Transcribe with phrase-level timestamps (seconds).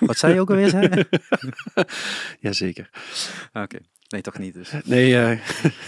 [0.00, 0.68] Wat zei je ook alweer?
[0.68, 1.04] Zei?
[2.40, 2.90] Jazeker.
[3.52, 3.78] Oké,
[4.08, 4.72] nee toch niet dus.
[4.84, 5.40] Nee, eh,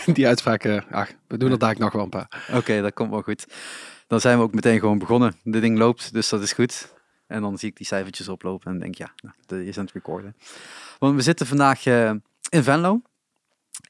[0.15, 2.47] die uitspraak, eh, ach, we doen er daar nog wel een paar.
[2.53, 3.47] Oké, dat komt wel goed.
[4.07, 5.35] Dan zijn we ook meteen gewoon begonnen.
[5.43, 6.93] De ding loopt, dus dat is goed.
[7.27, 9.95] En dan zie ik die cijfertjes oplopen en denk ja, nou, de is aan het
[9.95, 10.37] recorden.
[10.99, 12.11] Want we zitten vandaag eh,
[12.49, 13.03] in Venlo,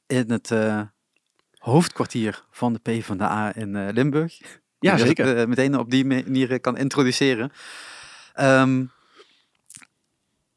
[0.06, 0.50] in het
[1.62, 4.38] hoofdkwartier van de PvdA in eh, Limburg.
[4.78, 5.36] Ja, Die ik, zeker.
[5.36, 7.52] eh, meteen op die manier kan introduceren.
[8.34, 8.84] Ehm,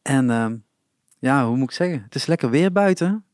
[0.05, 0.55] en ehm,
[1.19, 2.01] ja, hoe moet ik zeggen?
[2.01, 3.25] Het is lekker weer buiten.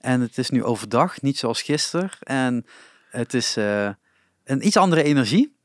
[0.00, 2.10] En het is nu overdag, niet zoals gisteren.
[2.20, 2.66] En
[3.10, 3.88] het is eh,
[4.44, 5.56] een iets andere energie.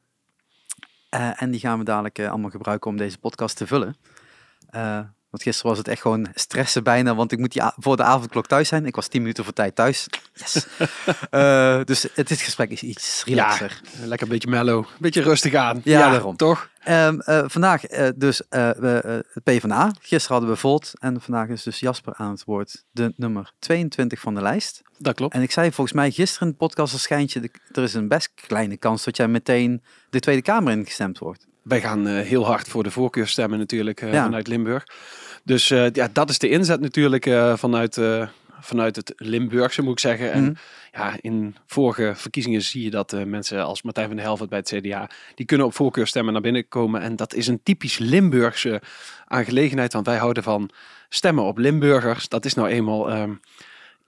[1.09, 3.95] Eh, en die gaan we dadelijk eh, allemaal gebruiken om deze podcast te vullen.
[5.29, 8.47] Want gisteren was het echt gewoon stressen bijna, want ik moet die voor de avondklok
[8.47, 8.85] thuis zijn.
[8.85, 10.07] Ik was tien minuten voor tijd thuis.
[10.33, 10.65] Yes.
[11.29, 13.81] Eh, dus het, dit gesprek is iets relaxer.
[13.99, 15.81] Lekker een beetje mellow, een beetje rustig aan.
[15.83, 16.35] Ja, daarom.
[16.35, 16.69] Toch?
[16.79, 19.91] Ehm, eh, vandaag eh, dus het PvdA.
[20.01, 22.85] Gisteren hadden we Volt en vandaag is dus Jasper aan het woord.
[22.91, 24.81] De nummer 22 van de lijst.
[24.97, 25.33] Dat klopt.
[25.33, 28.31] En ik zei volgens mij gisteren in de podcast al schijntje, er is een best
[28.35, 31.47] kleine kans dat jij meteen de Tweede Kamer ingestemd wordt.
[31.61, 34.23] Wij gaan eh, heel hard voor de voorkeurstemmen natuurlijk eh, Ja.
[34.23, 34.83] vanuit Limburg.
[35.43, 37.23] Dus eh, ja, dat is de inzet natuurlijk
[37.55, 37.99] vanuit,
[38.59, 40.31] vanuit het Limburgse moet ik zeggen.
[40.31, 40.53] En Mhm.
[40.91, 44.67] ja, in vorige verkiezingen zie je dat mensen als Martijn van der Helvert bij het
[44.75, 47.01] CDA, die kunnen op voorkeurstemmen naar binnen komen.
[47.01, 48.81] En dat is een typisch Limburgse
[49.25, 50.69] aangelegenheid, want wij houden van
[51.09, 52.27] stemmen op Limburgers.
[52.29, 53.33] Dat is nou eenmaal ehm,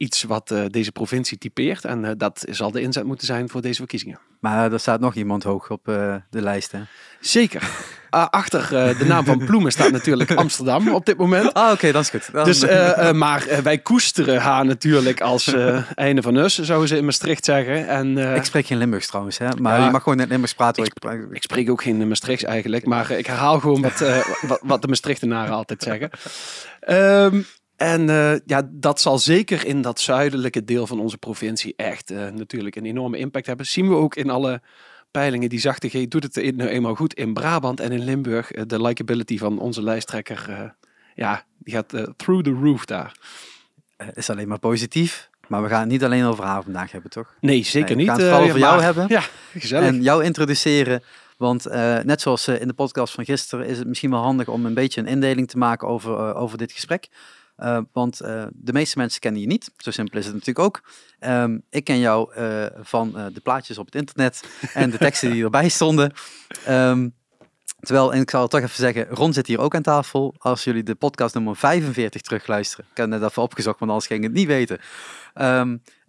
[0.02, 1.86] iets wat eh, deze provincie typeert.
[1.86, 4.20] En eh, dat zal de inzet moeten zijn voor deze verkiezingen.
[4.40, 6.72] Maar er staat nog iemand hoog op eh, de lijst.
[6.72, 6.80] Hè?
[7.20, 7.70] Zeker.
[8.10, 11.54] Ah, achter eh, de naam van Ploemen staat natuurlijk Amsterdam op dit moment.
[11.54, 12.32] Ah, oké, dat is goed.
[12.32, 16.60] Dan- Dus, eh, eh, maar eh, wij koesteren haar natuurlijk als eh einde van us,
[16.60, 17.88] zouden ze in Maastricht zeggen.
[17.88, 19.48] En, eh, ik spreek geen Limburgs trouwens, hè?
[19.60, 19.86] maar Ja.
[19.86, 20.84] je mag gewoon in het Limburgs praten.
[20.84, 20.94] Ik.
[21.04, 24.60] Ik, ik spreek ook geen Maastrichts eigenlijk, maar eh, ik herhaal gewoon wat, eh, wat,
[24.64, 26.10] wat de Maastrichtenaren altijd zeggen.
[26.80, 27.42] Ehm,
[27.82, 32.28] en eh, ja, dat zal zeker in dat zuidelijke deel van onze provincie echt eh,
[32.30, 33.66] natuurlijk een enorme impact hebben.
[33.66, 34.62] Zien we ook in alle
[35.12, 35.50] peilingen.
[35.50, 38.52] Die zachte G doet het nu eenmaal goed in Brabant en in Limburg.
[38.52, 40.74] eh, de likability van onze lijsttrekker,
[41.16, 43.16] ja, die gaat through the roof daar.
[44.13, 45.30] is alleen maar positief.
[45.48, 47.36] Maar we gaan het niet alleen over haar vandaag hebben, toch?
[47.40, 48.09] Nee, zeker Nee, we niet.
[48.09, 49.06] gaan het vooral over jou maar- hebben.
[49.09, 49.88] Ja, gezellig.
[49.88, 51.03] En jou introduceren.
[51.38, 51.66] Want
[52.03, 55.02] net zoals in de podcast van gisteren is het misschien wel handig om een beetje
[55.02, 57.08] een indeling te maken over, over dit gesprek.
[57.62, 59.72] Eh, want eh, de meeste mensen kennen je niet.
[59.78, 60.84] Zo simpel is het natuurlijk ook.
[61.20, 65.44] Ehm, ik ken jou eh, van de plaatjes op het internet en de teksten die
[65.44, 66.14] erbij stonden.
[66.66, 67.10] Ehm,
[67.80, 70.36] terwijl, en ik zal het toch even zeggen, Ron zit hier ook aan tafel.
[70.38, 72.86] Als jullie de podcast nummer 45 terugluisteren.
[72.92, 74.80] Ik heb net even opgezocht, want anders ging ik het niet weten.
[75.34, 75.64] Eh,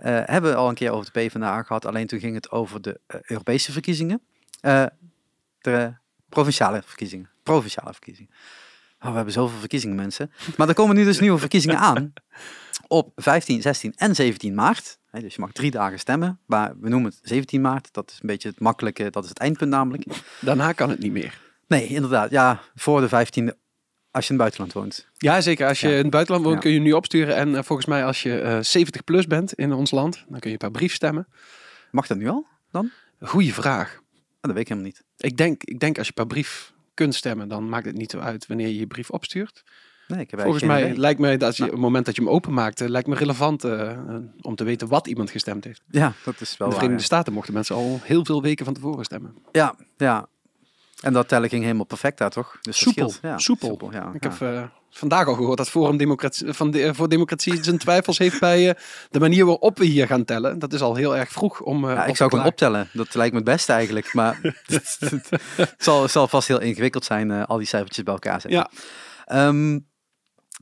[0.05, 1.87] hebben we al een keer over de PvdA gehad.
[1.87, 4.23] Alleen toen ging het over de Europese verkiezingen.
[5.61, 5.95] De
[6.29, 7.31] provinciale verkiezingen.
[7.43, 8.31] Provinciale verkiezingen.
[9.03, 10.33] Oh, we hebben zoveel verkiezingen, mensen.
[10.57, 12.13] Maar er komen nu dus nieuwe verkiezingen aan.
[12.87, 14.99] Op 15, 16 en 17 maart.
[15.11, 16.41] Dus je mag drie dagen stemmen.
[16.47, 17.89] Maar we noemen het 17 maart.
[17.93, 19.11] Dat is een beetje het makkelijke.
[19.11, 20.05] Dat is het eindpunt namelijk.
[20.41, 21.41] Daarna kan het niet meer.
[21.67, 22.31] Nee, inderdaad.
[22.31, 23.57] Ja, voor de 15e.
[24.11, 25.09] Als je in het buitenland woont.
[25.19, 25.67] Ja, zeker.
[25.69, 25.95] Als je Ja.
[25.97, 27.37] in het buitenland woont, kun je nu opsturen.
[27.37, 30.51] En eh, volgens mij, als je eh 70 plus bent in ons land, dan kun
[30.51, 31.27] je per brief stemmen.
[31.91, 32.47] Mag dat nu al?
[33.21, 33.95] Goeie vraag.
[33.95, 34.01] Ah,
[34.41, 35.03] dat weet ik helemaal niet.
[35.17, 38.19] Ik denk, ik denk als je per brief kunt stemmen, dan maakt het niet zo
[38.19, 39.62] uit wanneer je je brief opstuurt.
[40.08, 40.98] Nee, ik heb Volgens mij idee.
[40.98, 41.72] lijkt mij dat als je, Nou.
[41.75, 44.88] op het moment dat je hem openmaakt, lijkt me relevant eh, eh, om te weten
[44.88, 45.82] wat iemand gestemd heeft.
[45.91, 48.64] Ja, dat is In wel de waar, Verenigde Staten mochten mensen al heel veel weken
[48.64, 49.34] van tevoren stemmen.
[49.53, 50.26] Ja, ja.
[51.00, 52.58] En dat tellen ging helemaal perfect daar, toch?
[52.60, 53.12] Dus Soepel.
[53.22, 53.88] Ja, soepel.
[53.92, 54.64] ja, Ik heb eh,
[54.94, 58.75] vandaag al gehoord dat Forum Democratie, van de, voor Democratie zijn twijfels heeft bij eh,
[59.10, 60.58] de manier waarop we hier gaan tellen.
[60.58, 61.88] Dat is al heel erg vroeg om.
[61.88, 62.88] eh, Ja, ik zou gewoon optellen.
[62.92, 64.14] Dat lijkt me het beste eigenlijk.
[64.14, 64.98] Maar het,
[65.56, 68.60] het zal, zal vast heel ingewikkeld zijn, eh, al die cijfertjes bij elkaar zetten.
[68.60, 68.70] Ja.
[69.26, 69.70] Ehm,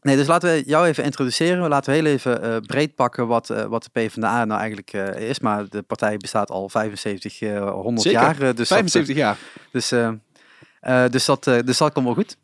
[0.02, 1.68] nee, dus laten we jou even introduceren.
[1.68, 5.28] Laten we heel even eh, breed pakken wat, eh, wat de PvdA nou eigenlijk eh,
[5.28, 5.40] is.
[5.40, 8.20] Maar de partij bestaat al 75, eh 100 Zeker.
[8.20, 8.40] jaar.
[8.42, 9.36] eh, dus 75 jaar.
[9.72, 10.08] Dus, eh,
[10.80, 12.36] eh, dus, dat, eh, dus dat komt wel goed.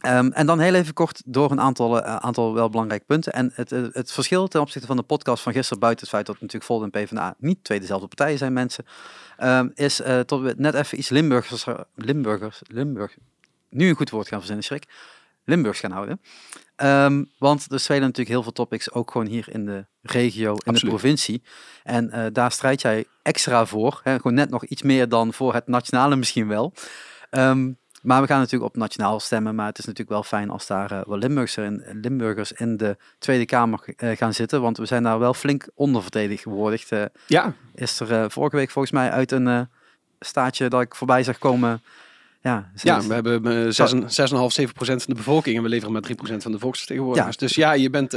[0.00, 3.32] Ehm, en dan heel even kort door een aantal, eh, aantal wel belangrijke punten.
[3.32, 6.26] En het, het, het verschil ten opzichte van de podcast van gisteren, buiten het feit
[6.26, 8.84] dat natuurlijk Volt en PvdA niet twee dezelfde partijen zijn, mensen,
[9.36, 13.16] ehm, is eh tot we net even iets Limburgers, Limburgers, Limburg,
[13.68, 14.84] nu een goed woord gaan verzinnen, schrik,
[15.44, 16.20] Limburgs gaan houden.
[16.76, 20.72] Ehm, want er spelen natuurlijk heel veel topics, ook gewoon hier in de regio, in
[20.72, 21.42] de provincie.
[21.82, 24.00] En eh, daar strijd jij extra voor.
[24.02, 24.16] Hè?
[24.16, 26.72] Gewoon net nog iets meer dan voor het nationale misschien wel.
[27.30, 27.72] Ehm,
[28.02, 29.54] maar we gaan natuurlijk op nationaal stemmen.
[29.54, 32.96] Maar het is natuurlijk wel fijn als daar eh, wel Limburgers in, Limburgers in de
[33.18, 34.60] Tweede Kamer eh, gaan zitten.
[34.60, 36.92] Want we zijn daar wel flink ondervertegenwoordigd.
[36.92, 39.68] Eh, Ja, is er vorige week volgens mij uit een
[40.20, 41.82] staatje dat ik voorbij zag komen.
[42.42, 45.68] Ja, Ja, we hebben eh, zes en- 6,5, 7 procent van de bevolking en we
[45.68, 47.34] leveren maar 3 procent van de volksvertegenwoordigers.
[47.40, 47.46] Ja.
[47.46, 48.12] Dus ja, je bent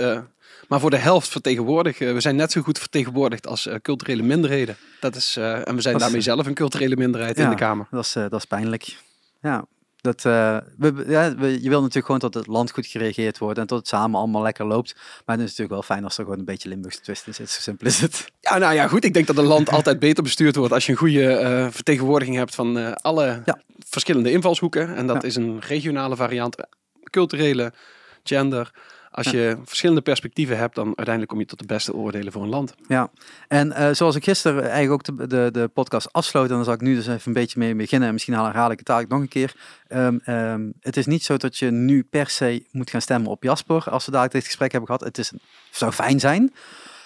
[0.68, 2.00] maar voor de helft vertegenwoordigd.
[2.00, 4.76] We zijn net zo goed vertegenwoordigd als culturele minderheden.
[5.00, 7.88] Dat is, en we zijn Dat is- daarmee zelf een culturele minderheid in de Kamer.
[7.92, 8.96] Dat is, dat is pijnlijk.
[9.42, 9.66] Ja,
[10.02, 13.60] dat, eh, we, ja, we- je wil natuurlijk gewoon dat het land goed geregeerd wordt
[13.60, 14.94] en dat het samen allemaal lekker loopt.
[14.96, 17.50] Maar het is natuurlijk wel fijn als er gewoon een beetje Limburgse twist in zit.
[17.50, 18.26] Zo simpel is het.
[18.42, 19.04] Ja, nou ja, goed.
[19.04, 22.38] Ik denk dat een land altijd beter bestuurd wordt als je een goede eh, vertegenwoordiging
[22.38, 23.60] hebt van eh, alle Ja.
[23.90, 24.96] verschillende invalshoeken.
[24.96, 25.28] En dat Ja.
[25.28, 26.56] is een regionale variant,
[27.10, 27.74] culturele,
[28.24, 28.72] gender.
[29.12, 32.50] Als je verschillende perspectieven hebt, dan uiteindelijk kom je tot de beste oordelen voor een
[32.50, 32.76] land.
[32.88, 33.10] Ja,
[33.48, 36.74] en eh, zoals ik gisteren eigenlijk ook de, de, de podcast afsloot, en dan zal
[36.74, 38.08] ik nu dus even een beetje mee beginnen.
[38.08, 39.54] En misschien herhaal ik het eigenlijk nog een keer.
[39.88, 43.44] Ehm, ehm, het is niet zo dat je nu per se moet gaan stemmen op
[43.44, 45.06] Jasper als we dadelijk dit gesprek hebben gehad.
[45.06, 45.32] Het is,
[45.72, 46.52] zou fijn zijn,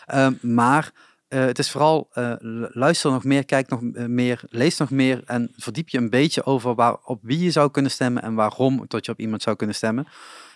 [0.05, 0.91] Ehm, maar
[1.35, 4.89] eh, het is vooral eh, lu- luister nog meer, kijk nog eh, meer, lees nog
[4.89, 8.33] meer en verdiep je een beetje over waar, op wie je zou kunnen stemmen en
[8.33, 10.07] waarom dat je op iemand zou kunnen stemmen.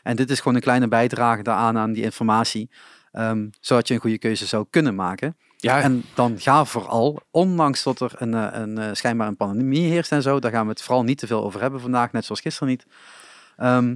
[0.03, 2.69] En dit is gewoon een kleine bijdrage daaraan aan die informatie,
[3.11, 5.35] ehm, zodat je een goede keuze zou kunnen maken.
[5.57, 10.21] Ja, En dan ga vooral, ondanks dat er een, een, schijnbaar een pandemie heerst en
[10.21, 12.67] zo, daar gaan we het vooral niet te veel over hebben vandaag, net zoals gisteren
[12.67, 12.85] niet.
[13.57, 13.95] Ehm,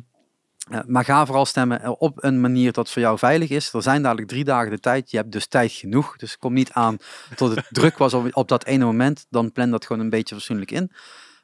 [0.69, 3.73] eh, maar ga vooral stemmen eh, op een manier dat voor jou veilig is.
[3.73, 5.11] Er zijn dadelijk drie dagen de tijd.
[5.11, 6.17] Je hebt dus tijd genoeg.
[6.17, 6.97] Dus kom niet aan
[7.35, 9.25] tot het druk was op, op dat ene moment.
[9.29, 10.91] Dan plan dat gewoon een beetje fatsoenlijk in.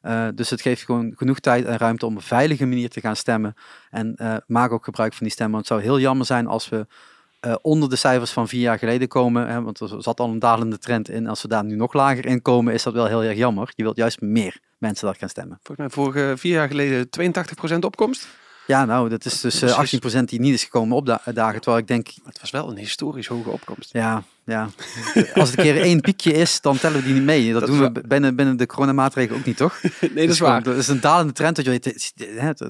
[0.02, 3.00] Eh, dus het geeft gewoon genoeg tijd en ruimte om op een veilige manier te
[3.00, 3.54] gaan stemmen.
[3.90, 5.56] En maak ook gebruik van die stemmen.
[5.56, 6.88] Want het zou heel jammer zijn als we
[7.62, 9.48] onder de cijfers van vier jaar geleden komen.
[9.48, 11.28] Hè, want er zat al een dalende trend in.
[11.28, 13.72] Als we daar nu nog lager in komen, is dat wel heel erg jammer.
[13.76, 15.60] Je wilt juist meer mensen daar gaan stemmen.
[15.64, 17.10] volgens mij vorige vier jaar geleden
[17.76, 18.28] 82% opkomst.
[18.70, 20.18] Ja, nou, dat is dus eh, Precies.
[20.20, 21.34] 18% die niet is gekomen opdagen.
[21.62, 23.90] Terwijl ik denk, Het was wel een historisch hoge opkomst.
[23.94, 24.70] ja, ja.
[25.34, 27.52] Als het een keer één piekje is, dan tellen we die niet mee.
[27.52, 29.82] Dat, Dat doen we binnen, binnen de coronamaatregelen ook niet, toch?
[29.82, 30.64] nee, dat is gewoon- waar.
[30.64, 31.80] Dat is een dalende trend dat je,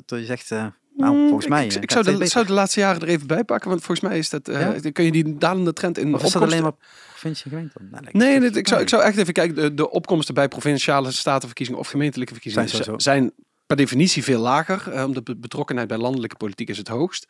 [0.06, 0.66] dat je zegt, eh,
[0.98, 1.66] nou, volgens Ik- mij...
[1.66, 4.18] Ik, eh, zou, de, zou de laatste jaren er even bij pakken, want volgens mij
[4.18, 4.48] is dat.
[4.48, 4.72] eh, Ja?
[4.81, 6.74] dan kun je die dalende trend in Of is dat alleen maar
[7.10, 7.74] provincie en gemeente?
[7.92, 8.07] dan?
[8.12, 9.56] Nee, Nee, ik, zou, ik zou echt even kijken.
[9.56, 13.31] De, de opkomsten bij provinciale statenverkiezingen of gemeentelijke verkiezingen zijn
[13.69, 14.92] per definitie veel lager.
[14.92, 17.27] eh, omdat de betrokkenheid bij landelijke politiek is het hoogst.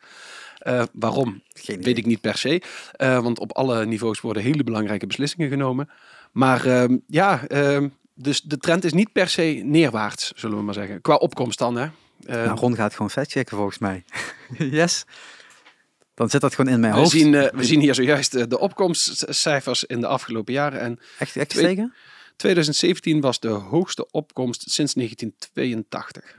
[0.58, 1.42] Eh, waarom?
[1.66, 2.62] Weet ik niet per se.
[2.92, 5.88] Eh, want op alle niveaus worden hele belangrijke beslissingen genomen.
[6.32, 10.74] Maar ehm, ja, ehm, dus de trend is niet per se neerwaarts, zullen we maar
[10.74, 11.00] zeggen.
[11.00, 11.84] Qua opkomst dan, hè.
[12.26, 14.04] Eh, Nou, Ron gaat gewoon factchecken volgens mij.
[14.80, 15.04] yes.
[16.14, 17.10] Dan zit dat gewoon in mijn we, hoofd.
[17.10, 20.80] zien, eh, we zien hier zojuist de opkomstcijfers in de afgelopen jaren.
[20.80, 21.94] En Echt, echt Twee- gestegen?
[22.40, 26.38] 2017 was de hoogste opkomst sinds 1982.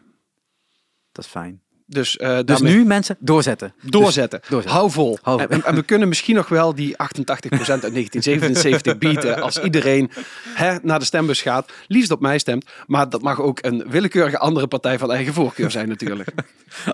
[1.12, 1.62] Dat is fijn.
[1.86, 3.74] Dus, eh Dus daarmee nu mensen doorzetten.
[3.82, 4.40] doorzetten.
[4.40, 4.78] Dus doorzetten.
[4.80, 5.18] Hou vol.
[5.22, 5.62] Hou vol.
[5.62, 10.12] En, we kunnen misschien nog wel die 88% uit 1977 bieden als iedereen
[10.54, 11.72] hè, naar de stembus gaat.
[11.88, 12.66] Liefst op mij stemt.
[12.88, 16.30] Maar dat mag ook een willekeurige andere partij van eigen voorkeur zijn natuurlijk.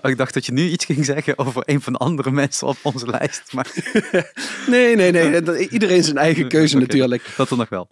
[0.02, 2.66] Oh, ik dacht dat je nu iets ging zeggen over een van de andere mensen
[2.66, 3.52] op onze lijst.
[3.52, 3.66] Maar
[4.66, 5.68] Nee, nee, nee.
[5.68, 7.24] Iedereen zijn eigen keuze natuurlijk.
[7.36, 7.88] dat er nog wel.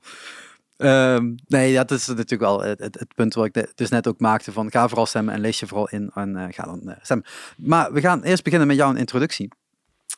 [0.77, 4.07] Ehm, nee, ja, dat is natuurlijk wel het, het, het punt wat ik dus net
[4.09, 6.89] ook maakte van ga vooral stemmen en lees je vooral in en eh, ga dan
[6.89, 7.27] eh, stemmen.
[7.57, 9.49] Maar we gaan eerst beginnen met jouw introductie.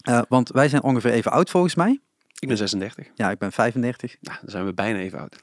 [0.09, 2.01] Eh, want wij zijn ongeveer even oud volgens mij.
[2.39, 3.07] Ik ben 36.
[3.15, 4.17] Ja, ik ben 35.
[4.21, 5.41] Nou, dan zijn we bijna even oud.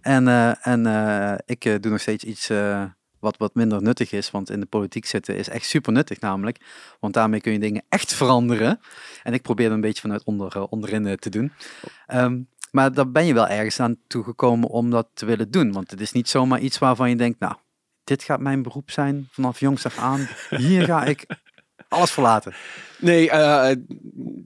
[0.00, 2.50] En, eh, en eh, ik doe nog steeds iets
[3.18, 4.30] wat, wat minder nuttig is.
[4.30, 6.58] Want in de politiek zitten is echt super nuttig namelijk.
[7.00, 8.80] Want daarmee kun je dingen echt veranderen.
[9.22, 11.52] En ik probeer er een beetje vanuit onder, onderin te doen.
[12.06, 12.40] Ehm,
[12.70, 15.72] maar daar ben je wel ergens aan toegekomen om dat te willen doen.
[15.72, 17.54] Want het is niet zomaar iets waarvan je denkt, nou,
[18.04, 20.28] dit gaat mijn beroep zijn vanaf jongs af aan.
[20.50, 21.26] Hier ga ik
[21.90, 22.54] alles verlaten.
[22.98, 23.70] Nee, eh,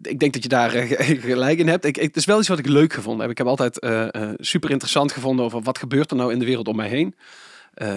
[0.02, 1.84] ik denk dat je daar eh, gelijk in hebt.
[1.84, 3.30] Ik, het is wel iets wat ik leuk gevonden heb.
[3.30, 6.68] Ik heb altijd eh, super interessant gevonden over wat gebeurt er nou in de wereld
[6.68, 7.14] om mij heen.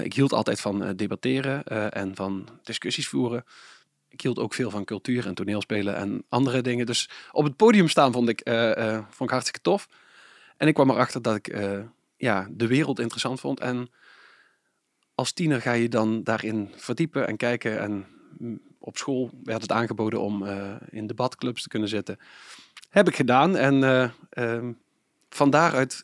[0.04, 3.44] Ik hield altijd van debatteren en van discussies voeren.
[4.10, 6.86] Ik hield ook veel van cultuur en toneelspelen en andere dingen.
[6.86, 8.42] Dus op het podium staan vond ik,
[9.10, 9.88] vond ik hartstikke tof.
[10.58, 11.80] En ik kwam erachter dat ik eh,
[12.18, 13.60] ja, de wereld interessant vond.
[13.60, 13.90] En
[15.16, 17.80] als tiener ga je dan daarin verdiepen en kijken.
[17.80, 18.06] En
[18.38, 22.20] mm, op school werd het aangeboden om eh, in debatclubs te kunnen zitten.
[22.90, 23.56] Heb ik gedaan.
[23.56, 23.84] En
[24.30, 24.72] ehm,
[25.30, 26.04] van daaruit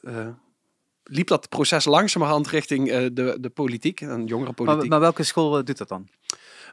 [1.03, 4.01] liep dat proces langzamerhand richting de, de politiek.
[4.01, 4.79] En jongerenpolitiek.
[4.79, 6.07] Maar, maar welke school doet dat dan?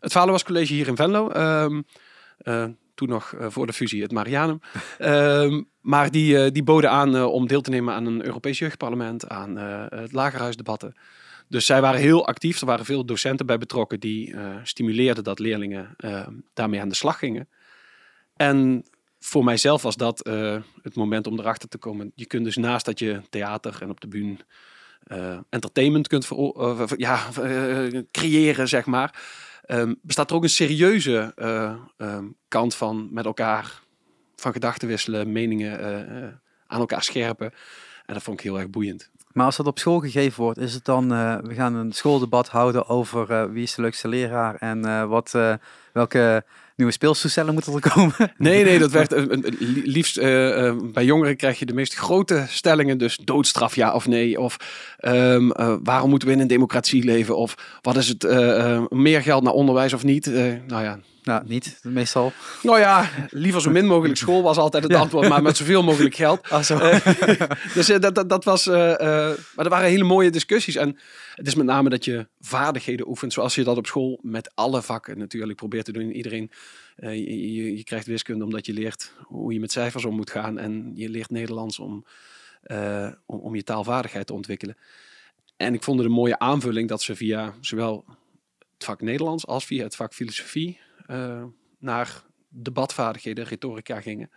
[0.00, 1.28] Het Vaderwas College hier in Venlo.
[3.08, 4.60] Ehm, toen nog eh, voor de fusie het Marianum.
[4.98, 8.58] Ehm, maar die, eh, die boden aan eh, om deel te nemen aan een Europees
[8.58, 10.94] jeugdparlement, aan het lagerhuisdebatten.
[11.48, 12.60] Dus zij waren heel actief.
[12.60, 17.18] Er waren veel docenten bij betrokken die stimuleerden dat leerlingen eh, daarmee aan de slag
[17.18, 17.48] gingen.
[18.36, 18.84] En
[19.18, 20.28] voor mijzelf was dat
[20.82, 22.12] het moment om erachter te komen.
[22.14, 24.36] Je kunt dus naast dat je theater en op de bühne
[25.48, 26.28] entertainment kunt
[26.96, 27.28] ja,
[28.10, 29.14] creëren, zeg maar.
[29.72, 31.32] Um, bestaat er ook een serieuze
[31.96, 33.80] ehm, kant van met elkaar
[34.36, 35.80] van gedachten wisselen, meningen
[36.66, 37.52] aan elkaar scherpen.
[38.06, 39.10] En dat vond ik heel erg boeiend.
[39.32, 41.08] Maar als dat op school gegeven wordt, is het dan,
[41.42, 45.38] we gaan een schooldebat houden over wie is de leukste leraar en wat,
[45.92, 46.44] welke
[46.80, 48.14] nieuwe speelstoestellen moeten er komen?
[48.36, 49.14] Nee, nee, dat werd
[49.84, 50.20] liefst
[50.92, 54.56] bij jongeren krijg je de meest grote stellingen, dus doodstraf ja of nee, of
[55.00, 58.22] um, waarom moeten we in een democratie leven, of wat is het
[58.90, 60.26] meer geld naar onderwijs of niet?
[60.66, 62.32] nou ja, nou, niet meestal.
[62.62, 66.14] Nou ja, liever zo min mogelijk school was altijd het antwoord, maar met zoveel mogelijk
[66.14, 66.38] geld.
[66.50, 66.78] Ah, zo.
[67.74, 68.66] dus dat, dat, dat was.
[68.66, 70.76] Uh, maar er waren hele mooie discussies.
[70.76, 70.98] En
[71.34, 74.82] het is met name dat je vaardigheden oefent, zoals je dat op school met alle
[74.82, 76.12] vakken natuurlijk probeert te doen.
[76.12, 76.50] Iedereen,
[76.96, 80.58] je, je, krijgt wiskunde omdat je leert hoe je met cijfers om moet gaan.
[80.58, 82.04] En je leert Nederlands om,
[83.26, 84.76] om, om je taalvaardigheid te ontwikkelen.
[85.56, 88.04] En ik vond het een mooie aanvulling dat ze via zowel
[88.74, 90.78] het vak Nederlands als via het vak filosofie
[91.10, 91.44] uh,
[91.78, 94.30] naar debatvaardigheden, retorica gingen.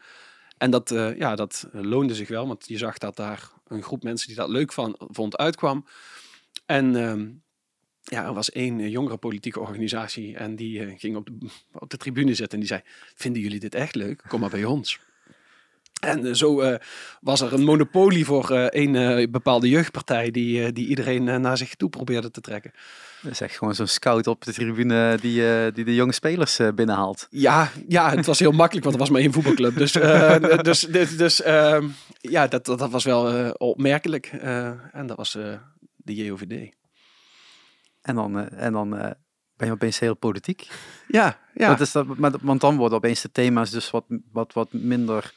[0.57, 4.03] En dat, uh, ja, dat loonde zich wel, want je zag dat daar een groep
[4.03, 5.85] mensen die dat leuk van, vond uitkwam.
[6.65, 7.29] En uh,
[8.01, 11.97] ja, er was één jongere politieke organisatie en die uh, ging op de, op de
[11.97, 12.81] tribune zitten en die zei,
[13.15, 14.23] vinden jullie dit echt leuk?
[14.27, 14.99] Kom maar bij ons.
[16.03, 16.77] En zo
[17.22, 22.31] was er een monopolie voor een bepaalde jeugdpartij die, die iedereen naar zich toe probeerde
[22.31, 22.72] te trekken.
[23.24, 26.60] Dat is echt gewoon zo'n scout op de tribune die, uh, die de jonge spelers
[26.60, 27.27] uh, binnenhaalt.
[27.29, 29.77] Ja, ja, het was heel makkelijk, want er was maar één voetbalclub.
[29.77, 31.88] Dus, uh, dus, dus, dus ehm,
[32.19, 34.25] ja, dat, dat, was wel opmerkelijk.
[34.91, 35.31] en dat was
[35.95, 36.74] de JOVD.
[38.01, 38.89] En dan, en dan
[39.55, 40.67] ben je opeens heel politiek.
[41.07, 41.67] Ja, ja.
[41.67, 45.33] Dat is dat, maar, want dan worden opeens de thema's dus wat, wat, wat minder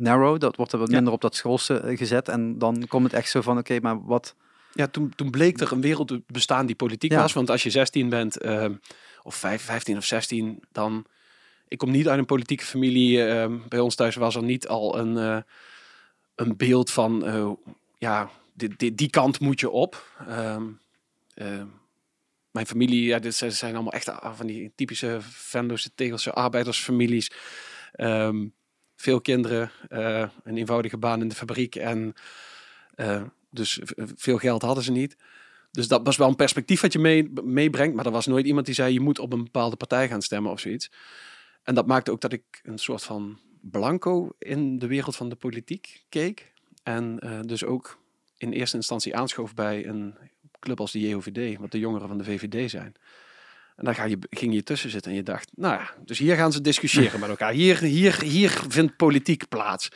[0.00, 0.40] narrow.
[0.40, 2.28] Dat wordt er wat minder op dat schoolse gezet.
[2.28, 4.34] En dan komt het echt zo van, oké, maar wat
[4.72, 7.32] ja, toen, toen bleek er een wereld bestaan die politiek was.
[7.32, 8.66] Want als je 16 bent, uh,
[9.22, 11.06] of 5, 15 of 16, dan.
[11.68, 13.18] Ik kom niet uit een politieke familie.
[13.18, 15.40] Uh, bij ons thuis was er niet al een, uh,
[16.34, 17.26] een beeld van.
[17.26, 17.50] Eh,
[17.98, 20.04] ja, die, die, die, kant moet je op.
[20.26, 20.64] Ehm,
[22.50, 27.30] mijn familie, ja, dit zijn allemaal echt van die typische Venlose Tegelse arbeidersfamilies.
[27.92, 28.46] Ehm,
[29.00, 32.14] veel kinderen, een eenvoudige baan in de fabriek en
[33.50, 33.80] dus
[34.14, 35.16] veel geld hadden ze niet.
[35.70, 37.94] Dus dat was wel een perspectief wat je mee, meebrengt.
[37.94, 40.52] Maar er was nooit iemand die zei, je moet op een bepaalde partij gaan stemmen
[40.52, 40.90] of zoiets.
[41.62, 45.36] En dat maakte ook dat ik een soort van blanco in de wereld van de
[45.36, 46.52] politiek keek.
[46.82, 47.98] En uh, dus ook
[48.36, 50.14] in eerste instantie aanschoof bij een
[50.60, 52.94] club als de JOVD, wat de jongeren van de VVD zijn.
[53.80, 56.36] En daar ga je, ging je tussen zitten en je dacht, nou ja, dus hier
[56.36, 57.52] gaan ze discussiëren met elkaar.
[57.52, 59.88] Hier, hier, hier vindt politiek plaats.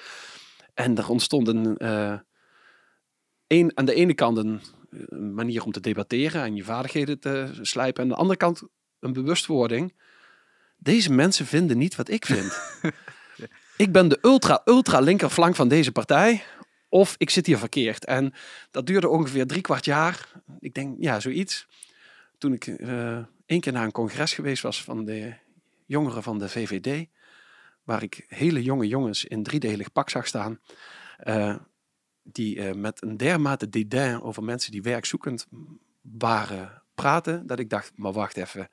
[0.74, 2.18] En er ontstond een, uh,
[3.46, 4.60] een, aan de ene kant een,
[5.34, 8.02] manier om te debatteren en je vaardigheden te slijpen.
[8.02, 8.62] En aan de andere kant
[9.00, 9.94] een bewustwording.
[10.76, 12.58] Deze mensen vinden niet wat ik vind.
[13.84, 16.44] ik ben de ultra, ultra linkerflank van deze partij.
[16.88, 18.04] Of ik zit hier verkeerd.
[18.04, 18.32] En
[18.70, 20.28] dat duurde ongeveer drie kwart jaar.
[20.58, 21.66] Ik denk, ja, zoiets.
[22.38, 25.34] Toen ik uh, één keer naar een congres geweest was van de
[25.86, 27.08] jongeren van de VVD.
[27.82, 30.60] Waar ik hele jonge jongens in driedelig pak zag staan.
[31.24, 31.56] Uh,
[32.22, 35.46] die uh, met een dermate dédain over mensen die werkzoekend
[36.00, 38.68] waren praten, dat ik dacht, maar wacht even,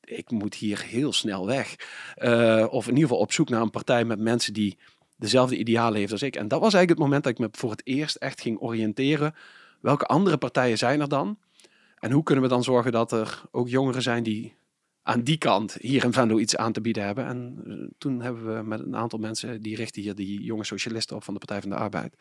[0.00, 1.76] ik moet hier heel snel weg.
[2.16, 4.78] Uh, of in ieder geval op zoek naar een partij met mensen die
[5.16, 6.36] dezelfde idealen heeft als ik.
[6.36, 9.34] En dat was eigenlijk het moment dat ik me voor het eerst echt ging oriënteren.
[9.80, 11.38] Welke andere partijen zijn er dan?
[12.00, 14.56] En hoe kunnen we dan zorgen dat er ook jongeren zijn die
[15.02, 17.26] aan die kant hier in Venlo iets aan te bieden hebben?
[17.26, 21.16] En uh, toen hebben we met een aantal mensen, die richten hier die jonge socialisten
[21.16, 22.16] op van de Partij van de Arbeid.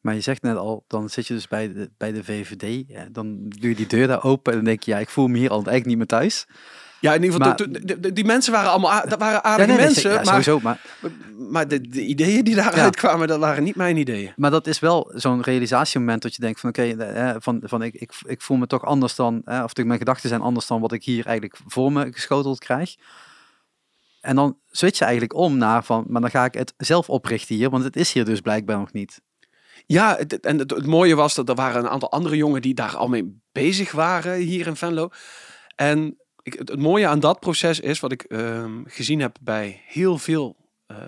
[0.00, 2.86] Maar je zegt net al, dan zit je dus bij de, bij de VVD.
[3.14, 5.38] Dan doe je die deur daar open en dan denk je, ja, ik voel me
[5.38, 6.46] hier al eigenlijk niet meer thuis.
[7.04, 10.10] Ja, in ieder geval, maar, die mensen waren allemaal dat waren aardige ja, nee, mensen.
[10.10, 10.80] Ja, maar, sowieso, maar,
[11.50, 14.32] maar de, de ideeën die daaruit kwamen, dat waren niet mijn ideeën.
[14.36, 17.94] Maar dat is wel zo'n realisatiemoment dat je denkt van oké, okay, van, van ik,
[17.94, 20.92] ik, ik voel me toch anders dan, of of mijn gedachten zijn anders dan wat
[20.92, 22.94] ik hier eigenlijk voor me geschoteld krijg.
[24.20, 27.54] En dan switch je eigenlijk om naar van, maar dan ga ik het zelf oprichten
[27.54, 29.20] hier, want het is hier dus blijkbaar nog niet.
[29.86, 32.74] Ja, het, en het, het, mooie was dat er waren een aantal andere jongen die
[32.74, 35.08] daar al mee bezig waren hier in Venlo.
[35.76, 40.18] En ik, het, mooie aan dat proces is, wat ik uh, gezien heb bij heel
[40.18, 40.56] veel
[40.90, 40.98] uh,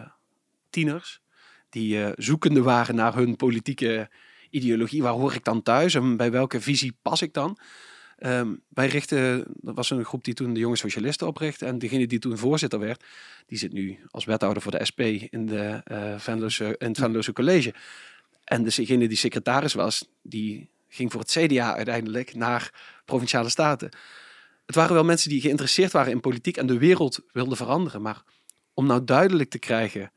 [0.71, 1.21] tieners,
[1.69, 4.11] die uh, zoekende waren naar hun politieke
[4.51, 5.03] ideologie.
[5.03, 7.59] Waar hoor ik dan thuis en bij welke visie pas ik dan?
[8.19, 11.67] Um, wij richten, dat was een groep die toen de jonge socialisten oprichtte.
[11.67, 13.05] En degene die toen voorzitter werd,
[13.47, 15.81] die zit nu als wethouder voor de SP in, de,
[16.79, 17.75] in het Venlose College.
[18.45, 22.71] En dus degene die secretaris was, die ging voor het CDA uiteindelijk naar
[23.05, 23.91] provinciale staten.
[24.67, 28.03] Het waren wel mensen die geïnteresseerd waren in politiek en de wereld wilden veranderen.
[28.03, 28.23] Maar
[28.75, 30.13] om nou duidelijk te krijgen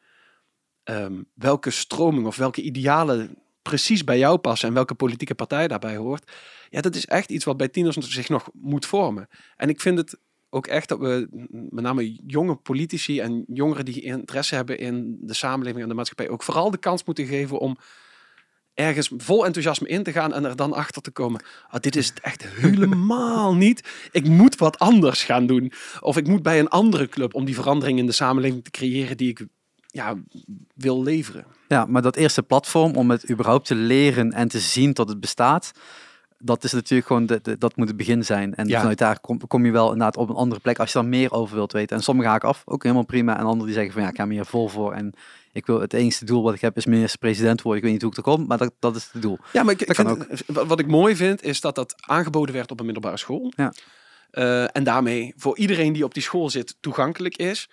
[0.84, 5.96] ehm, welke stroming of welke idealen precies bij jou passen en welke politieke partij daarbij
[5.96, 6.32] hoort.
[6.70, 9.28] Ja, dat is echt iets wat bij tieners zich nog moet vormen.
[9.56, 11.28] En ik vind het ook echt dat we
[11.70, 16.30] met name jonge politici en jongeren die interesse hebben in de samenleving en de maatschappij
[16.30, 17.78] ook vooral de kans moeten geven om
[18.80, 21.42] ergens vol enthousiasme in te gaan en er dan achter te komen.
[21.70, 23.84] Ah, dit is het echt helemaal niet.
[24.12, 25.72] Ik moet wat anders gaan doen.
[26.00, 29.18] Of ik moet bij een andere club om die verandering in de samenleving te creëren
[29.18, 29.46] die ik
[29.88, 30.16] ja,
[30.76, 31.46] wil leveren.
[31.68, 35.20] Ja, maar dat eerste platform om het überhaupt te leren en te zien dat het
[35.20, 35.72] bestaat,
[36.38, 38.56] dat is natuurlijk gewoon, de, dat moet het begin zijn.
[38.56, 41.10] En vanuit daar kom, kom, je wel inderdaad op een andere plek als je dan
[41.10, 41.98] meer over wilt weten.
[41.98, 43.38] En sommigen haken af, ook helemaal prima.
[43.38, 44.94] En anderen die zeggen van ja, ik ga me hier vol voor.
[44.94, 45.14] En
[45.52, 47.82] ik wil het enige doel wat ik heb is minister-president worden.
[47.82, 49.38] Ik weet niet hoe ik er kom, maar dat, dat is het doel.
[49.54, 53.18] Ja, maar ik, wat ik mooi vind is dat dat aangeboden werd op een middelbare
[53.18, 53.54] school.
[53.56, 53.74] Ja.
[54.32, 57.70] Uh, en daarmee voor iedereen die op die school zit toegankelijk is.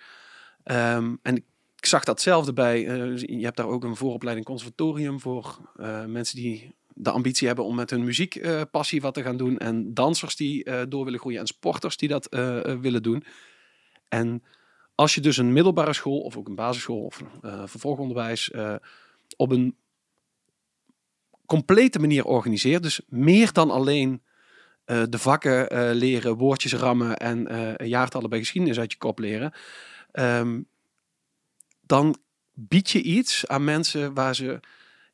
[0.63, 5.57] Um, en ik zag datzelfde bij, uh, je hebt daar ook een vooropleiding conservatorium voor
[5.75, 9.57] uh, mensen die de ambitie hebben om met hun muziekpassie wat te gaan doen.
[9.57, 12.27] En dansers die door willen groeien en sporters die dat
[12.81, 13.23] willen doen.
[14.07, 14.43] En
[14.97, 17.21] als je dus een middelbare school of ook een basisschool of
[17.65, 18.51] vervolgonderwijs
[19.35, 19.75] op een
[21.45, 24.21] complete manier organiseert, dus meer dan alleen
[24.85, 27.47] de vakken leren, woordjes rammen en
[27.87, 29.53] jaartallen bij geschiedenis uit je kop leren.
[30.11, 30.67] Um,
[31.81, 32.17] dan
[32.53, 34.59] bied je iets aan mensen waar ze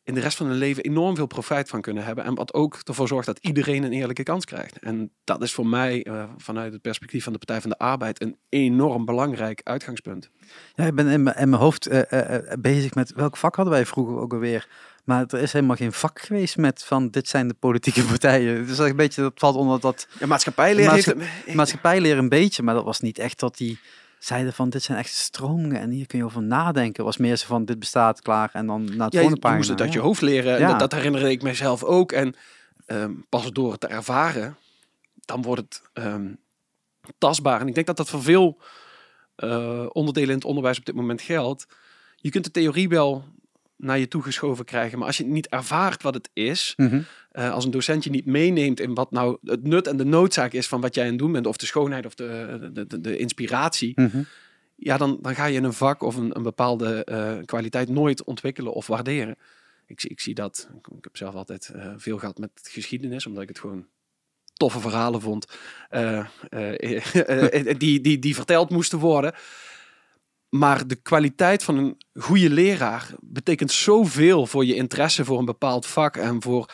[0.04, 2.24] in de rest van hun leven enorm veel profijt van kunnen hebben.
[2.24, 4.80] En wat ook ervoor zorgt dat iedereen een eerlijke kans krijgt.
[4.80, 8.22] En dat is voor mij uh, vanuit het perspectief van de Partij van de Arbeid
[8.22, 10.30] een enorm belangrijk uitgangspunt.
[10.76, 14.18] Ja, ik ben in mijn, hoofd uh, uh, bezig met welk vak hadden wij vroeger
[14.18, 14.68] ook alweer.
[15.04, 18.68] Maar er is helemaal geen vak geweest met van dit zijn de politieke partijen.
[18.68, 20.08] Dus dat een beetje dat valt onder dat.
[20.20, 21.56] Ja, maatschappijleer maatscha heeft...
[21.56, 23.80] maatschappijleer een beetje, maar dat was niet echt dat die
[24.26, 27.04] zeiden van dit zijn echt stromingen en hier kun je over nadenken.
[27.04, 29.52] Was meer zo van dit bestaat klaar en dan naar het ja, volgende pagina.
[29.52, 30.60] Je moest het uit je hoofd leren.
[30.60, 30.68] Ja.
[30.68, 32.12] Dat, dat, herinnerde ik mezelf ook.
[32.12, 32.36] En
[32.88, 34.58] um, pas door het te ervaren,
[35.26, 36.38] dan wordt het um,
[37.18, 37.62] tastbaar.
[37.62, 38.58] En ik denk dat dat voor veel
[39.38, 41.68] uh, onderdelen in het onderwijs op dit moment geldt.
[42.16, 43.24] Je kunt de theorie wel
[43.84, 44.98] naar je toegeschoven krijgen.
[44.98, 47.02] Maar als je niet ervaart wat het is, mhm.
[47.32, 50.54] eh, als een docent je niet meeneemt in wat nou het nut en de noodzaak
[50.54, 53.02] is van wat jij aan het doen bent, of de schoonheid of de, de, de,
[53.02, 54.22] de inspiratie, mhm.
[54.76, 58.74] ja, dan, dan ga je een vak of een, een bepaalde uh, kwaliteit nooit ontwikkelen
[58.74, 59.36] of waarderen.
[59.86, 63.50] Ik, ik zie dat, ik heb zelf altijd uh, veel gehad met geschiedenis, omdat ik
[63.50, 63.86] het gewoon
[64.54, 65.46] toffe verhalen vond,
[67.78, 69.34] die, die, die verteld moesten worden.
[70.54, 75.86] Maar de kwaliteit van een goede leraar betekent zoveel voor je interesse voor een bepaald
[75.86, 76.74] vak en voor,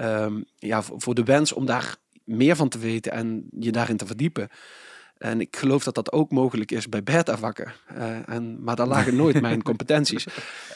[0.00, 4.06] um, ja, voor de wens om daar meer van te weten en je daarin te
[4.06, 4.48] verdiepen.
[5.20, 7.72] En ik geloof dat dat ook mogelijk is bij beta-vakken.
[7.96, 10.26] Uh, en, maar daar lagen nooit mijn competenties.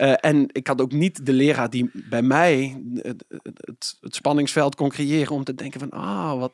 [0.01, 4.75] Uh, en ik had ook niet de leraar die bij mij het, het, het, spanningsveld
[4.75, 6.53] kon creëren om te denken van, ah, wat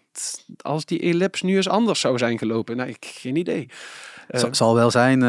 [0.57, 2.77] als die ellips nu eens anders zou zijn gelopen?
[2.77, 3.69] Nou, ik geen idee.
[4.31, 5.21] Uh, zal wel zijn,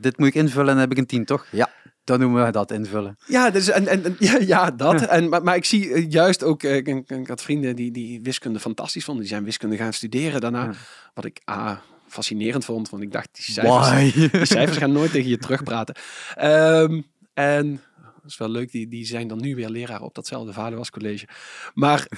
[0.00, 1.46] dit moet ik invullen en dan heb ik een tien, toch?
[1.50, 1.70] Ja.
[2.04, 3.16] Dan noemen we dat invullen.
[3.26, 5.02] Ja, dus, en, en, ja, ja dat.
[5.06, 9.04] En, maar, maar ik zie juist ook, ik, ik, had vrienden die, die wiskunde fantastisch
[9.04, 9.22] vonden.
[9.22, 10.72] Die zijn wiskunde gaan studeren daarna.
[11.14, 11.76] Wat ik, ah,
[12.10, 12.90] fascinerend vond.
[12.90, 15.94] Want ik dacht, die cijfers, die cijfers gaan nooit tegen je terugpraten.
[16.42, 17.80] Um, en
[18.22, 21.28] dat is wel leuk, die, die zijn dan nu weer leraar op datzelfde Vaderwascollege.
[21.74, 22.08] Maar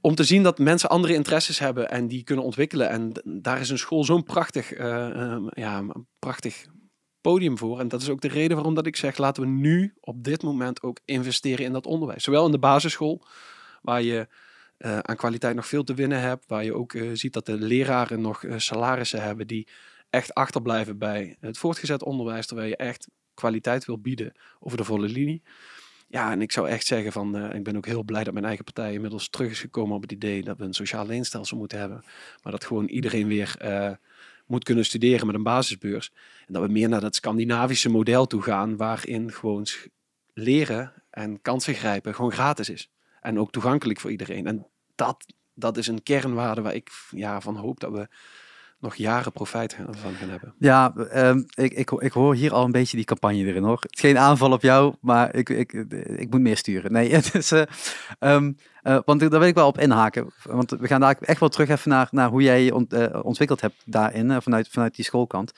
[0.00, 2.88] om te zien dat mensen andere interesses hebben en die kunnen ontwikkelen.
[2.88, 5.84] En daar is een school zo'n prachtig, uh, ja,
[6.18, 6.66] prachtig
[7.20, 7.80] podium voor.
[7.80, 10.42] En dat is ook de reden waarom dat ik zeg, laten we nu op dit
[10.42, 12.24] moment ook investeren in dat onderwijs.
[12.24, 13.24] Zowel in de basisschool,
[13.82, 14.28] waar je
[14.78, 16.44] uh, aan kwaliteit nog veel te winnen hebt.
[16.46, 19.68] Waar je ook uh, ziet dat de leraren nog uh, salarissen hebben die
[20.10, 22.46] echt achterblijven bij het voortgezet onderwijs.
[22.46, 25.42] Terwijl je echt kwaliteit wil bieden over de volle linie.
[26.08, 28.64] Ja, en ik zou echt zeggen van, ik ben ook heel blij dat mijn eigen
[28.64, 32.04] partij inmiddels terug is gekomen op het idee dat we een sociaal leenstelsel moeten hebben.
[32.42, 33.56] Maar dat gewoon iedereen weer
[34.46, 36.12] moet kunnen studeren met een basisbeurs.
[36.46, 39.66] En dat we meer naar dat Scandinavische model toe gaan, waarin gewoon
[40.32, 42.90] leren en kansen grijpen gewoon gratis is.
[43.20, 44.46] En ook toegankelijk voor iedereen.
[44.46, 48.08] En dat, dat is een kernwaarde waar ik ja, van hoop dat we
[48.80, 50.54] nog jaren profijt van gaan hebben.
[50.58, 53.80] Ja, um, ik, ik, ik hoor hier al een beetje die campagne erin hoor.
[53.80, 56.92] Het is geen aanval op jou, maar ik, ik, ik moet meer sturen.
[56.92, 57.62] Nee, het uh,
[58.18, 60.32] um, uh, want daar wil ik wel op inhaken.
[60.42, 63.20] Want we gaan daar echt wel terug even naar, naar hoe jij je ont, uh,
[63.22, 65.52] ontwikkeld hebt daarin, vanuit, vanuit die schoolkant.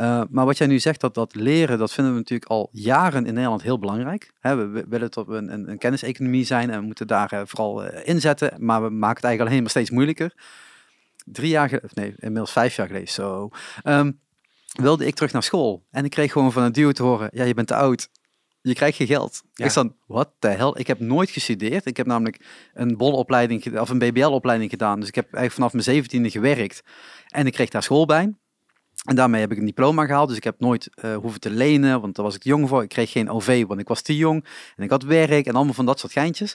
[0.00, 3.26] Uh, maar wat jij nu zegt, dat dat leren, dat vinden we natuurlijk al jaren
[3.26, 4.32] in Nederland heel belangrijk.
[4.40, 7.84] We, we willen tot een, een, een, kenniseconomie zijn en we moeten daar uh, vooral
[7.84, 8.64] uh, inzetten.
[8.64, 10.34] Maar we maken het eigenlijk alleen maar steeds moeilijker.
[11.24, 13.50] Drie jaar geleden, nee, inmiddels vijf jaar geleden, zo.
[13.84, 14.20] Um,
[14.72, 15.86] wilde ik terug naar school.
[15.90, 18.08] En ik kreeg gewoon van een duo te horen, ja, je bent te oud.
[18.62, 19.42] Je krijgt geen geld.
[19.52, 19.64] Ja.
[19.64, 20.78] Ik dan, wat de hel?
[20.78, 21.86] Ik heb nooit gestudeerd.
[21.86, 25.00] Ik heb namelijk een bolopleiding of een BBL-opleiding gedaan.
[25.00, 26.82] Dus ik heb eigenlijk vanaf mijn zeventiende gewerkt.
[27.28, 28.34] En ik kreeg daar school bij.
[29.04, 30.28] En daarmee heb ik een diploma gehaald.
[30.28, 32.82] Dus ik heb nooit uh, hoeven te lenen, want daar was ik jong voor.
[32.82, 34.44] Ik kreeg geen OV, want ik was te jong.
[34.76, 36.54] En ik had werk en allemaal van dat soort geintjes.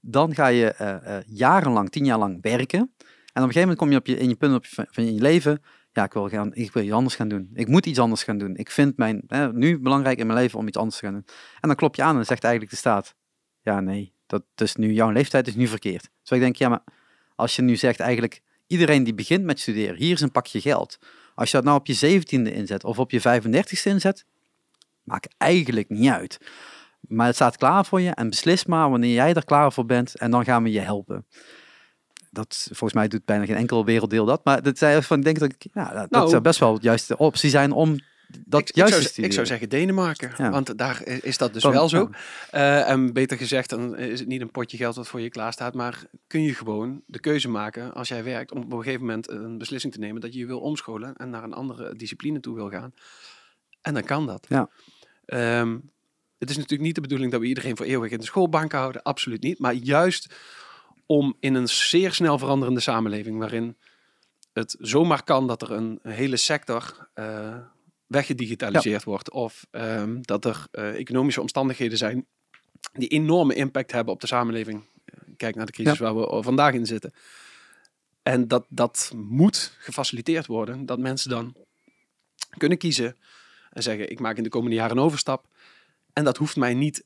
[0.00, 2.78] Dan ga je uh, uh, jarenlang, tien jaar lang werken.
[2.78, 5.14] En op een gegeven moment kom je, op je in je punt op je, van
[5.14, 5.62] je leven
[5.92, 7.50] ja, ik wil, gaan, ik wil iets anders gaan doen.
[7.54, 8.56] Ik moet iets anders gaan doen.
[8.56, 11.24] Ik vind mijn, nu belangrijk in mijn leven om iets anders te gaan doen.
[11.60, 13.14] En dan klop je aan en zegt eigenlijk de staat,
[13.60, 16.10] ja nee, dat is nu, jouw leeftijd is nu verkeerd.
[16.22, 16.84] Dus ik denk, ja maar
[17.34, 20.98] als je nu zegt eigenlijk, iedereen die begint met studeren, hier is een pakje geld.
[21.40, 24.24] Als je dat nou op je zeventiende inzet of op je 35ste inzet,
[25.02, 26.38] maakt eigenlijk niet uit.
[27.00, 30.16] Maar het staat klaar voor je en beslis maar wanneer jij er klaar voor bent
[30.16, 31.26] en dan gaan we je helpen
[32.30, 34.44] dat volgens mij doet bijna geen enkel werelddeel dat.
[34.44, 37.50] Maar dat zei van, denk dat ik, ja, dat nou, zou best wel de optie
[37.50, 37.98] zijn om
[38.46, 41.88] dat ik, juist ik zou, ik zou zeggen Denemarken, want daar is dat dus wel
[41.88, 42.10] zo.
[42.54, 45.52] Uh, en beter gezegd, dan is het niet een potje geld wat voor je klaar
[45.52, 49.06] staat, maar kun je gewoon de keuze maken als jij werkt om op een gegeven
[49.06, 52.40] moment een beslissing te nemen dat je je wil omscholen en naar een andere discipline
[52.40, 52.94] toe wil gaan.
[53.80, 54.46] En dan kan dat.
[54.48, 54.68] Ja.
[55.60, 55.90] Um,
[56.38, 59.02] het is natuurlijk niet de bedoeling dat we iedereen voor eeuwig in de schoolbank houden,
[59.02, 59.58] absoluut niet.
[59.58, 60.34] Maar juist
[61.06, 63.76] om in een zeer snel veranderende samenleving, waarin
[64.52, 67.56] het zomaar kan dat er een, hele sector uh,
[68.10, 72.26] weggedigitaliseerd wordt, of um, dat er uh, economische omstandigheden zijn
[72.92, 74.84] die enorme impact hebben op de samenleving.
[75.36, 76.12] Kijk naar de crisis ja.
[76.12, 77.12] waar we vandaag in zitten.
[78.22, 81.54] En dat, dat moet gefaciliteerd worden, dat mensen dan
[82.56, 83.16] kunnen kiezen
[83.70, 85.46] en zeggen: ik maak in de komende jaren een overstap.
[86.12, 87.04] En dat hoeft mij niet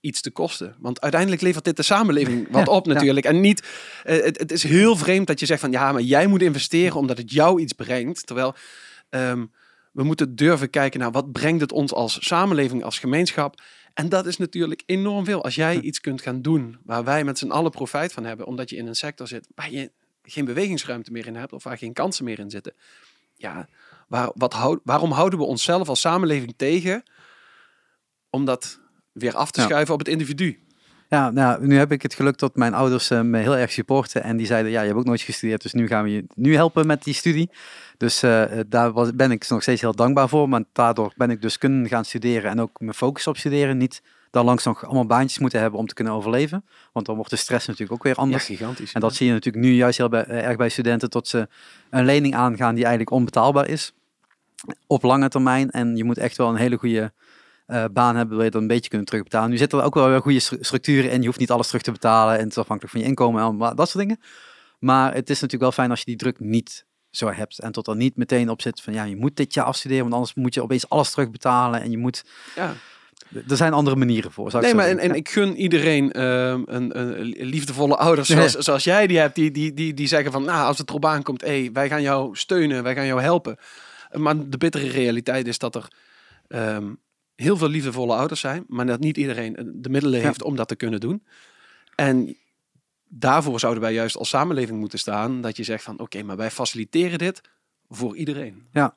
[0.00, 0.76] iets te kosten.
[0.78, 3.26] Want uiteindelijk levert dit de samenleving wat op natuurlijk.
[3.26, 3.60] En niet,
[4.06, 6.96] uh, het, het, is heel vreemd dat je zegt van ja, maar jij moet investeren
[6.96, 8.26] omdat het jou iets brengt.
[8.26, 8.54] Terwijl
[9.10, 9.52] um,
[9.94, 13.62] we moeten durven kijken naar wat brengt het ons als samenleving, als gemeenschap.
[13.92, 15.44] En dat is natuurlijk enorm veel.
[15.44, 18.70] Als jij iets kunt gaan doen waar wij met z'n allen profijt van hebben, omdat
[18.70, 21.92] je in een sector zit waar je geen bewegingsruimte meer in hebt of waar geen
[21.92, 22.74] kansen meer in zitten.
[23.34, 23.68] Ja,
[24.08, 27.02] waar, wat houd, waarom houden we onszelf als samenleving tegen?
[28.30, 28.80] Omdat
[29.12, 30.63] weer af te schuiven op het individu.
[31.14, 34.22] Ja, nou, nu heb ik het geluk dat mijn ouders uh, me heel erg supporten.
[34.22, 36.54] En die zeiden, ja, je hebt ook nooit gestudeerd, dus nu gaan we je nu
[36.54, 37.50] helpen met die studie.
[37.96, 40.48] Dus uh, daar was, ben ik nog steeds heel dankbaar voor.
[40.48, 43.76] Maar daardoor ben ik dus kunnen gaan studeren en ook mijn focus op studeren.
[43.76, 46.64] Niet dan langs nog allemaal baantjes moeten hebben om te kunnen overleven.
[46.92, 48.46] Want dan wordt de stress natuurlijk ook weer anders.
[48.46, 48.92] Ja, gigantisch.
[48.92, 51.48] En dat zie je natuurlijk nu juist heel bij, erg bij studenten, tot ze
[51.90, 53.94] een lening aangaan die eigenlijk onbetaalbaar is.
[54.86, 55.70] Op lange termijn.
[55.70, 57.12] En je moet echt wel een hele goede
[57.66, 59.50] uh, baan hebben, wil je dan een beetje kunnen terugbetalen.
[59.50, 61.20] Nu zitten er ook wel weer goede structuren in.
[61.20, 63.76] Je hoeft niet alles terug te betalen en het is afhankelijk van je inkomen en
[63.76, 64.20] dat soort dingen.
[64.78, 67.58] Maar het is natuurlijk wel fijn als je die druk niet zo hebt.
[67.58, 70.14] En tot er niet meteen op zit van ja, je moet dit jaar afstuderen, want
[70.14, 72.24] anders moet je opeens alles terugbetalen en je moet.
[72.54, 72.74] Ja.
[73.48, 74.50] Er zijn andere manieren voor.
[74.50, 78.84] Zou nee, maar en, en, ik gun iedereen uh, een, een, liefdevolle ouders zoals, zoals
[78.84, 81.70] jij die hebt, die, die, die, die zeggen van nou, als het erop aankomt, hey,
[81.72, 83.56] wij gaan jou steunen, wij gaan jou helpen.
[84.12, 85.88] Maar de bittere realiteit is dat er
[86.48, 86.98] um,
[87.36, 90.76] heel veel liefdevolle ouders zijn, maar dat niet iedereen de middelen heeft om dat te
[90.76, 91.22] kunnen doen.
[91.94, 92.36] En
[93.08, 96.50] daarvoor zouden wij juist als samenleving moeten staan, dat je zegt van oké, maar wij
[96.50, 97.40] faciliteren dit
[97.88, 98.66] voor iedereen.
[98.72, 98.96] Ja,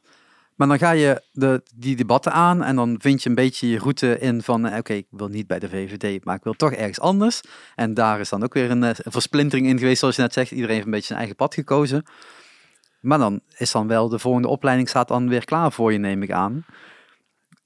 [0.57, 3.77] maar dan ga je de, die debatten aan en dan vind je een beetje je
[3.77, 6.71] route in van eh, oké, ik wil niet bij de VVD, maar ik wil toch
[6.71, 7.41] ergens anders.
[7.75, 10.33] En daar is dan ook weer een, eh, een versplintering in geweest, zoals je net
[10.33, 10.51] zegt.
[10.51, 12.05] Iedereen heeft een beetje zijn eigen pad gekozen.
[12.99, 16.23] Maar dan is dan wel de volgende opleiding staat dan weer klaar voor je, neem
[16.23, 16.65] ik aan.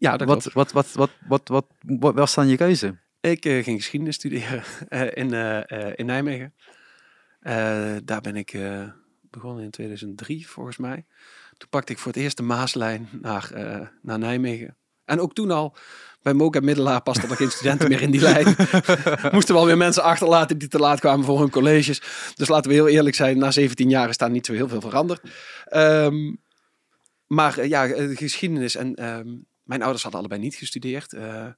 [0.02, 2.98] Ja, dat wat, wat, wat, wat, wat, wat, wat, was dan je keuze?
[3.20, 6.54] Ik uh, ging geschiedenis studeren uh, in, uh, in Nijmegen.
[8.04, 8.58] daar ben ik
[9.22, 11.06] begonnen in 2003 volgens mij.
[11.58, 13.50] Toen pakte ik voor het eerst de Maaslijn naar,
[14.02, 14.78] naar Nijmegen.
[15.06, 15.76] En ook toen al,
[16.22, 18.56] bij Moka Middelaar paste er geen studenten meer in die lijn.
[19.32, 22.02] Moesten wel weer mensen achterlaten die te laat kwamen voor hun colleges.
[22.36, 24.82] Dus laten we heel eerlijk zijn, na 17 jaar is daar niet zo heel veel
[24.82, 25.22] veranderd.
[25.76, 26.40] Um,
[27.28, 31.14] maar ja, geschiedenis en um, mijn ouders hadden allebei niet gestudeerd.
[31.14, 31.54] Uh, uh,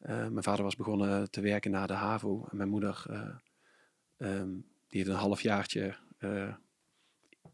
[0.00, 2.46] mijn vader was begonnen te werken na de HAVO.
[2.50, 3.20] En mijn moeder, uh,
[4.16, 5.94] um, die heeft een halfjaartje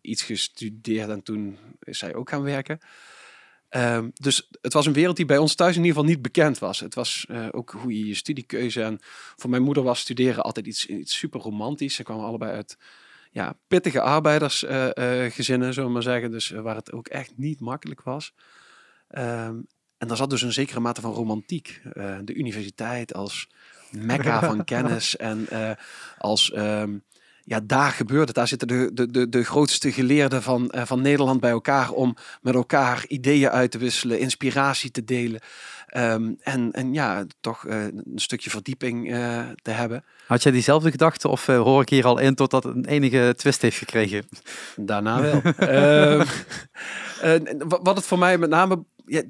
[0.01, 1.09] iets gestudeerd.
[1.09, 2.79] En toen is zij ook gaan werken.
[3.71, 6.59] Um, dus het was een wereld die bij ons thuis in ieder geval niet bekend
[6.59, 6.81] was.
[6.81, 8.83] Het was ook hoe je je studiekeuze...
[8.83, 8.99] En
[9.37, 11.95] voor mijn moeder was studeren altijd iets, iets super romantisch.
[11.95, 12.79] Ze kwamen allebei uit
[13.31, 16.31] ja, pittige arbeidersgezinnen, zullen we maar zeggen.
[16.31, 18.35] Dus waar het ook echt niet makkelijk was.
[19.09, 19.57] Ehm,
[20.01, 21.83] en daar zat dus een zekere mate van romantiek.
[22.25, 23.49] de universiteit als
[23.91, 25.49] mekka van kennis en
[26.19, 26.53] als...
[26.53, 26.97] Ehm,
[27.51, 28.37] ja, daar gebeurt het.
[28.37, 32.17] Daar zitten de, de, de, de grootste geleerden van, uh, van Nederland bij elkaar om
[32.41, 35.41] met elkaar ideeën uit te wisselen, inspiratie te delen.
[35.97, 40.05] Um, en, en ja, toch uh, een stukje verdieping uh, te hebben.
[40.27, 43.63] Had jij diezelfde gedachte of hoor ik hier al in totdat het een enige twist
[43.63, 44.29] heeft gekregen?
[44.77, 45.43] Daarna wel.
[47.25, 48.85] uh, wat het voor mij met name...
[49.07, 49.23] Ja,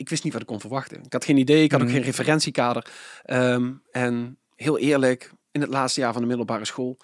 [0.00, 1.02] ik wist niet wat ik kon verwachten.
[1.04, 1.96] Ik had geen idee, ik had ook mhm.
[1.96, 2.90] geen referentiekader.
[3.26, 6.98] Um, en heel eerlijk, in het laatste jaar van de middelbare school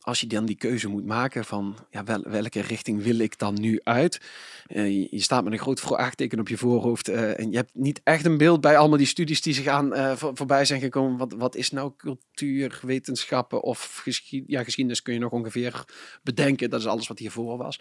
[0.00, 3.60] als je dan die keuze moet maken van ja, wel, welke richting wil ik dan
[3.60, 4.20] nu uit?
[4.68, 8.00] Uh, je, staat met een groot vraagteken op je voorhoofd uh, en je hebt niet
[8.04, 11.18] echt een beeld bij allemaal die studies die zich aan uh, voor, voorbij zijn gekomen.
[11.18, 15.84] Wat, wat is nou cultuur, wetenschappen of geschied, ja, geschiedenis kun je nog ongeveer
[16.22, 16.70] bedenken.
[16.70, 17.80] Dat is alles wat hiervoor was.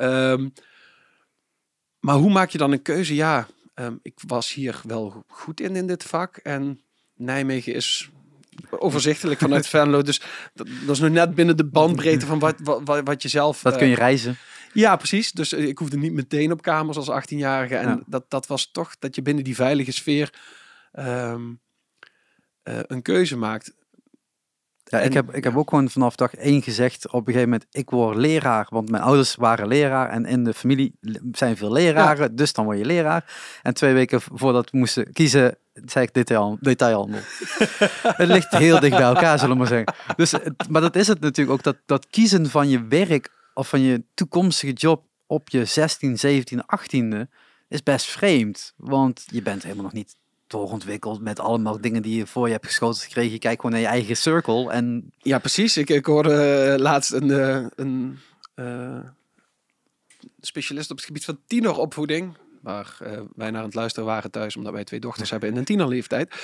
[0.00, 0.52] Um,
[2.00, 3.14] maar hoe maak je dan een keuze?
[3.14, 3.48] Ja,
[3.80, 6.80] um, ik was hier wel goed in in dit vak en
[7.14, 8.10] Nijmegen is
[8.70, 10.02] overzichtelijk vanuit Venlo.
[10.02, 10.20] Dus
[10.54, 13.62] dat, dat, is nog net binnen de bandbreedte van wat, wat, wat je zelf...
[13.62, 14.36] Dat kun je eh, reizen.
[14.72, 15.32] Ja, precies.
[15.32, 17.76] Dus eh, ik hoefde niet meteen op kamers als 18-jarige.
[17.76, 20.34] En dat, dat was toch dat je binnen die veilige sfeer
[20.92, 21.52] ehm,
[22.62, 23.74] eh, een keuze maakt.
[24.90, 27.66] Ja, ik, heb, ik heb ook gewoon vanaf dag één gezegd op een gegeven moment,
[27.70, 28.66] ik word leraar.
[28.70, 30.94] Want mijn ouders waren leraar en in de familie
[31.32, 33.24] zijn veel leraren, dus dan word je leraar.
[33.62, 37.20] En twee weken voordat we moesten kiezen, zei ik detail, detailhandel.
[38.22, 39.94] het ligt heel dicht bij elkaar, zullen we maar zeggen.
[40.16, 40.34] Dus,
[40.68, 44.02] maar dat is het natuurlijk ook, dat, dat kiezen van je werk of van je
[44.14, 47.28] toekomstige job op je 16, 17, 18e
[47.68, 48.74] is best vreemd.
[48.76, 50.16] Want je bent helemaal nog niet
[50.48, 53.32] doorontwikkeld met allemaal dingen die je voor je hebt geschoten gekregen.
[53.32, 55.12] Je kijkt gewoon naar je eigen circle en...
[55.18, 55.76] Ja, precies.
[55.76, 58.18] Ik, ik hoorde uh, laatst een, uh, een
[58.56, 58.98] uh,
[60.40, 62.98] specialist op het gebied van tieneropvoeding waar
[63.34, 66.34] wij naar het luisteren waren thuis, omdat wij twee dochters hebben in een tienerleeftijd.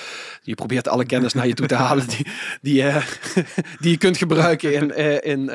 [0.41, 2.27] Je probeert alle kennis naar je toe te halen die,
[2.61, 2.83] die,
[3.81, 5.49] die je kunt gebruiken in, in,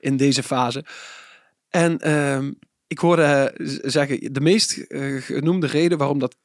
[0.00, 0.84] in deze fase.
[1.68, 2.52] En ehm,
[2.86, 4.84] ik hoorde zeggen, de meest
[5.18, 6.36] genoemde reden waarom dat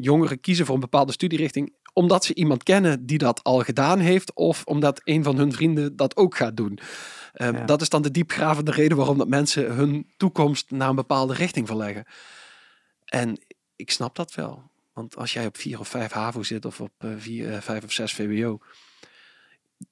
[0.00, 4.34] jongeren kiezen voor een bepaalde studierichting, omdat ze iemand kennen die dat al gedaan heeft,
[4.34, 6.78] of omdat een van hun vrienden dat ook gaat doen.
[7.34, 11.34] Um, Dat is dan de diepgravende reden waarom dat mensen hun toekomst naar een bepaalde
[11.34, 12.04] richting verleggen.
[13.04, 13.44] En
[13.76, 14.70] ik snap dat wel.
[14.92, 17.84] Want als jij op vier of vijf HAVO zit of op uh, vier, uh, vijf
[17.84, 18.58] of zes VWO,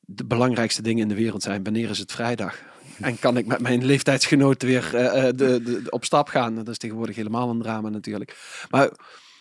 [0.00, 2.62] de belangrijkste dingen in de wereld zijn, wanneer is het vrijdag?
[3.00, 6.54] En kan ik met mijn leeftijdsgenoten weer uh, de, de, op stap gaan?
[6.54, 8.36] Dat is tegenwoordig helemaal een drama natuurlijk.
[8.70, 8.90] Maar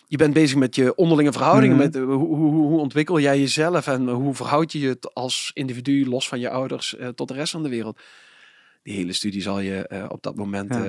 [0.06, 1.76] je bent bezig met je onderlinge verhoudingen.
[1.76, 1.84] Mhm.
[1.84, 6.28] Met hoe, hoe, hoe, ontwikkel jij jezelf en hoe verhoud je je als individu los
[6.28, 8.00] van je ouders tot de rest van de wereld?
[8.82, 10.84] Die hele studie zal je op dat moment, ja.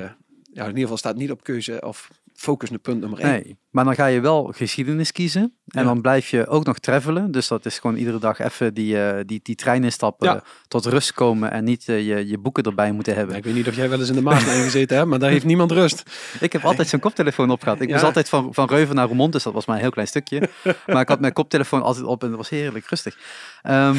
[0.53, 0.61] ja.
[0.61, 3.31] in ieder geval staat niet op keuze of focus naar punt nummer één.
[3.31, 5.53] Nee, maar dan ga je wel geschiedenis kiezen.
[5.67, 7.31] En dan blijf je ook nog travelen.
[7.31, 11.13] Dus dat is gewoon iedere dag even die, uh, die, die trein instappen, tot rust
[11.13, 13.35] komen en niet uh, je, je boeken erbij moeten hebben.
[13.35, 15.45] ik weet niet of jij wel eens in de Maaslijn gezeten hebt, maar daar heeft
[15.45, 16.03] niemand rust.
[16.39, 17.81] Ik heb altijd zo'n koptelefoon op gehad.
[17.81, 20.07] Ik was altijd van, van Reuven naar Roermond, dus dat was maar een heel klein
[20.07, 20.49] stukje.
[20.87, 23.17] Maar ik had mijn koptelefoon altijd op en dat was heerlijk rustig.
[23.63, 23.95] Um,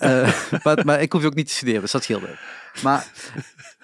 [0.00, 2.38] uh, maar, maar, ik hoef ook niet te studeren, dus dat scheelde.
[2.82, 3.06] Maar,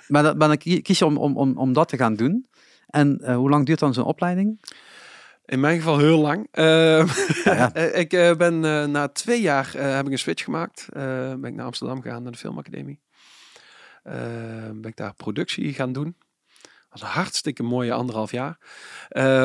[0.09, 2.47] maar, maar dan kies je om, om, om, om dat te gaan doen.
[2.93, 4.61] En uh, hoe lang duurt dan zo'n opleiding?
[5.45, 6.49] In mijn geval heel lang.
[6.53, 7.75] Uh, ja.
[8.05, 10.87] ik uh, ben na twee jaar heb ik een switch gemaakt.
[10.93, 13.01] ben ik naar Amsterdam gegaan, naar de filmacademie.
[14.73, 16.17] ben ik daar productie gaan doen.
[16.63, 18.59] Dat was een hartstikke mooie anderhalf jaar.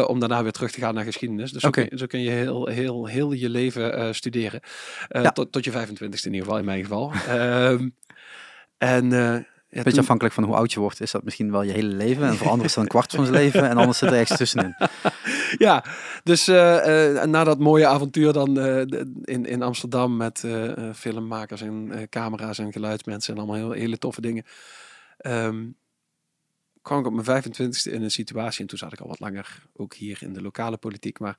[0.07, 1.51] om daarna weer terug te gaan naar geschiedenis.
[1.51, 1.83] Dus okay.
[1.83, 4.60] zo, kun, zo, kun, je heel, heel, heel je leven studeren.
[5.10, 5.31] Ja.
[5.31, 7.12] tot, tot je 25ste in ieder geval, in mijn geval.
[7.27, 7.89] Ehm,
[8.77, 9.10] en
[9.69, 12.23] ja, Beetje afhankelijk van hoe oud je wordt, is dat misschien wel je hele leven.
[12.23, 14.38] En voor anderen is dat een kwart van zijn leven en anders zit er ergens
[14.38, 14.75] tussenin.
[15.58, 15.86] Ja,
[16.23, 18.77] dus uh, uh, na dat mooie avontuur dan uh,
[19.23, 20.43] in, in Amsterdam met
[20.93, 24.43] filmmakers en camera's en geluidsmensen en allemaal heel, hele toffe dingen.
[25.25, 25.75] Um,
[26.82, 29.63] kwam ik op mijn 25ste in een situatie, en toen zat ik al wat langer
[29.73, 31.38] ook hier in de lokale politiek, maar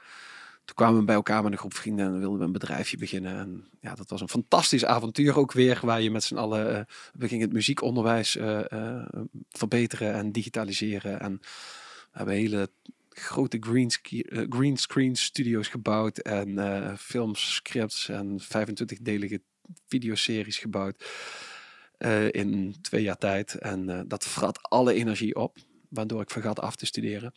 [0.68, 3.38] toen kwamen we bij elkaar met een groep vrienden en wilden we een bedrijfje beginnen.
[3.38, 6.80] En ja, dat was een fantastisch avontuur ook weer, waar je met z'n allen, uh,
[7.12, 9.06] we gingen het muziekonderwijs uh, uh,
[9.50, 11.20] verbeteren en digitaliseren.
[11.20, 11.38] En
[12.10, 12.70] we hebben hele
[13.08, 13.90] grote green,
[14.48, 19.40] green screen studio's gebouwd en filmscripts en 25-delige
[19.86, 21.04] videoseries gebouwd
[22.30, 23.54] in twee jaar tijd.
[23.54, 25.56] En dat vrat alle energie op
[25.88, 27.32] waardoor ik vergat af te studeren.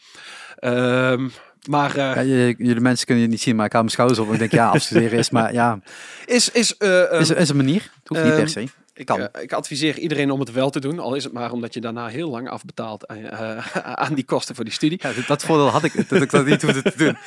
[0.59, 1.31] Um,
[1.69, 2.21] maar, uh, ja,
[2.57, 4.69] jullie mensen kunnen je niet zien, maar ik haal mijn schouders op en denk, ja,
[4.69, 5.79] afstuderen is maar, ja.
[6.25, 8.67] Is, is, uh, is, is een manier, het hoeft niet per ehm, se.
[8.93, 9.19] Ik, Kan.
[9.19, 10.99] eh, ik adviseer iedereen om het wel te doen.
[10.99, 13.67] Al is het maar omdat je daarna heel lang afbetaalt aan, eh,
[14.05, 14.99] aan die kosten voor die studie.
[15.01, 17.17] Ja, dat- dat voordeel had ik, dat ik dat niet hoefde te doen.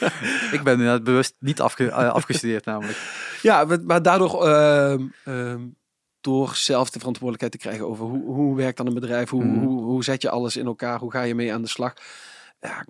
[0.52, 2.98] Ik ben inderdaad bewust niet afge, eh, afgestudeerd namelijk.
[3.42, 5.60] Ja, maar- maar daardoor, ehm, ehm,
[6.24, 9.64] door zelf de verantwoordelijkheid te krijgen over hoe, hoe werkt dan een bedrijf, hoe, Mhm.
[9.64, 11.94] hoe, hoe zet je alles in elkaar, hoe ga je mee aan de slag,
[12.60, 12.84] ja,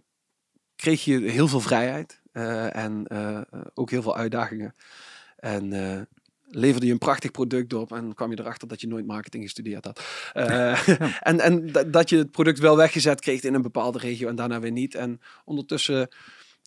[0.76, 3.40] kreeg je heel veel vrijheid eh, en eh,
[3.74, 4.74] ook heel veel uitdagingen.
[5.36, 6.00] En eh,
[6.48, 9.84] leverde je een prachtig product op en kwam je erachter dat je nooit marketing gestudeerd
[9.84, 10.04] had.
[11.20, 14.36] En en da- dat je het product wel weggezet kreeg in een bepaalde regio en
[14.36, 14.94] daarna weer niet.
[14.94, 16.08] En ondertussen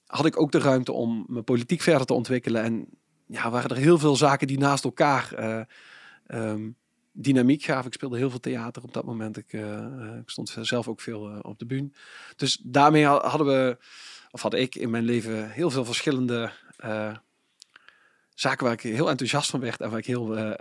[0.06, 2.64] had ik ook de ruimte om mijn politiek verder te ontwikkelen.
[2.64, 2.88] En
[3.28, 5.34] ja, waren er heel veel zaken die naast elkaar
[6.28, 6.70] eh, ehm,
[7.12, 7.86] dynamiek gaven.
[7.88, 9.38] Ik speelde heel veel theater op dat moment.
[9.38, 11.90] Ik, eh, eh, ik stond zelf ook veel eh, op de bühne.
[12.36, 13.78] Dus daarmee ha- hadden we,
[14.32, 16.52] of had ik in mijn leven heel veel verschillende
[18.34, 20.56] zaken waar ik heel enthousiast van werd en waar ik heel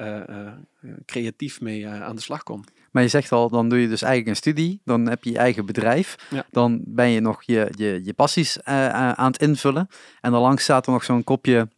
[1.07, 2.65] creatief mee aan de slag kon.
[2.91, 5.39] Maar je zegt al, dan doe je dus eigenlijk een studie, dan heb je je
[5.39, 6.47] eigen bedrijf, Ja.
[6.51, 9.89] dan ben je nog je, je, je passies aan het invullen
[10.21, 11.69] en daarlangs staat er nog zo'n kopje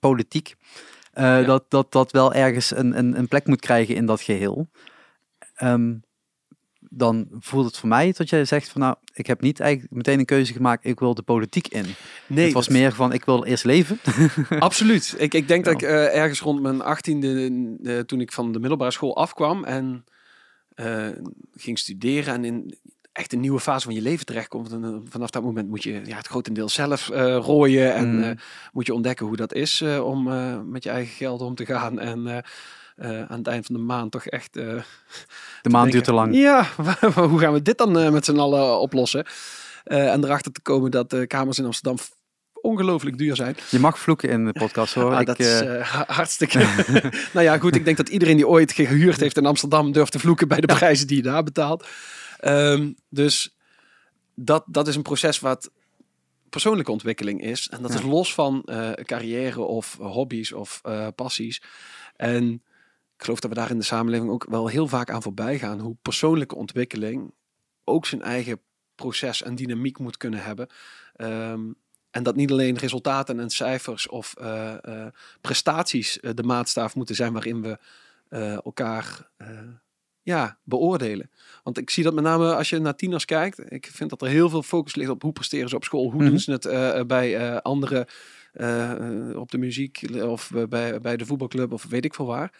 [0.00, 0.54] politiek,
[1.16, 4.68] eh, dat, dat dat wel ergens een, een, een plek moet krijgen in dat geheel.
[5.54, 5.94] Ehm,
[6.80, 10.18] dan voelt het voor mij dat jij zegt van nou, ik heb niet eigenlijk meteen
[10.18, 11.84] een keuze gemaakt, ik wil de politiek in.
[12.26, 13.98] Nee, het was dat- meer van, ik wil eerst leven.
[14.58, 15.14] Absoluut.
[15.18, 17.50] Ik, ik denk dat ik eh, ergens rond mijn achttiende,
[17.82, 20.04] eh, toen ik van de middelbare school afkwam en
[21.54, 22.78] ging studeren en in
[23.16, 24.72] echt een nieuwe fase van je leven terechtkomt.
[24.72, 28.22] En, eh, vanaf dat moment moet je ja, het grotendeel zelf eh, rooien en Mm.
[28.22, 28.30] eh,
[28.72, 30.22] moet je ontdekken hoe dat is om
[30.70, 31.98] met je eigen geld om te gaan.
[32.06, 32.42] En
[33.28, 34.52] aan het eind van de maand toch echt...
[35.62, 36.34] De maand duurt te lang.
[36.36, 36.66] ja,
[37.30, 39.26] hoe gaan we dit dan met z'n allen oplossen?
[39.84, 41.96] En erachter te komen dat de kamers in Amsterdam
[42.60, 43.56] ongelooflijk duur zijn.
[43.70, 45.12] Je mag vloeken in de podcast hoor.
[45.14, 46.58] Ah, ik, dat is ha- hartstikke.
[47.32, 47.74] nou ja, goed.
[47.74, 50.66] Ik denk dat iedereen die ooit gehuurd heeft in Amsterdam durft te vloeken bij de
[50.74, 51.86] prijzen die je daar betaalt.
[52.38, 53.56] Ehm, dus
[54.34, 55.70] dat, dat is een proces wat
[56.48, 57.68] persoonlijke ontwikkeling is.
[57.68, 57.98] En dat Ja.
[57.98, 61.62] is los van eh, carrière of hobby's of eh, passies.
[62.16, 62.52] En
[63.16, 65.80] ik geloof dat we daar in de samenleving ook wel heel vaak aan voorbij gaan.
[65.80, 67.34] Hoe persoonlijke ontwikkeling
[67.84, 68.60] ook zijn eigen
[68.94, 70.66] proces en dynamiek moet kunnen hebben.
[71.14, 71.60] Ehm,
[72.10, 75.06] en dat niet alleen resultaten en cijfers of eh,
[75.40, 77.78] prestaties de maatstaaf moeten zijn waarin we
[78.62, 79.30] elkaar
[80.26, 81.30] ja, beoordelen.
[81.62, 83.72] Want ik zie dat met name als je naar tieners kijkt.
[83.72, 86.10] Ik vind dat er heel veel focus ligt op hoe presteren ze op school.
[86.10, 86.30] Hoe Mhm.
[86.30, 88.08] doen ze het eh, bij eh, andere
[88.52, 92.52] eh, eh, op de muziek of bij, bij de voetbalclub of weet ik veel waar.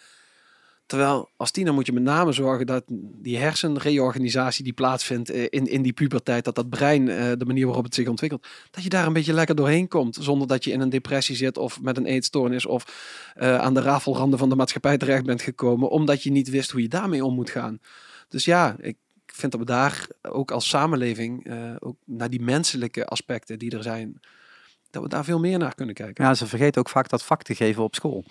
[0.87, 2.85] Terwijl als tiener moet je met name zorgen dat
[3.23, 7.67] die hersenreorganisatie die plaatsvindt eh, in, in die puberteit, dat dat brein, eh, de manier
[7.67, 10.19] waarop het zich ontwikkelt, dat je daar een beetje lekker doorheen komt.
[10.21, 12.85] Zonder dat je in een depressie zit of met een eetstoornis of
[13.35, 16.83] eh, aan de rafelranden van de maatschappij terecht bent gekomen, omdat je niet wist hoe
[16.83, 17.79] je daarmee om moet gaan.
[18.29, 18.97] Dus ja, ik
[19.27, 24.21] vind dat we daar ook als samenleving, ook naar die menselijke aspecten die er zijn,
[24.91, 26.25] dat we daar veel meer naar kunnen kijken.
[26.25, 28.25] Ja, ze vergeten ook vaak dat vak te geven op school.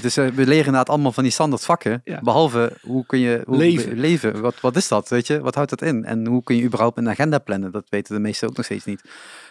[0.00, 2.00] Dus eh, we leren inderdaad allemaal van die standaard vakken.
[2.04, 2.20] Ja.
[2.20, 3.98] Behalve hoe kun je hoe, Leven.
[3.98, 4.40] leven.
[4.40, 5.08] Wat, wat is dat?
[5.08, 5.40] Weet je?
[5.40, 6.04] Wat houdt dat in?
[6.04, 7.72] En hoe kun je überhaupt een agenda plannen?
[7.72, 9.02] Dat weten de meesten ook nog steeds niet.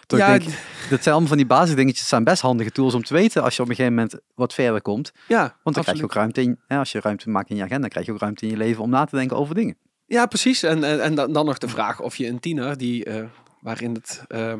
[0.06, 0.42] Toch Ja, denk,
[0.90, 2.08] dat zijn allemaal van die basisdingetjes.
[2.08, 4.82] zijn best handige tools om te weten als je op een gegeven moment wat verder
[4.82, 5.12] komt.
[5.28, 6.60] Ja, Want dan krijg je ook ruimte in.
[6.68, 8.82] Ja, als je ruimte maakt in je agenda, krijg je ook ruimte in je leven
[8.82, 9.76] om na te denken over dingen.
[10.06, 10.62] Ja, precies.
[10.62, 13.24] En, en, en dan, dan nog de vraag of je een tiener die, eh,
[13.60, 14.52] waarin het eh,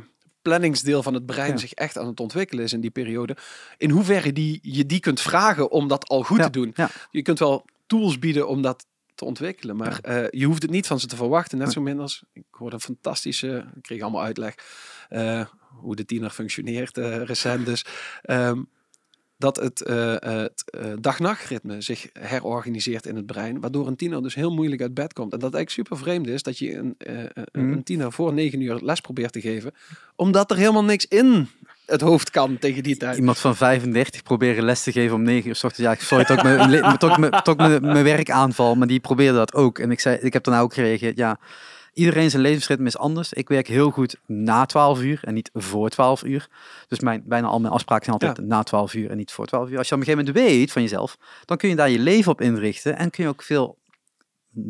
[0.45, 1.57] planningsdeel van het brein Ja.
[1.57, 3.37] zich echt aan het ontwikkelen is in die periode,
[3.77, 6.71] in hoeverre die, je die kunt vragen om dat al goed Ja, te doen.
[6.75, 6.91] ja.
[7.11, 10.87] Je kunt wel tools bieden om dat te ontwikkelen, maar eh, je hoeft het niet
[10.87, 11.59] van ze te verwachten.
[11.59, 14.55] Net zo min als, ik hoorde een fantastische, ik kreeg allemaal uitleg,
[15.09, 17.85] eh, hoe de tiener functioneert eh, recent dus.
[18.23, 18.63] Ehm,
[19.45, 24.35] dat het, eh, het eh, dag-nachtritme zich herorganiseert in het brein, waardoor een tiener dus
[24.35, 25.33] heel moeilijk uit bed komt.
[25.33, 27.15] En dat eigenlijk super vreemd is dat je een, eh,
[27.53, 27.73] Mhm.
[27.73, 29.73] een tiener voor negen uur les probeert te geven,
[30.17, 31.49] omdat er helemaal niks in
[31.87, 33.17] het hoofd kan tegen die tijd.
[33.17, 36.01] Iemand van 35 proberen les te geven om 9 uur 's ochtends.
[36.01, 39.55] Ja, sorry, toch mijn, le- toch mijn, toch mijn, mijn werkaanval, maar die probeerde dat
[39.55, 39.79] ook.
[39.79, 41.39] En ik, zei, ik heb daarna ook gereageerd, ja,
[41.95, 43.33] iedereen zijn levensritme is anders.
[43.33, 46.49] Ik werk heel goed na 12 uur en niet voor 12 uur.
[46.89, 49.69] Dus mijn, bijna al mijn afspraken zijn altijd na 12 uur en niet voor 12
[49.69, 49.79] uur.
[49.79, 52.33] Als je op een gegeven moment weet van jezelf, dan kun je daar je leven
[52.33, 53.79] op inrichten en kun je ook veel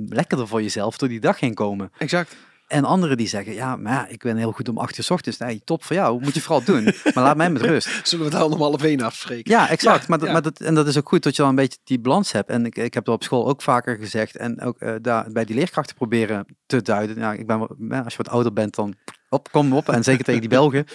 [0.09, 1.93] lekkerder voor jezelf door die dag heen komen.
[1.99, 2.37] Exact.
[2.67, 5.11] En anderen die zeggen, ja, maar ja, ik ben heel goed om 8 uur 's
[5.11, 5.39] ochtends.
[5.39, 6.85] Nee, top voor jou, moet je vooral doen.
[6.85, 8.09] Maar laat mij met rust.
[8.09, 9.53] Zullen we het allemaal half één afspreken?
[9.53, 10.01] Ja, exact.
[10.01, 10.33] Ja, maar, dat, ja.
[10.33, 12.49] maar dat, en dat is ook goed dat je dan een beetje die balans hebt.
[12.49, 14.37] En ik, ik heb dat op school ook vaker gezegd.
[14.37, 17.17] En ook eh, daar bij die leerkrachten proberen te duiden.
[17.17, 18.95] Ja, ik ben, als je wat ouder bent, dan
[19.29, 19.89] op, kom op.
[19.89, 20.85] En zeker tegen die Belgen.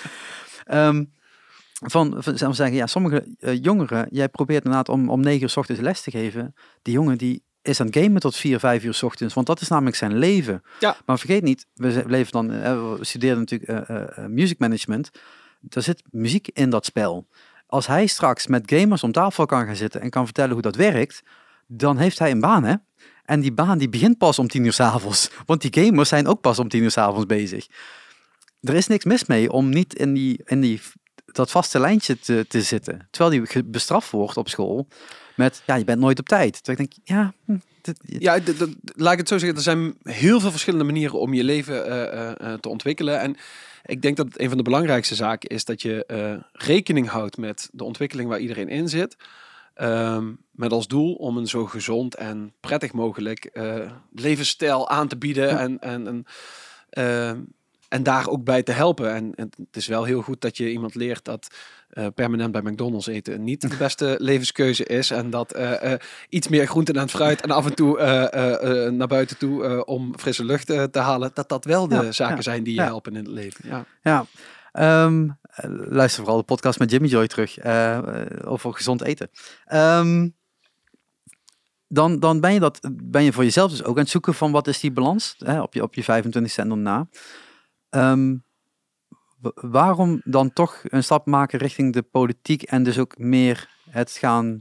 [0.65, 1.03] Ehm,
[1.85, 5.57] van, van zeggen, ja, sommige eh, jongeren, jij probeert inderdaad om, om negen uur 's
[5.57, 6.53] ochtends les te geven.
[6.81, 9.33] Die jongen die is aan het gamen tot 4, 5 uur 's ochtends.
[9.33, 10.63] Want dat is namelijk zijn leven.
[10.79, 10.97] Ja.
[11.05, 12.47] Maar vergeet niet, we leven dan,
[12.97, 15.09] we studeren natuurlijk eh, eh, music management.
[15.69, 17.27] Er zit muziek in dat spel.
[17.67, 20.75] Als hij straks met gamers om tafel kan gaan zitten en kan vertellen hoe dat
[20.75, 21.23] werkt,
[21.67, 22.75] dan heeft hij een baan, hè?
[23.25, 25.29] En die baan die begint pas om tien uur 's avonds.
[25.45, 27.67] Want die gamers zijn ook pas om tien uur 's avonds bezig.
[28.61, 30.81] Er is niks mis mee om niet in, die, in die,
[31.25, 33.07] dat vaste lijntje te, te zitten.
[33.11, 34.87] Terwijl die bestraft wordt op school
[35.39, 36.63] met, ja, je bent nooit op tijd.
[36.63, 37.57] Terwijl ik denk, ja, hm,
[38.01, 38.39] Ja,
[38.95, 39.57] laat ik het zo zeggen.
[39.57, 43.19] Er zijn heel veel verschillende manieren om je leven eh, eh, eh, te ontwikkelen.
[43.19, 43.35] En
[43.85, 46.05] ik denk dat een van de belangrijkste zaken is dat je
[46.51, 49.15] rekening houdt met de ontwikkeling waar iedereen in zit.
[49.73, 53.59] Ehm, met als doel om een zo gezond en prettig mogelijk
[54.13, 55.47] levensstijl aan te bieden.
[55.47, 55.59] Ja.
[55.59, 56.25] En, en, en,
[56.89, 57.39] ehm,
[57.87, 59.13] en daar ook bij te helpen.
[59.13, 61.47] En, en het is wel heel goed dat je iemand leert dat
[61.89, 65.11] eh, permanent bij McDonald's eten niet de beste levenskeuze is.
[65.11, 67.97] En dat eh, eh, iets meer groenten en fruit en af en toe
[68.91, 71.31] naar buiten toe om frisse lucht te halen.
[71.33, 73.69] Dat dat wel de Ja, zaken ja, zijn die je helpen in het leven.
[73.69, 73.85] Ja.
[74.03, 74.25] Ja,
[74.71, 77.63] Ehm, eh, luister vooral de podcast met Jimmy Joy terug
[78.45, 79.29] over gezond eten.
[79.65, 80.29] Ehm,
[81.87, 84.51] dan, dan ben je dat ben je voor jezelf dus ook aan het zoeken van
[84.51, 87.07] wat is die balans hè, op je op je 25 cent en na.
[87.89, 88.41] Wa-
[89.53, 94.59] waarom dan toch een stap maken richting de politiek en dus ook meer het gaan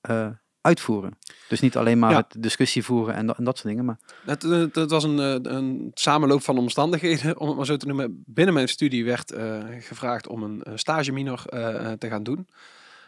[0.00, 0.28] eh,
[0.60, 1.18] uitvoeren?
[1.48, 2.16] Dus niet alleen maar Ja.
[2.16, 5.18] het discussie voeren en, dat- en dat soort dingen, maar Het, het, het was een,
[5.18, 8.22] eh, een samenloop van omstandigheden, om het maar zo te noemen.
[8.26, 12.48] Binnen mijn studie werd eh, gevraagd om een eh, stage minor eh, te gaan doen.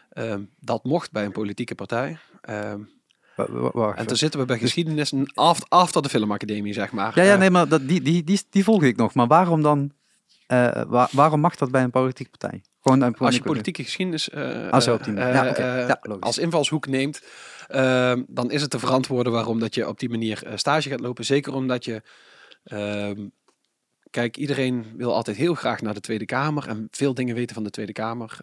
[0.09, 2.17] Ehm, dat mocht bij een politieke partij.
[2.41, 2.79] Ehm,
[3.35, 6.91] wa- wa- wacht en toen zitten we bij geschiedenis een after, after de filmacademie, zeg
[6.91, 7.15] maar.
[7.15, 9.13] Ja, ja, Eh, nee, maar dat, die, die, die, die volg ik nog.
[9.13, 9.91] Maar waarom dan?
[10.73, 12.61] Eh, wa- waarom mag dat bij een politieke partij?
[12.81, 15.33] Gewoon een Als je politieke geschiedenis eh, Ah, zo op eh.
[15.33, 17.21] Ja, als invalshoek neemt,
[17.67, 21.25] ehm, dan is het te verantwoorden waarom dat je op die manier stage gaat lopen.
[21.25, 22.01] Zeker omdat je,
[22.63, 23.27] ehm,
[24.09, 27.63] kijk, iedereen wil altijd heel graag naar de Tweede Kamer en veel dingen weten van
[27.63, 28.39] de Tweede Kamer.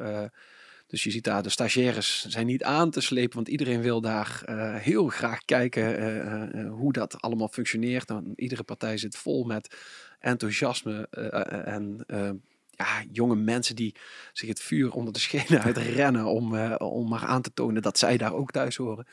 [0.87, 4.43] Dus je ziet daar, de stagiaires zijn niet aan te slepen, want iedereen wil daar
[4.83, 8.07] heel graag kijken hoe dat allemaal functioneert.
[8.07, 9.77] Dan, iedere partij zit vol met
[10.21, 12.31] enthousiasme eh, eh, en eh,
[12.71, 13.95] ja, jonge mensen die
[14.33, 18.17] zich het vuur onder de schenen uitrennen om, om maar aan te tonen dat zij
[18.17, 19.07] daar ook thuis horen.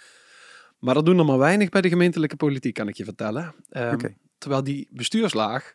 [0.79, 3.55] Maar dat doen er maar weinig bij de gemeentelijke politiek, kan ik je vertellen.
[3.69, 4.09] Ehm.
[4.37, 5.73] Terwijl die bestuurslaag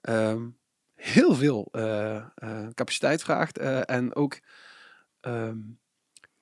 [0.00, 0.42] ehm,
[0.94, 1.68] heel veel
[2.74, 4.38] capaciteit vraagt en ook
[5.20, 5.58] ehm,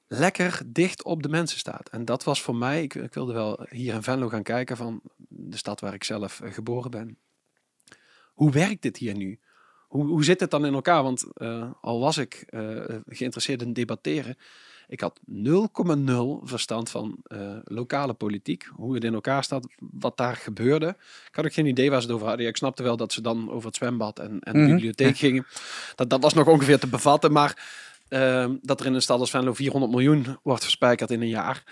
[0.06, 1.88] lekker dicht op de mensen staat.
[1.88, 5.00] En dat was voor mij, ik, ik wilde wel hier in Venlo gaan kijken van
[5.28, 7.18] de stad waar ik zelf geboren ben.
[8.42, 9.38] Hoe werkt dit hier nu?
[9.88, 11.02] Hoe, hoe zit het dan in elkaar?
[11.02, 12.60] Want eh, al was ik eh,
[13.08, 14.36] geïnteresseerd in debatteren,
[14.88, 15.32] ik had 0,0
[16.42, 20.88] verstand van eh, lokale politiek, hoe het in elkaar staat, wat daar gebeurde.
[21.28, 22.44] Ik had ook geen idee waar ze het over hadden.
[22.44, 25.16] Ja, ik snapte wel dat ze dan over het zwembad en, en de Mhm, bibliotheek
[25.16, 25.46] gingen.
[25.94, 27.68] Dat, dat was nog ongeveer te bevatten, maar
[28.08, 31.62] ehm, dat er in een stad als Venlo 400 miljoen wordt verspijkerd in een jaar,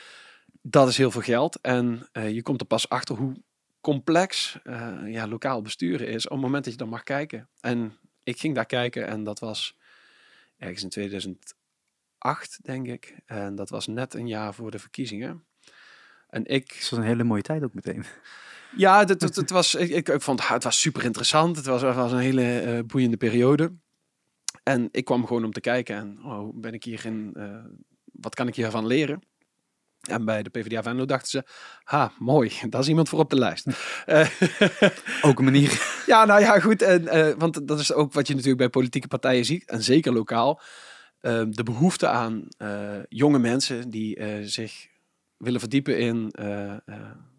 [0.62, 1.58] dat is heel veel geld.
[1.60, 3.34] En je komt er pas achter hoe
[3.80, 7.48] complex eh, ja, lokaal besturen is op het moment dat je dan mag kijken.
[7.60, 9.76] En ik ging daar kijken en dat was
[10.58, 13.16] ergens in 2008, denk ik.
[13.26, 15.44] En dat was net een jaar voor de verkiezingen.
[16.28, 18.04] En ik Dat was een hele mooie tijd ook meteen.
[18.76, 21.56] ja, het, het, het was, ik, ik, vond het was super interessant.
[21.56, 23.72] Het was, het was een hele eh, boeiende periode.
[24.62, 27.64] En ik kwam gewoon om te kijken en oh, ben ik hierin, eh,
[28.04, 29.22] wat kan ik hiervan leren?
[30.00, 31.44] En bij de PvdA Venlo dachten ze,
[31.84, 33.66] ha, mooi, daar is iemand voor op de lijst.
[34.06, 34.28] Eh,
[35.22, 36.02] Ook een manier.
[36.06, 36.82] ja, nou ja, goed.
[36.82, 40.12] En, eh, want dat is ook wat je natuurlijk bij politieke partijen ziet, en zeker
[40.12, 40.60] lokaal.
[41.20, 44.86] eh, de behoefte aan eh, jonge mensen die zich
[45.36, 46.28] willen verdiepen in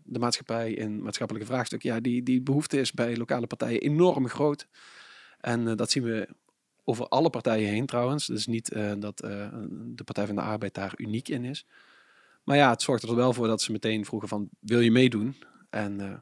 [0.04, 1.94] de maatschappij, in maatschappelijke vraagstukken.
[1.94, 4.68] Ja, die, die behoefte is bij lokale partijen enorm groot.
[5.40, 6.28] En dat zien we
[6.84, 8.26] over alle partijen heen trouwens.
[8.26, 11.66] Dus niet dat de Partij van de Arbeid daar uniek in is.
[12.44, 15.36] Maar ja, het zorgt er wel voor dat ze meteen vroegen van, wil je meedoen?
[15.70, 16.18] En eh,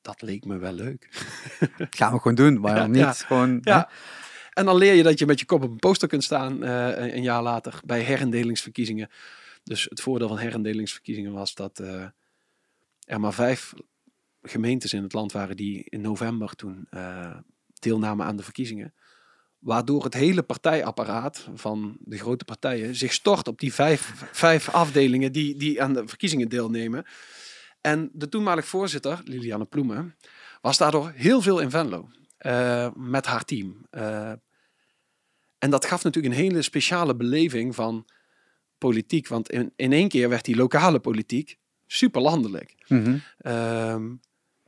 [0.00, 1.08] dat leek me wel leuk.
[1.98, 2.60] Gaan we gewoon doen.
[2.60, 3.18] Waarom Ja, niet?
[3.18, 3.26] ja.
[3.26, 3.90] Gewoon, Ja.
[4.52, 7.14] En dan leer je dat je met je kop op een poster kunt staan eh,
[7.14, 9.08] een jaar later bij herendelingsverkiezingen.
[9.64, 12.04] Dus het voordeel van herendelingsverkiezingen was dat eh,
[13.04, 13.74] er maar vijf
[14.42, 16.88] gemeentes in het land waren die in november toen
[17.78, 18.94] deelnamen aan de verkiezingen.
[19.58, 25.32] Waardoor het hele partijapparaat van de grote partijen zich stort op die vijf, vijf afdelingen
[25.32, 27.04] die, die aan de verkiezingen deelnemen.
[27.80, 30.16] En de toenmalig voorzitter, Liliane Ploemen,
[30.60, 33.86] was daardoor heel veel in Venlo eh, met haar team.
[33.90, 34.32] Eh,
[35.58, 38.06] en dat gaf natuurlijk een hele speciale beleving van
[38.78, 39.28] politiek.
[39.28, 42.74] Want in, in één keer werd die lokale politiek super landelijk.
[42.88, 43.18] Mhm.
[43.38, 44.14] Ehm,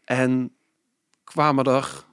[0.05, 0.55] en
[1.25, 2.05] kwamen er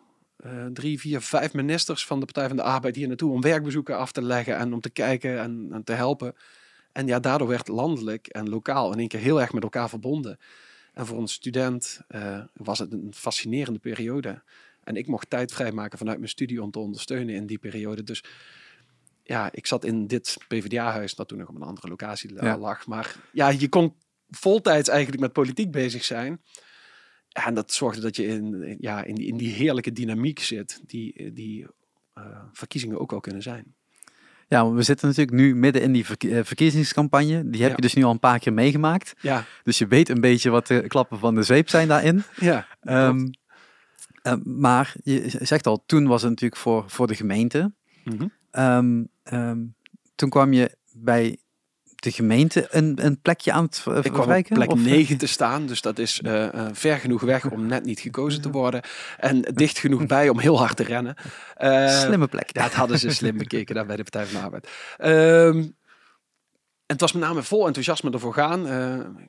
[0.73, 4.11] drie, vier, vijf ministers van de Partij van de Arbeid hier naartoe om werkbezoeken af
[4.11, 6.35] te leggen en om te kijken en, en te helpen.
[6.91, 10.39] En ja, daardoor werd landelijk en lokaal in één keer heel erg met elkaar verbonden.
[10.93, 14.41] En voor een student eh, was het een fascinerende periode.
[14.83, 18.03] En ik mocht tijd vrijmaken vanuit mijn studie om te ondersteunen in die periode.
[18.03, 18.23] Dus
[19.23, 22.57] ja, ik zat in dit PvdA-huis, dat toen nog op een andere locatie Ja.
[22.57, 22.87] lag.
[22.87, 23.93] Maar ja, je kon
[24.29, 26.41] voltijds eigenlijk met politiek bezig zijn.
[27.45, 31.33] En dat zorgde dat je in, ja, in, die, in die heerlijke dynamiek zit, die,
[31.33, 31.65] die
[32.13, 33.75] eh, verkiezingen ook wel kunnen zijn.
[34.47, 37.49] Ja, we zitten natuurlijk nu midden in die eh, verkiezingscampagne.
[37.49, 37.75] Die heb Ja.
[37.75, 39.13] je dus nu al een paar keer meegemaakt.
[39.21, 42.23] Ja, Dus je weet een beetje wat de klappen van de zweep zijn daarin.
[42.39, 42.67] ja.
[42.81, 43.27] Ehm,
[44.21, 47.73] eh, maar je zegt al, toen was het natuurlijk voor, voor de gemeente.
[48.51, 49.63] Ehm, ehm,
[50.15, 51.37] toen kwam je bij
[51.97, 54.55] de gemeente een, een plekje aan het ver- Ik kwam op verwijken?
[54.55, 57.85] plek of- 9 te staan, dus dat is eh, eh, ver genoeg weg om net
[57.85, 58.81] niet gekozen te worden.
[59.17, 61.15] En dicht genoeg bij om heel hard te rennen.
[61.55, 62.49] Eh, Slimme plek.
[62.55, 64.69] Ja, dat hadden ze slim bekeken daar bij de Partij van de Arbeid.
[64.97, 65.57] Ehm,
[66.85, 68.67] en het was met name vol enthousiasme ervoor gaan.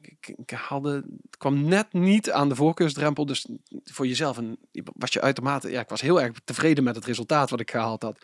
[0.01, 0.93] Ik, ik haalde,
[1.23, 3.27] het kwam net niet aan de voorkeursdrempel.
[3.27, 3.49] Dus
[3.85, 5.71] voor jezelf een, was je uitermate...
[5.71, 8.19] Ja, ik was heel erg tevreden met het resultaat wat ik gehaald had.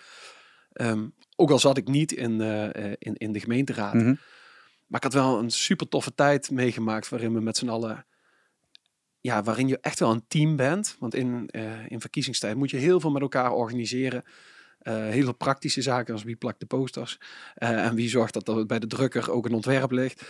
[0.72, 1.04] Ehm,
[1.36, 2.40] ook al zat ik niet in,
[2.98, 3.94] in, in de gemeenteraad.
[3.94, 4.14] Mhm.
[4.86, 8.06] Maar ik had wel een super toffe tijd meegemaakt waarin we met z'n allen,
[9.20, 10.96] ja, waarin je echt wel een team bent.
[10.98, 14.24] Want in, eh, in verkiezingstijd moet je heel veel met elkaar organiseren.
[14.78, 17.18] Eh, hele praktische zaken als wie plakt de posters
[17.54, 20.22] eh, en wie zorgt dat er bij de drukker ook een ontwerp ligt.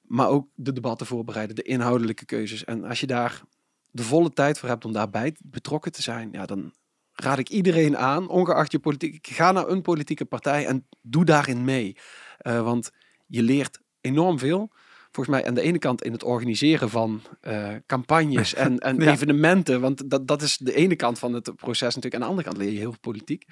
[0.00, 2.64] Maar ook de debatten voorbereiden, de inhoudelijke keuzes.
[2.64, 3.42] En als je daar
[3.90, 6.72] de volle tijd voor hebt om daarbij betrokken te zijn, ja, dan
[7.12, 11.64] raad ik iedereen aan, ongeacht je politiek, ga naar een politieke partij en doe daarin
[11.64, 11.96] mee.
[12.42, 12.90] Want
[13.30, 14.70] je leert enorm veel.
[15.12, 19.12] Volgens mij aan de ene kant in het organiseren van eh, campagnes en, en Ja.
[19.12, 19.80] evenementen.
[19.80, 22.14] Want dat, dat is de ene kant van het proces natuurlijk.
[22.14, 23.44] Aan de andere kant leer je heel veel politiek.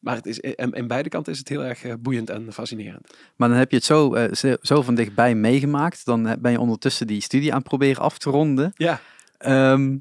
[0.00, 3.14] Maar het is, en, en beide kanten is het heel erg eh, boeiend en fascinerend.
[3.36, 6.04] Maar dan heb je het zo, eh, zo, van dichtbij meegemaakt.
[6.04, 8.72] Dan eh, ben je ondertussen die studie aan het proberen af te ronden.
[8.74, 9.00] Ja,
[9.38, 9.96] Ehm,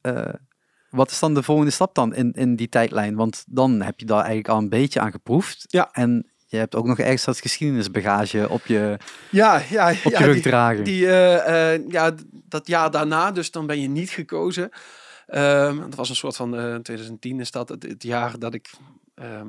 [0.00, 0.28] eh,
[0.90, 3.14] wat is dan de volgende stap dan in, in die tijdlijn?
[3.14, 5.64] Want dan heb je daar eigenlijk al een beetje aan geproefd.
[5.68, 5.88] Ja.
[5.92, 8.96] En je hebt ook nog ergens dat geschiedenisbagage op je,
[9.30, 9.90] ja, ja.
[10.04, 10.84] op ja, je rug die- dragen.
[10.84, 12.14] Die, eh, eh, ja,
[12.48, 14.68] dat jaar daarna, dus dan ben je niet gekozen.
[15.26, 18.70] Ehm, dat was een soort van, eh 2010 is dat, het, het jaar dat ik
[19.14, 19.46] ehm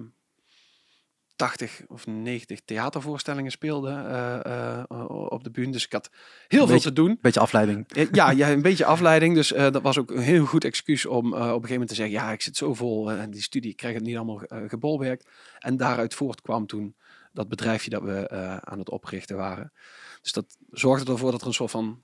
[1.35, 5.71] 80 of 90 theatervoorstellingen speelde eh, eh, op de bühne.
[5.71, 7.17] Dus ik had heel Een veel beetje- te doen.
[7.21, 7.85] Beetje afleiding.
[8.11, 9.35] Ja, ja, een beetje afleiding.
[9.35, 11.95] Dus eh, dat was ook een heel goed excuus om op een gegeven moment te
[11.95, 12.15] zeggen...
[12.15, 15.27] ja, ik zit zo vol en die studie, ik krijg het niet allemaal gebolwerkt.
[15.59, 16.95] En daaruit voortkwam toen
[17.31, 18.29] dat bedrijfje dat we
[18.63, 19.73] aan het oprichten waren.
[20.21, 22.01] Dus dat zorgde ervoor dat er een soort van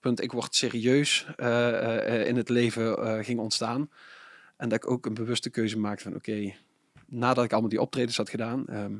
[0.00, 0.22] punt...
[0.22, 1.26] ik word serieus
[2.26, 3.90] in het leven ging ontstaan.
[4.56, 6.14] En dat ik ook een bewuste keuze maakte van...
[6.14, 6.54] oké,
[7.10, 8.66] nadat ik allemaal die optredens had gedaan...
[8.66, 8.96] ehm,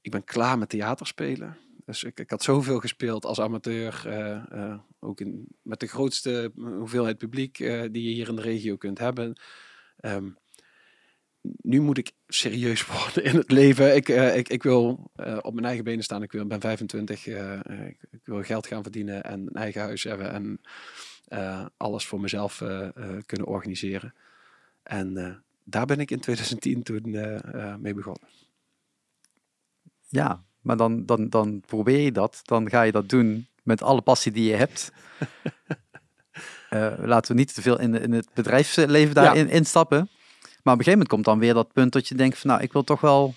[0.00, 1.56] ik ben klaar met theaterspelen.
[1.84, 4.02] Dus ik, ik had zoveel gespeeld als amateur.
[4.06, 8.42] eh, eh, ook in, met de grootste hoeveelheid publiek eh, die je hier in de
[8.42, 9.40] regio kunt hebben.
[10.00, 10.28] Ehm,
[11.40, 13.96] nu moet ik serieus worden in het leven.
[13.96, 15.10] Ik, ik, ik wil
[15.40, 16.22] op mijn eigen benen staan.
[16.22, 17.26] Ik wil, ben 25.
[17.26, 20.32] eh, eh, ik, ik wil geld gaan verdienen en een eigen huis hebben.
[20.32, 20.60] En
[21.76, 22.62] alles voor mezelf
[23.26, 24.14] kunnen organiseren.
[24.82, 28.28] En daar ben ik in 2010 toen eh, eh, mee begonnen.
[30.08, 32.40] Ja, maar dan, dan, dan probeer je dat.
[32.44, 34.90] Dan ga je dat doen met alle passie die je hebt.
[36.68, 39.98] Eh, laten we niet te veel in, in het bedrijfsleven daarin instappen.
[39.98, 42.62] Maar op een gegeven moment komt dan weer dat punt dat je denkt van nou,
[42.62, 43.34] ik wil toch wel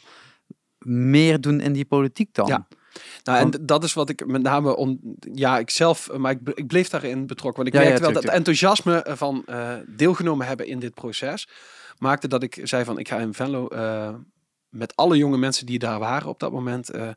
[0.86, 2.48] meer doen in die politiek dan.
[2.48, 2.68] Ja.
[3.24, 5.00] Nou, en Want- dat is wat ik met name om,
[5.34, 7.64] ja, ik zelf, maar ik, ble- ik bleef daarin betrokken.
[7.64, 9.46] Want ik Ja, ja, merkte wel dat enthousiasme van
[9.88, 11.48] deelgenomen hebben in dit proces
[12.02, 14.16] maakte dat ik zei van ik ga in Venlo eh,
[14.70, 17.10] met alle jonge mensen die daar waren op dat moment eh,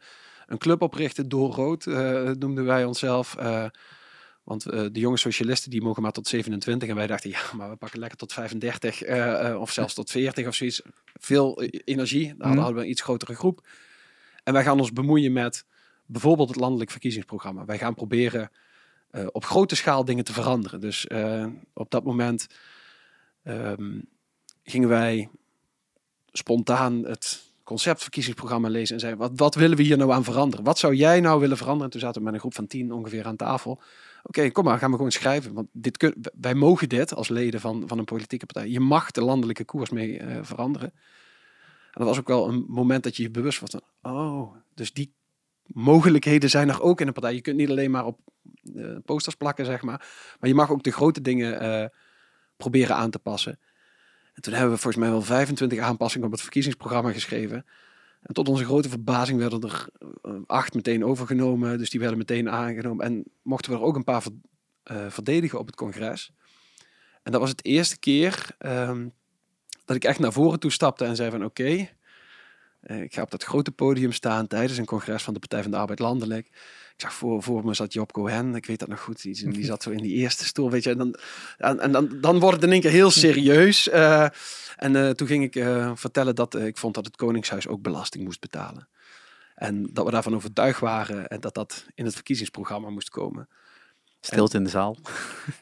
[0.47, 1.29] een club oprichten.
[1.29, 3.35] Door rood eh, noemden wij onszelf.
[4.45, 7.77] want de jonge socialisten die mogen maar tot 27 en wij dachten ja, maar we
[7.77, 10.83] pakken lekker tot 35 eh, eh, of zelfs tot 40 of zoiets.
[11.21, 12.35] Veel energie.
[12.37, 12.57] Daar Mhm.
[12.59, 13.67] hadden we een iets grotere groep.
[14.43, 15.65] En wij gaan ons bemoeien met
[16.07, 17.65] bijvoorbeeld het landelijk verkiezingsprogramma.
[17.65, 18.51] Wij gaan proberen
[19.33, 20.81] op grote schaal dingen te veranderen.
[20.81, 21.07] Dus
[21.73, 22.47] op dat moment
[23.43, 24.01] ehm,
[24.65, 25.29] gingen wij
[26.33, 30.65] spontaan het conceptverkiezingsprogramma lezen en zeiden, wat, wat willen we hier nou aan veranderen?
[30.65, 31.87] Wat zou jij nou willen veranderen?
[31.87, 33.81] En toen zaten we met een groep van tien ongeveer aan tafel.
[34.23, 35.53] Oké, kom maar, gaan we gewoon schrijven.
[35.53, 38.71] Want dit kun, wij mogen dit als leden van, van een politieke partij.
[38.71, 40.93] Je mag de landelijke koers mee eh, veranderen.
[41.95, 44.93] En dat was ook wel een moment dat je je bewust was van, oh, dus
[44.93, 45.15] die
[45.67, 47.35] mogelijkheden zijn er ook in een partij.
[47.35, 48.19] Je kunt niet alleen maar op
[48.63, 50.07] uh, posters plakken, zeg maar.
[50.41, 51.87] Maar je mag ook de grote dingen uh,
[52.57, 53.59] proberen aan te passen.
[54.35, 57.67] En toen hebben we volgens mij wel 25 aanpassingen op het verkiezingsprogramma geschreven.
[58.23, 59.89] En tot onze grote verbazing werden er
[60.47, 61.79] acht meteen overgenomen.
[61.79, 63.05] Dus die werden meteen aangenomen.
[63.05, 64.23] En mochten we er ook een paar
[64.93, 66.33] uh, verdedigen op het congres.
[67.23, 69.13] En dat was het eerste keer um,
[69.85, 71.89] dat ik echt naar voren toe stapte en zei van oké,
[72.83, 75.71] uh, ik ga op dat grote podium staan tijdens een congres van de Partij van
[75.71, 76.49] de Arbeid landelijk.
[76.95, 79.65] Ik zag voor, voor me zat Job Cohen, ik weet dat nog goed, die, die
[79.73, 80.91] zat zo in die eerste stoel, weet je.
[80.91, 81.17] En dan,
[81.59, 83.89] en, en dan, dan wordt het in één keer heel serieus.
[83.89, 84.27] Uh,
[84.77, 88.25] en uh, toen ging ik uh, vertellen dat ik vond dat het Koningshuis ook belasting
[88.25, 88.89] moest betalen.
[89.55, 93.49] En dat we daarvan overtuigd waren en dat dat in het verkiezingsprogramma moest komen.
[94.25, 94.97] Stilte in de zaal.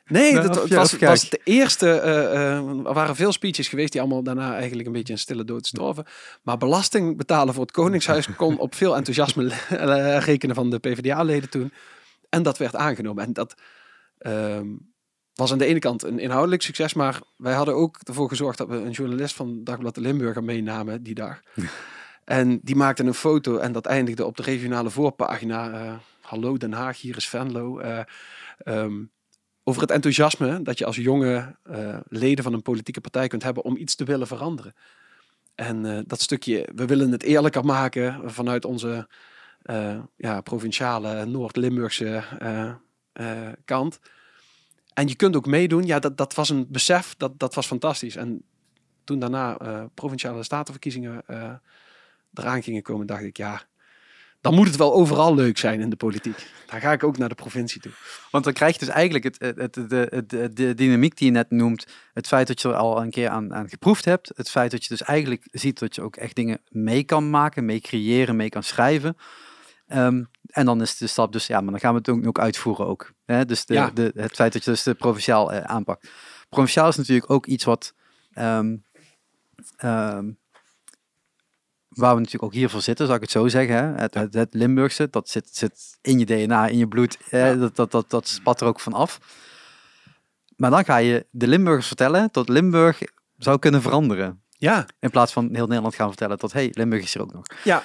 [0.06, 1.86] Nee, dat nou, was, was, de eerste.
[1.86, 5.44] Uh, uh, er waren veel speeches geweest die allemaal daarna eigenlijk een beetje een stille
[5.44, 6.04] dood storven.
[6.42, 9.52] Maar belasting betalen voor het Koningshuis kon op veel enthousiasme
[10.18, 11.72] rekenen van de PvdA-leden toen.
[12.28, 13.24] En dat werd aangenomen.
[13.24, 13.54] En dat
[14.20, 14.60] uh,
[15.34, 16.94] was aan de ene kant een inhoudelijk succes.
[16.94, 21.02] Maar wij hadden ook ervoor gezorgd dat we een journalist van Dagblad de Limburger meenamen
[21.02, 21.40] die dag.
[22.24, 26.00] en die maakte een foto en dat eindigde op de regionale voorpagina.
[26.32, 27.80] Hallo Den Haag, hier is Venlo.
[28.64, 29.10] Um,
[29.64, 33.64] over het enthousiasme dat je als jonge uh, leden van een politieke partij kunt hebben
[33.64, 34.74] om iets te willen veranderen.
[35.54, 39.08] En uh, dat stukje, we willen het eerlijker maken vanuit onze
[40.16, 42.22] ja, provinciale Noord-Limburgse
[43.64, 44.00] kant.
[44.94, 45.86] En je kunt ook meedoen.
[45.86, 48.16] Ja, dat, dat was een besef, dat, dat was fantastisch.
[48.16, 48.42] En
[49.04, 49.56] toen daarna
[49.94, 51.24] provinciale statenverkiezingen
[52.34, 53.62] eraan gingen komen, dacht ik, ja,
[54.42, 56.46] dan moet het wel overal leuk zijn in de politiek.
[56.66, 57.92] Dan ga ik ook naar de provincie toe.
[58.30, 61.50] Want dan krijg je dus eigenlijk het, het, het, de, de dynamiek die je net
[61.50, 61.86] noemt.
[62.12, 64.32] Het feit dat je er al een keer aan, aan geproefd hebt.
[64.36, 67.64] Het feit dat je dus eigenlijk ziet dat je ook echt dingen mee kan maken,
[67.64, 69.16] mee creëren, mee kan schrijven.
[69.88, 72.38] Um, en dan is de stap dus, ja, maar dan gaan we het ook, ook
[72.38, 73.12] uitvoeren ook.
[73.24, 73.44] Hè?
[73.44, 73.90] Dus de, ja.
[73.90, 76.10] de, het feit dat je dus de provinciaal uh, aanpakt.
[76.48, 77.94] Provinciaal is natuurlijk ook iets wat...
[78.38, 78.84] Um,
[79.84, 80.40] um,
[81.94, 83.76] waar we natuurlijk ook hiervoor zitten, zou ik het zo zeggen.
[83.76, 84.00] Hè?
[84.02, 87.18] Het, het, het, Limburgse, dat zit, zit in je DNA, in je bloed.
[87.30, 87.54] Ja.
[87.54, 89.18] Dat, dat, dat, dat spat er ook van af.
[90.56, 93.00] Maar dan ga je de Limburgers vertellen dat Limburg
[93.36, 94.42] zou kunnen veranderen.
[94.50, 94.86] Ja.
[95.00, 97.44] In plaats van heel Nederland gaan vertellen dat, hey, Limburg is er ook nog.
[97.64, 97.82] Ja.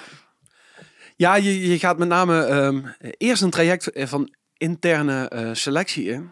[1.16, 6.30] Ja, je, je gaat met name um, eerst een traject van interne uh, selectie in.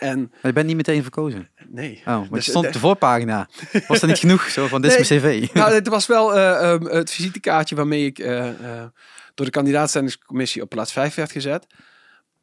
[0.00, 1.48] En, maar je bent niet meteen verkozen?
[1.68, 1.98] Nee.
[1.98, 3.48] Oh, maar dus, stond op de voorpagina.
[3.88, 4.48] Was dat niet genoeg?
[4.48, 5.52] Zo van, dit is mijn cv.
[5.54, 8.84] Nou, het was wel uh, um, het visitekaartje waarmee ik uh, uh,
[9.34, 11.66] door de kandidaatstellingscommissie op plaats 5 werd gezet.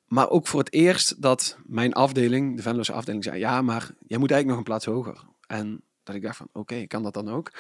[0.08, 3.40] Maar ook voor het eerst dat mijn afdeling, de Venloze afdeling, zei...
[3.40, 5.24] Ja, maar jij moet eigenlijk nog een plaats hoger.
[5.48, 7.52] En dat ik dacht van, oké, okay, kan dat dan ook?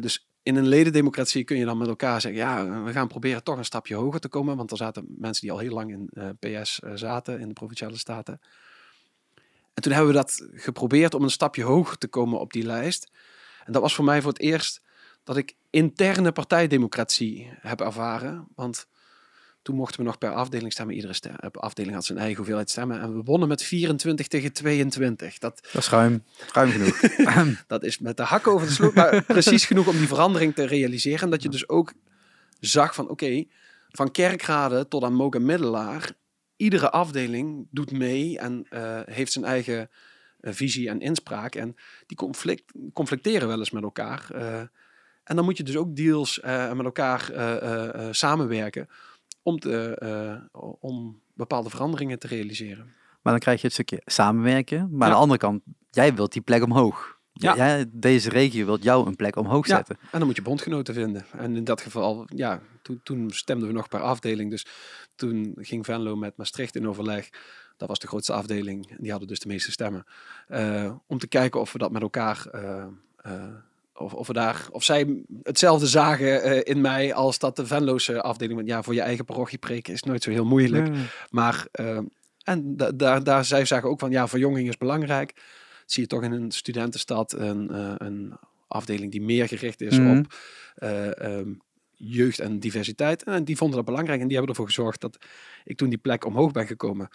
[0.00, 2.40] dus in een ledendemocratie kun je dan met elkaar zeggen...
[2.40, 4.56] Ja, we gaan proberen toch een stapje hoger te komen.
[4.56, 8.40] Want er zaten mensen die al heel lang in PS zaten, in de Provinciale Staten...
[9.74, 13.10] En toen hebben we dat geprobeerd om een stapje hoger te komen op die lijst.
[13.64, 14.82] En dat was voor mij voor het eerst
[15.24, 18.48] dat ik interne partijdemocratie heb ervaren.
[18.54, 18.86] Want
[19.62, 20.94] toen mochten we nog per afdeling stemmen.
[20.94, 23.00] Iedere stem, afdeling had zijn eigen hoeveelheid stemmen.
[23.00, 25.38] En we wonnen met 24 tegen 22.
[25.38, 27.00] Dat, dat is ruim, ruim genoeg.
[27.66, 28.94] dat is met de hak over de sloot.
[28.94, 31.20] Maar precies genoeg om die verandering te realiseren.
[31.20, 31.92] En dat je dus ook
[32.60, 33.48] zag van oké, okay,
[33.90, 36.12] van kerkraden tot aan Moga Middelaar
[36.56, 39.90] iedere afdeling doet mee en uh, heeft zijn eigen
[40.40, 41.54] uh, visie en inspraak.
[41.54, 41.76] En
[42.06, 44.28] die conflict, conflicteren wel eens met elkaar.
[44.34, 44.60] Uh,
[45.24, 46.40] en dan moet je dus ook deals
[46.74, 47.30] met elkaar
[48.10, 48.88] samenwerken
[49.42, 50.48] om, te,
[50.80, 52.92] om bepaalde veranderingen te realiseren.
[53.22, 54.78] Maar dan krijg je het stukje samenwerken.
[54.78, 55.04] Maar ja.
[55.04, 57.13] aan de andere kant, jij wilt die plek omhoog.
[57.36, 57.54] Ja.
[57.56, 57.84] ja.
[57.88, 59.96] deze regio wilt jou een plek omhoog zetten.
[60.00, 61.26] Ja, en dan moet je bondgenoten vinden.
[61.32, 64.50] En in dat geval, ja, toen, toen stemden we nog per afdeling.
[64.50, 64.66] Dus
[65.14, 67.28] toen ging Venlo met Maastricht in overleg.
[67.76, 68.96] Dat was de grootste afdeling.
[68.98, 70.04] Die hadden dus de meeste stemmen.
[70.48, 72.46] Uh, om te kijken of we dat met elkaar.
[72.54, 72.86] Uh,
[73.26, 73.44] uh,
[73.94, 78.56] of, of, we daar, of zij hetzelfde zagen in mij als dat de Venloze afdeling.
[78.56, 80.88] Want ja, voor je eigen parochie preken is nooit zo heel moeilijk.
[80.88, 81.06] Mm.
[81.30, 81.66] Maar
[82.44, 85.34] en da daar, daar, zij zagen ook van ja, verjonging is belangrijk.
[85.86, 87.74] Zie je toch in een studentenstad een,
[88.04, 88.34] een
[88.68, 90.18] afdeling die meer gericht is mm.
[90.18, 90.34] op
[91.22, 91.60] um,
[91.92, 93.22] jeugd en diversiteit.
[93.22, 95.18] En die vonden dat belangrijk en die hebben ervoor gezorgd dat
[95.64, 97.08] ik toen die plek omhoog ben gekomen.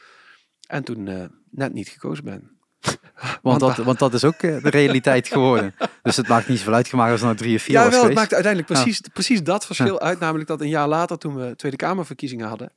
[0.67, 2.57] En toen uh, net niet gekozen ben.
[3.41, 5.75] Want dat, want dat is ook de realiteit geworden.
[6.01, 8.03] Dus het maakt niet zoveel uitgemaakt als het nou drie of vier ja, was wel,
[8.03, 9.09] het maakte uiteindelijk precies, ja.
[9.13, 9.99] precies dat verschil ja.
[9.99, 10.19] uit.
[10.19, 12.71] Namelijk dat een jaar later, toen we Tweede Kamerverkiezingen hadden...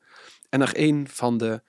[0.48, 1.62] en er een van de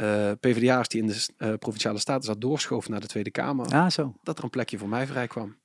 [0.00, 3.66] uh, PvdA'ers die in de uh, Provinciale Staten zat doorschoof naar de Tweede Kamer...
[3.66, 4.14] Ah, zo.
[4.22, 5.56] dat er een plekje voor mij vrij kwam.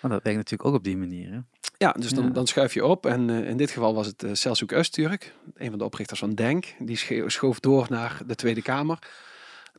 [0.00, 1.30] Maar dat werkt natuurlijk ook op die manier.
[1.32, 1.38] Hè?
[1.78, 2.30] Ja, dus dan, Ja.
[2.30, 3.06] dan schuif je op.
[3.06, 6.34] En eh, in dit geval was het uh, Selçuk Öztürk, een van de oprichters van
[6.34, 6.66] Denk.
[6.78, 8.98] Die scho- schoof door naar de Tweede Kamer.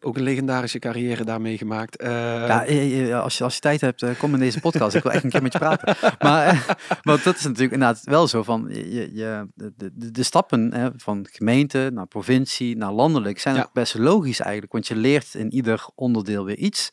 [0.06, 1.96] Ook een legendarische carrière daar meegemaakt.
[1.98, 2.10] Eh,
[2.48, 4.96] Ja, eh, eh, als je, als je tijd hebt, kom in deze podcast.
[4.96, 5.96] Ik wil echt een keer met je praten.
[6.28, 10.74] Maar want dat is natuurlijk inderdaad wel zo van je, je, de, de, de stappen
[10.74, 13.62] hè, van gemeente naar provincie naar landelijk zijn Ja.
[13.62, 14.72] ook best logisch eigenlijk.
[14.72, 16.90] Want je leert in ieder onderdeel weer iets.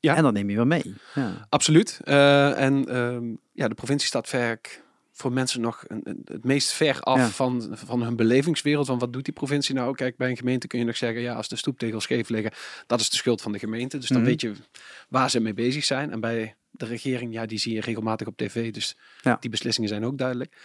[0.00, 0.16] Ja.
[0.16, 0.94] En dat neem je weer mee.
[1.14, 1.46] Ja.
[1.48, 2.00] Absoluut.
[2.04, 4.84] En ehm, ja, de provincie staat vaak
[5.18, 7.28] voor mensen nog een, een- het meest ver af Ja.
[7.28, 8.86] van, van hun belevingswereld.
[8.86, 9.94] Van wat doet die provincie nou?
[9.94, 12.52] Kijk, bij een gemeente kun je nog zeggen, ja, als de stoeptegels scheef liggen,
[12.86, 13.98] dat is de schuld van de gemeente.
[13.98, 14.26] Dus dan Mhm.
[14.26, 14.52] weet je
[15.08, 16.10] waar ze mee bezig zijn.
[16.10, 18.72] En bij de regering, ja, die zie je regelmatig op tv.
[18.72, 19.36] Dus Ja.
[19.40, 20.56] die beslissingen zijn ook duidelijk.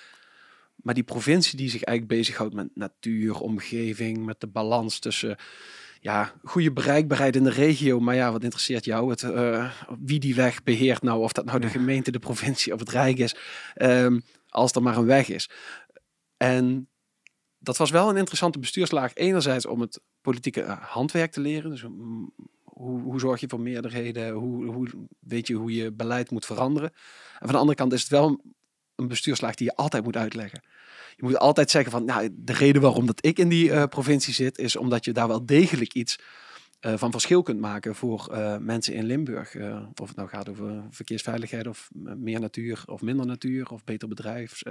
[0.76, 5.36] Maar die provincie die zich eigenlijk bezighoudt met natuur, omgeving, met de balans tussen
[6.00, 8.00] ja, goede bereikbaarheid in de regio.
[8.00, 9.10] Maar ja, wat interesseert jou?
[9.10, 12.80] Het, eh, wie die weg beheert nou, of dat nou de gemeente, de provincie of
[12.80, 13.36] het Rijk is.
[13.74, 14.20] Ehm,
[14.52, 15.50] als er maar een weg is.
[16.38, 16.90] En
[17.58, 19.14] dat was wel een interessante bestuurslaag.
[19.14, 21.70] Enerzijds om het politieke eh, handwerk te leren.
[21.70, 22.32] Dus mm,
[22.64, 24.32] hoe, hoe zorg je voor meerderheden?
[24.32, 24.88] Hoe, hoe
[25.20, 26.90] weet je hoe je beleid moet veranderen?
[27.40, 28.42] En van de andere kant is het wel
[28.96, 30.64] een bestuurslaag die je altijd moet uitleggen.
[31.16, 34.34] Je moet altijd zeggen van, nou, de reden waarom dat ik in die eh, provincie
[34.34, 36.20] zit, is omdat je daar wel degelijk iets
[36.82, 39.56] eh, van verschil kunt maken voor eh, mensen in Limburg.
[39.56, 44.08] Eh, of het nou gaat over verkeersveiligheid of meer natuur of minder natuur of beter
[44.08, 44.64] bedrijfs,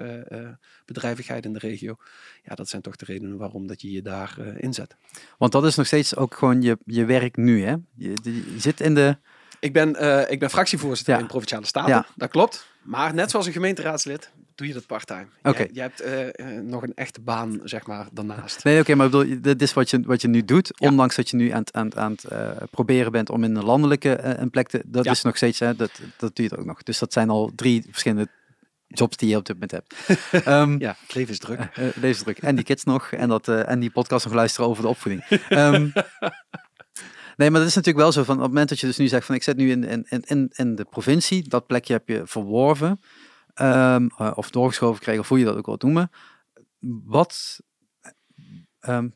[0.86, 1.96] bedrijvigheid in de regio.
[2.42, 4.96] Ja, dat zijn toch de redenen waarom dat je je daar inzet.
[5.38, 7.64] Want dat is nog steeds ook gewoon je, je werk nu.
[7.64, 7.74] Hè?
[7.94, 9.16] Je, je zit in de...
[9.60, 9.88] Ik ben,
[10.30, 11.20] ik ben fractievoorzitter Ja.
[11.20, 12.06] in Provinciale Staten, Ja.
[12.16, 12.66] dat klopt.
[12.82, 14.30] Maar net zoals een gemeenteraadslid
[14.60, 15.26] doe je dat parttime.
[15.42, 15.66] Oké.
[15.72, 18.64] Jij hebt eh, eh, nog een echte baan, zeg maar, daarnaast.
[18.64, 20.70] Nee, oké, maar ik bedoel, dit is wat je, wat je nu doet.
[20.74, 20.88] Ja.
[20.88, 23.56] Ondanks dat je nu aan, het- aan, het- aan het eh, proberen bent om in
[23.56, 24.82] een landelijke een plek te...
[24.86, 25.10] Dat Ja.
[25.10, 26.82] is nog steeds, hè, dat, dat doe je ook nog.
[26.82, 28.28] Dus dat zijn al drie verschillende
[28.86, 29.94] jobs die je op dit moment hebt.
[30.46, 31.58] Ehm, Ja, het leven is druk.
[31.58, 32.38] Eh, eh, levensdruk.
[32.38, 33.12] En die kids nog.
[33.12, 35.22] En, dat, en die podcast nog luisteren over de opvoeding.
[35.48, 35.88] Ehm,
[37.36, 38.24] nee, maar dat is natuurlijk wel zo.
[38.24, 40.22] Van, op het moment dat je dus nu zegt van ik zit nu in, in-
[40.26, 41.48] in, in de provincie.
[41.48, 43.00] Dat plekje heb je verworven.
[43.60, 45.20] Ehm, eh, of doorgeschoven gekregen.
[45.20, 46.10] Of hoe je dat ook wilt noemen.
[47.04, 47.60] Wat...
[48.80, 49.08] ehm,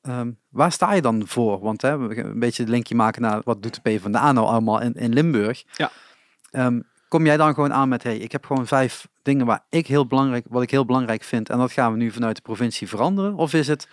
[0.00, 1.60] ehm, waar sta je dan voor?
[1.60, 4.94] Want hè, een beetje het linkje maken naar wat doet de PvdA nou allemaal in,
[4.94, 5.64] in Limburg.
[5.72, 5.90] Ja.
[7.08, 10.06] Kom jij dan gewoon aan met, hey, ik heb gewoon vijf dingen waar ik heel
[10.06, 13.34] belangrijk, wat ik heel belangrijk vind en dat gaan we nu vanuit de provincie veranderen?
[13.34, 13.88] Of is het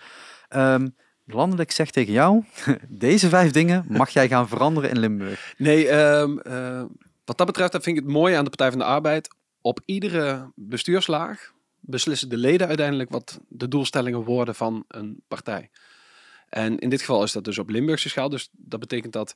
[1.32, 2.44] landelijk zegt tegen jou,
[2.88, 5.54] deze vijf dingen mag jij gaan veranderen in Limburg?
[5.56, 6.82] Nee, eh,
[7.24, 9.28] wat dat betreft dat vind ik het mooi aan de Partij van de Arbeid.
[9.68, 15.70] Op iedere bestuurslaag beslissen de leden uiteindelijk wat de doelstellingen worden van een partij.
[16.48, 18.28] En in dit geval is dat dus op Limburgse schaal.
[18.28, 19.34] Dus dat betekent dat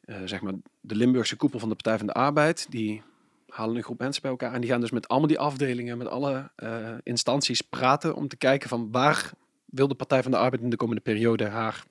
[0.00, 3.02] eh, zeg maar de Limburgse koepel van de Partij van de Arbeid, die
[3.48, 6.08] halen een groep mensen bij elkaar en die gaan dus met allemaal die afdelingen, met
[6.08, 9.30] alle eh, instanties praten om te kijken van waar
[9.64, 11.84] wil de Partij van de Arbeid in de komende periode haar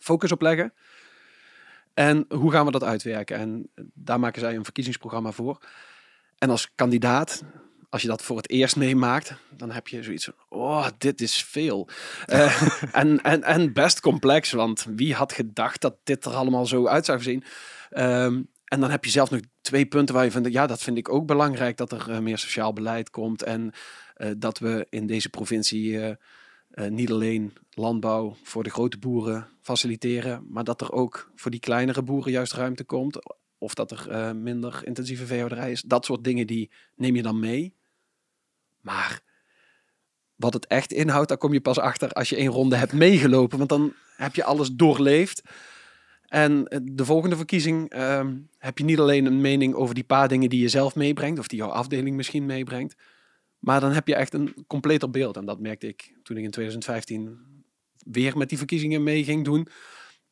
[0.00, 0.72] focus op leggen.
[1.94, 3.36] En hoe gaan we dat uitwerken?
[3.36, 5.58] En daar maken zij een verkiezingsprogramma voor.
[6.38, 7.42] En als kandidaat,
[7.88, 11.44] als je dat voor het eerst meemaakt, dan heb je zoiets van, oh, dit is
[11.44, 11.88] veel.
[12.26, 12.62] Eh,
[12.92, 17.04] en, en, en best complex, want wie had gedacht dat dit er allemaal zo uit
[17.04, 17.44] zou zien?
[17.90, 20.98] Ehm, en dan heb je zelf nog twee punten waar je vindt, ja, dat vind
[20.98, 23.42] ik ook belangrijk, dat er eh, meer sociaal beleid komt.
[23.42, 23.72] En
[24.14, 26.16] eh, dat we in deze provincie
[26.88, 32.02] niet alleen landbouw voor de grote boeren faciliteren, maar dat er ook voor die kleinere
[32.02, 33.18] boeren juist ruimte komt.
[33.58, 35.82] Of dat er eh, minder intensieve veehouderij is.
[35.82, 37.74] Dat soort dingen die neem je dan mee.
[38.80, 39.20] Maar
[40.36, 43.58] wat het echt inhoudt, daar kom je pas achter als je één ronde hebt meegelopen.
[43.58, 45.42] Want dan heb je alles doorleefd.
[46.26, 50.28] En eh, de volgende verkiezing ehm, heb je niet alleen een mening over die paar
[50.28, 52.94] dingen die je zelf meebrengt, of die jouw afdeling misschien meebrengt.
[53.58, 55.36] Maar dan heb je echt een completer beeld.
[55.36, 57.38] En dat merkte ik toen ik in 2015
[57.96, 59.68] weer met die verkiezingen mee ging doen.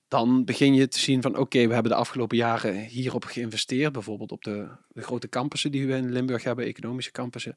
[0.09, 3.93] Dan begin je te zien van oké, we hebben de afgelopen jaren hierop geïnvesteerd.
[3.93, 7.55] Bijvoorbeeld op de, de grote campussen die we in Limburg hebben, economische campussen.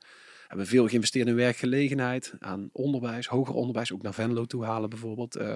[0.48, 5.36] Hebben veel geïnvesteerd in werkgelegenheid, aan onderwijs, hoger onderwijs, ook naar Venlo toe halen bijvoorbeeld.
[5.36, 5.56] eh,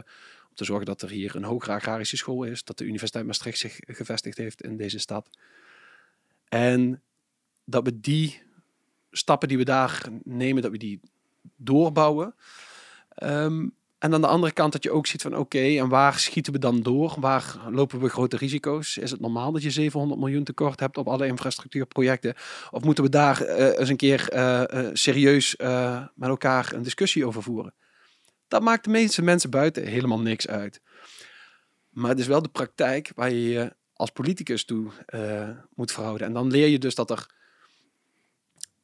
[0.52, 2.64] om te zorgen dat er hier een hogere agrarische school is.
[2.64, 5.30] Dat de Universiteit Maastricht zich gevestigd heeft in deze stad.
[6.48, 7.02] En
[7.66, 8.42] dat we die
[9.12, 11.00] stappen die we daar nemen, dat we die
[11.56, 12.36] doorbouwen.
[13.10, 13.68] Ehm,
[14.02, 16.60] en aan de andere kant dat je ook ziet van oké, en waar schieten we
[16.60, 17.16] dan door?
[17.20, 18.98] Waar lopen we grote risico's?
[18.98, 22.34] Is het normaal dat je 700 miljoen tekort hebt op alle infrastructuurprojecten?
[22.72, 25.56] Of moeten we daar eh, eens een keer eh, eh, serieus
[26.16, 27.74] met elkaar een discussie over voeren?
[28.48, 30.82] Dat maakt de meeste mensen buiten helemaal niks uit.
[31.90, 34.92] Maar het is wel de praktijk waar je je als politicus toe
[35.76, 36.28] moet verhouden.
[36.28, 37.26] En dan leer je dus dat er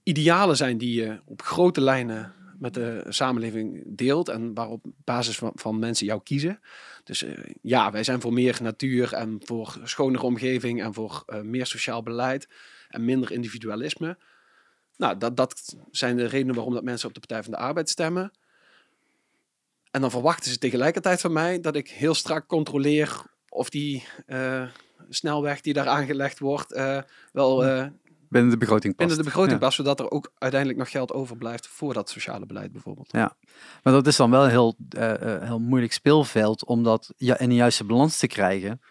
[0.03, 5.51] idealen zijn die je op grote lijnen met de samenleving deelt en waarop basis van,
[5.55, 6.59] van mensen jou kiezen.
[7.03, 11.41] Dus uh, ja, wij zijn voor meer natuur en voor schonere omgeving en voor uh,
[11.41, 12.47] meer sociaal beleid
[12.89, 14.17] en minder individualisme.
[14.97, 17.89] Nou, dat, dat zijn de redenen waarom dat mensen op de Partij van de Arbeid
[17.89, 18.31] stemmen.
[19.91, 24.67] En dan verwachten ze tegelijkertijd van mij dat ik heel strak controleer of die uh,
[25.09, 26.73] snelweg die daar aangelegd wordt
[27.31, 27.63] wel
[28.29, 29.07] Binnen de begroting past.
[29.07, 32.71] Binnen de begroting past, zodat er ook uiteindelijk nog geld overblijft voor dat sociale beleid
[32.71, 33.11] bijvoorbeeld.
[33.11, 33.35] Ja,
[33.83, 37.49] maar dat is dan wel een heel, uh, heel moeilijk speelveld om dat ja, in
[37.49, 38.81] de juiste balans te krijgen.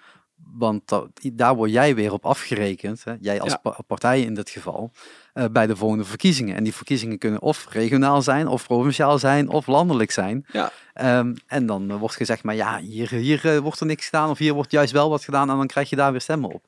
[0.53, 3.15] Want dat, daar word jij weer op afgerekend, hè?
[3.21, 3.77] jij als ja.
[3.87, 4.91] partij in dit geval,
[5.35, 6.57] uh, bij de volgende verkiezingen.
[6.57, 10.47] En die verkiezingen kunnen of regionaal zijn, of provinciaal zijn, of landelijk zijn.
[10.53, 10.73] Ja.
[11.19, 14.39] Um, en dan uh, wordt gezegd, maar ja, hier, hier wordt er niks gedaan, of
[14.39, 16.63] hier wordt juist wel wat gedaan, en dan krijg je daar weer stemmen op.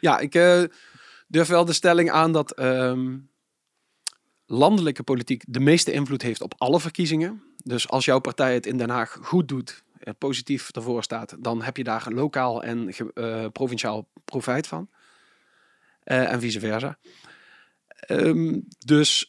[0.00, 0.34] Ja, ik
[1.26, 3.30] durf wel de stelling aan dat um,
[4.46, 7.42] landelijke politiek de meeste invloed heeft op alle verkiezingen.
[7.56, 11.62] Dus als jouw partij het in Den Haag goed doet, eh, positief ervoor staat, dan
[11.62, 14.88] heb je daar lokaal en uh, provinciaal profijt van.
[16.04, 16.98] Uh, en vice versa.
[18.08, 19.28] Um, dus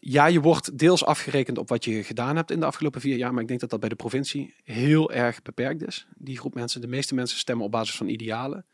[0.00, 3.32] ja, je wordt deels afgerekend op wat je gedaan hebt in de afgelopen vier jaar.
[3.32, 6.06] Maar ik denk dat dat bij de provincie heel erg beperkt is.
[6.16, 8.66] Die groep mensen, de meeste mensen stemmen op basis van idealen.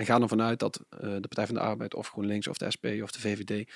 [0.00, 2.70] En gaan ervan uit dat uh, de Partij van de Arbeid of GroenLinks of de
[2.74, 3.70] SP of de VVD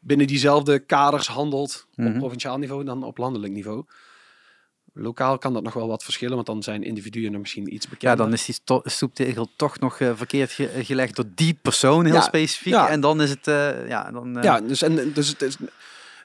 [0.00, 2.04] binnen diezelfde kaders handelt mm -hmm.
[2.06, 2.20] op mhm.
[2.20, 3.84] provinciaal niveau dan op landelijk niveau.
[4.92, 8.18] Lokaal kan dat nog wel wat verschillen, want dan zijn individuen er misschien iets bekender.
[8.18, 12.14] Ja, dan is die stoeptegel toch nog uh, verkeerd ge gelegd door die persoon heel
[12.14, 12.72] ja, specifiek.
[12.72, 12.88] Ja.
[12.88, 14.38] En dan is het, uh, ja, dan...
[14.42, 15.56] Ja, dus, en, dus het is,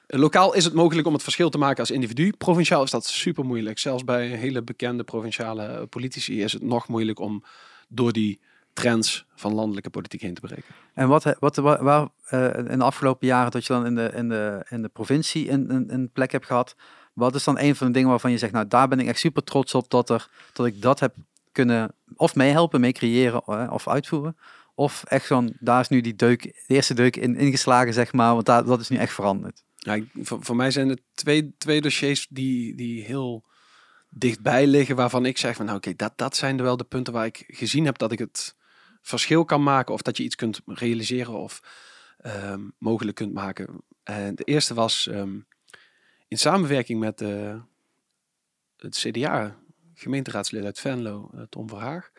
[0.06, 2.32] lokaal is het mogelijk om het verschil te maken als individu.
[2.38, 3.78] Provinciaal is dat super moeilijk.
[3.78, 7.44] Zelfs bij hele bekende provinciale politici is het nog moeilijk om
[7.88, 8.40] door die
[8.76, 10.74] trends van landelijke politiek heen te breken.
[10.94, 14.10] En wat, wat waar, waar uh, in de afgelopen jaren dat je dan in de,
[14.14, 16.76] in de, in de provincie een, een, een, plek hebt gehad,
[17.12, 19.18] wat is dan een van de dingen waarvan je zegt, nou daar ben ik echt
[19.18, 21.14] super trots op dat, er, dat ik dat heb
[21.52, 24.36] kunnen of meehelpen, mee creëren uh, of uitvoeren.
[24.74, 28.32] Of echt zo'n, daar is nu die deuk, de eerste deuk in ingeslagen, zeg maar,
[28.34, 29.62] want daar, dat is nu echt veranderd.
[29.76, 33.44] Ja, voor, voor mij zijn er twee, twee dossiers die, die heel
[34.08, 36.84] dichtbij liggen, waarvan ik zeg van, nou oké, okay, dat, dat zijn er wel de
[36.84, 38.56] punten waar ik gezien heb dat ik het
[39.06, 41.62] verschil kan maken of dat je iets kunt realiseren of
[42.26, 43.82] um, mogelijk kunt maken.
[44.02, 45.46] En de eerste was um,
[46.28, 47.54] in samenwerking met uh,
[48.76, 49.56] het CDA,
[49.94, 52.10] gemeenteraadslid uit Venlo, uh, Tom Verhaag.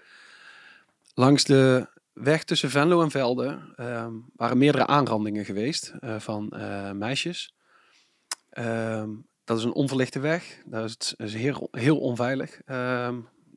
[1.14, 6.54] Langs de weg tussen Venlo en Velde um, waren meerdere aanrandingen geweest uh, van
[6.94, 7.54] meisjes.
[9.44, 10.62] dat is een onverlichte weg.
[10.66, 12.62] Dat is heel, heel onveilig.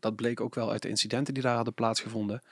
[0.00, 2.42] dat bleek ook wel uit de incidenten die daar hadden plaatsgevonden.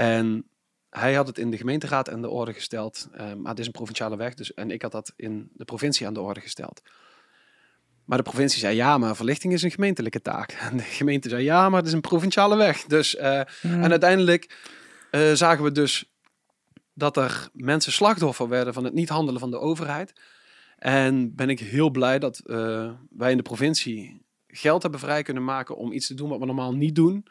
[0.00, 0.46] En
[0.90, 3.08] hij had het in de gemeenteraad aan de orde gesteld.
[3.16, 6.14] Maar het is een provinciale weg, dus, en ik had dat in de provincie aan
[6.14, 6.82] de orde gesteld.
[8.04, 10.52] Maar de provincie zei ja, maar verlichting is een gemeentelijke taak.
[10.52, 12.84] En de gemeente zei ja, maar het is een provinciale weg.
[12.84, 14.58] Dus, uh, En uiteindelijk
[15.10, 16.12] uh, zagen we dus
[16.94, 20.12] dat er mensen slachtoffer werden van het niet handelen van de overheid.
[20.78, 25.44] En ben ik heel blij dat uh, wij in de provincie geld hebben vrij kunnen
[25.44, 27.26] maken om iets te doen wat we normaal niet doen.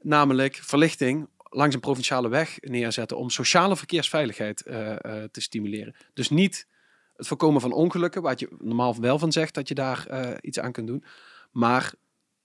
[0.00, 4.96] Namelijk verlichting langs een provinciale weg neerzetten om sociale verkeersveiligheid uh, uh,
[5.30, 5.94] te stimuleren.
[6.14, 6.66] Dus niet
[7.16, 10.58] het voorkomen van ongelukken, waar je normaal wel van zegt dat je daar uh, iets
[10.58, 11.04] aan kunt doen,
[11.50, 11.92] maar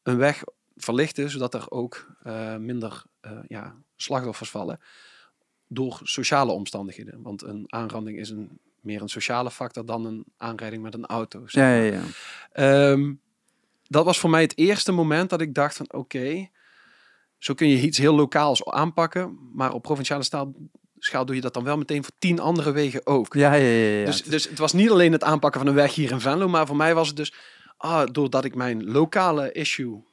[0.03, 0.43] een weg
[0.76, 2.16] verlichten, zodat er ook
[2.60, 3.03] minder
[3.47, 4.80] ja, slachtoffers vallen
[5.68, 7.22] door sociale omstandigheden.
[7.22, 11.47] Want een aanranding is een, meer een sociale factor dan een aanrijding met een auto.
[11.47, 11.76] Zeg maar.
[11.76, 12.01] ja, ja,
[12.53, 12.91] ja.
[12.91, 13.22] Um,
[13.88, 16.51] dat was voor mij het eerste moment dat ik dacht van oké, okay,
[17.38, 20.54] zo kun je iets heel lokaals aanpakken, maar op provinciale schaal,
[20.98, 23.34] schaal doe je dat dan wel meteen voor tien andere wegen ook.
[23.34, 24.00] Ja, ja, ja.
[24.00, 24.06] ja.
[24.06, 26.68] Dus, dus het was niet alleen het aanpakken van een weg hier in Venlo, maar
[26.68, 27.34] voor mij was het dus,
[27.78, 30.04] ah, doordat ik mijn lokale issue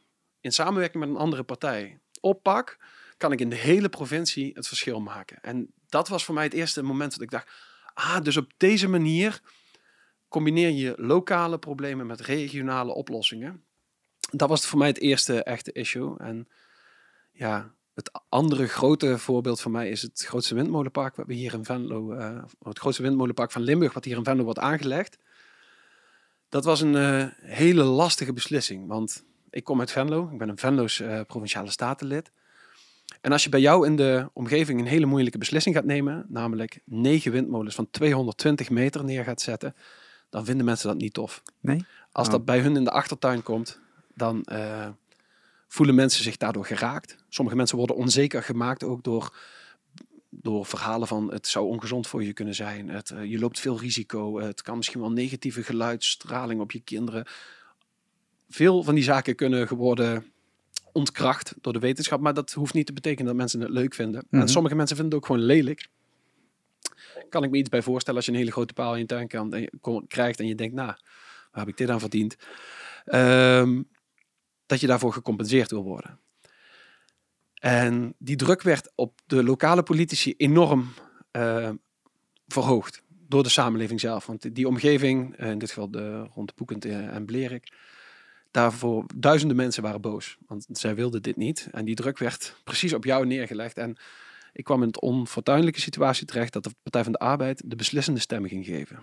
[0.41, 2.79] in samenwerking met een andere partij oppak,
[3.17, 5.39] kan ik in de hele provincie het verschil maken.
[5.41, 7.51] En dat was voor mij het eerste moment dat ik dacht,
[7.95, 9.41] ah, dus op deze manier
[10.29, 13.65] combineer je lokale problemen met regionale oplossingen.
[14.31, 16.19] Dat was voor mij het eerste echte issue.
[16.19, 16.49] En
[17.35, 21.65] ja, het andere grote voorbeeld van mij is het grootste windmolenpark wat we hier in
[21.65, 25.19] Venlo, uh, het grootste windmolenpark van Limburg, wat hier in Venlo wordt aangelegd.
[26.49, 30.59] Dat was een uh, hele lastige beslissing, want ik kom uit Venlo, ik ben een
[30.59, 32.33] Venlo's uh, provinciale statenlid.
[33.21, 36.81] En als je bij jou in de omgeving een hele moeilijke beslissing gaat nemen, namelijk
[36.85, 39.75] negen windmolens van 220 meter neer gaat zetten,
[40.31, 41.43] dan vinden mensen dat niet tof.
[41.61, 41.85] Nee?
[42.13, 42.47] Als dat oh.
[42.47, 43.81] bij hun in de achtertuin komt,
[44.15, 44.43] dan
[45.75, 47.17] voelen mensen zich daardoor geraakt.
[47.29, 49.37] Sommige mensen worden onzeker gemaakt ook door
[50.31, 52.89] door verhalen van het zou ongezond voor je kunnen zijn.
[52.89, 54.41] Het, eh, je loopt veel risico.
[54.41, 57.27] Het kan misschien wel negatieve geluidsstraling op je kinderen.
[58.49, 60.33] Veel van die zaken kunnen worden
[60.93, 62.21] ontkracht door de wetenschap.
[62.21, 64.25] Maar dat hoeft niet te betekenen dat mensen het leuk vinden.
[64.31, 64.41] Mhm.
[64.43, 65.89] En sommige mensen vinden het ook gewoon lelijk.
[67.29, 69.29] Kan ik me iets bij voorstellen als je een hele grote paal in je tuin
[69.29, 70.89] kan, en je, kon- krijgt en je denkt, nou,
[71.51, 72.37] waar heb ik dit aan verdiend?
[73.05, 73.83] Ehm,
[74.67, 76.19] dat je daarvoor gecompenseerd wil worden.
[77.55, 80.93] En die druk werd op de lokale politici enorm
[81.31, 81.71] eh,
[82.47, 84.27] verhoogd door de samenleving zelf.
[84.27, 87.73] Want die omgeving, eh, in dit geval de, rond de Poekend eh, en Blerik,
[88.51, 90.37] daarvoor duizenden mensen waren boos.
[90.47, 91.69] Want zij wilden dit niet.
[91.73, 93.77] En die druk werd precies op jou neergelegd.
[93.77, 93.97] En
[94.53, 98.21] ik kwam in het onfortuinlijke situatie terecht dat de Partij van de Arbeid de beslissende
[98.21, 98.99] stemmen ging geven.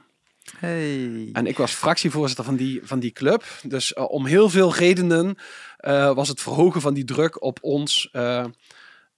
[0.57, 1.29] Hey.
[1.33, 3.43] En ik was fractievoorzitter van die, van die club.
[3.63, 5.35] Dus eh, om heel veel redenen
[5.77, 8.09] eh, was het verhogen van die druk op ons.
[8.11, 8.45] eh,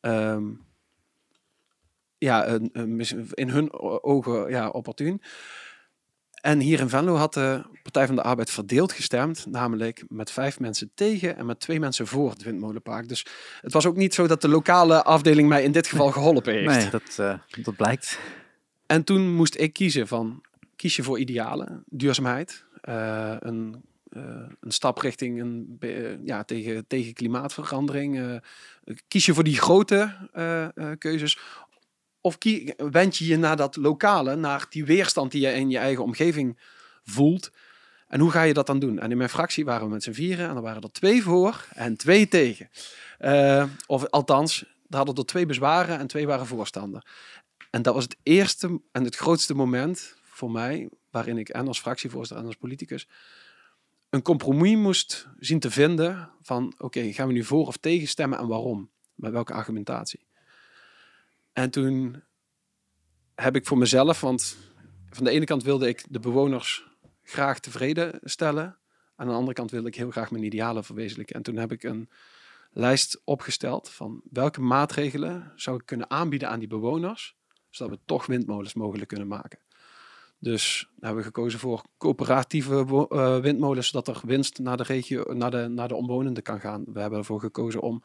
[0.01, 0.43] ehm,
[2.17, 2.45] ja,
[3.33, 3.71] in hun
[4.03, 5.21] ogen ja, opportun.
[6.41, 9.45] En hier in Venlo had de Partij van de Arbeid verdeeld gestemd.
[9.45, 13.07] Namelijk met vijf mensen tegen en met twee mensen voor het windmolenpark.
[13.07, 13.25] Dus
[13.61, 16.75] het was ook niet zo dat de lokale afdeling mij in dit geval geholpen heeft.
[16.75, 18.19] Nee, dat, dat blijkt.
[18.85, 20.41] En toen moest ik kiezen van,
[20.75, 24.21] kies je voor idealen, duurzaamheid, eh, een, eh,
[24.59, 25.77] een stap richting een,
[26.23, 28.19] ja, tegen, tegen klimaatverandering.
[28.19, 30.11] eh, kies je voor die grote
[30.97, 31.39] keuzes
[32.21, 32.37] of
[32.77, 36.59] wend je je naar dat lokale, naar die weerstand die je in je eigen omgeving
[37.03, 37.51] voelt.
[38.07, 38.99] En hoe ga je dat dan doen?
[38.99, 41.67] En in mijn fractie waren we met z'n vieren en er waren er twee voor
[41.73, 42.69] en twee tegen.
[43.87, 47.05] Of althans, er hadden er twee bezwaren en twee waren voorstander.
[47.69, 51.79] En dat was het eerste en het grootste moment voor mij, waarin ik en als
[51.79, 53.07] fractievoorzitter en als politicus
[54.09, 58.39] een compromis moest zien te vinden van oké, gaan we nu voor of tegen stemmen
[58.39, 58.89] en waarom?
[59.15, 60.27] Met welke argumentatie?
[61.53, 62.23] En toen
[63.35, 64.57] heb ik voor mezelf, want
[65.09, 66.87] van de ene kant wilde ik de bewoners
[67.23, 68.77] graag tevreden stellen.
[69.15, 71.35] Aan de andere kant wilde ik heel graag mijn idealen verwezenlijken.
[71.35, 72.09] En toen heb ik een
[72.71, 77.35] lijst opgesteld van welke maatregelen zou ik kunnen aanbieden aan die bewoners,
[77.69, 79.59] zodat we toch windmolens mogelijk kunnen maken.
[80.43, 85.67] Dus hebben we gekozen voor coöperatieve eh, windmolens, zodat er winst naar de naar de,
[85.67, 86.83] naar de omwonenden kan gaan.
[86.93, 88.03] We hebben ervoor gekozen om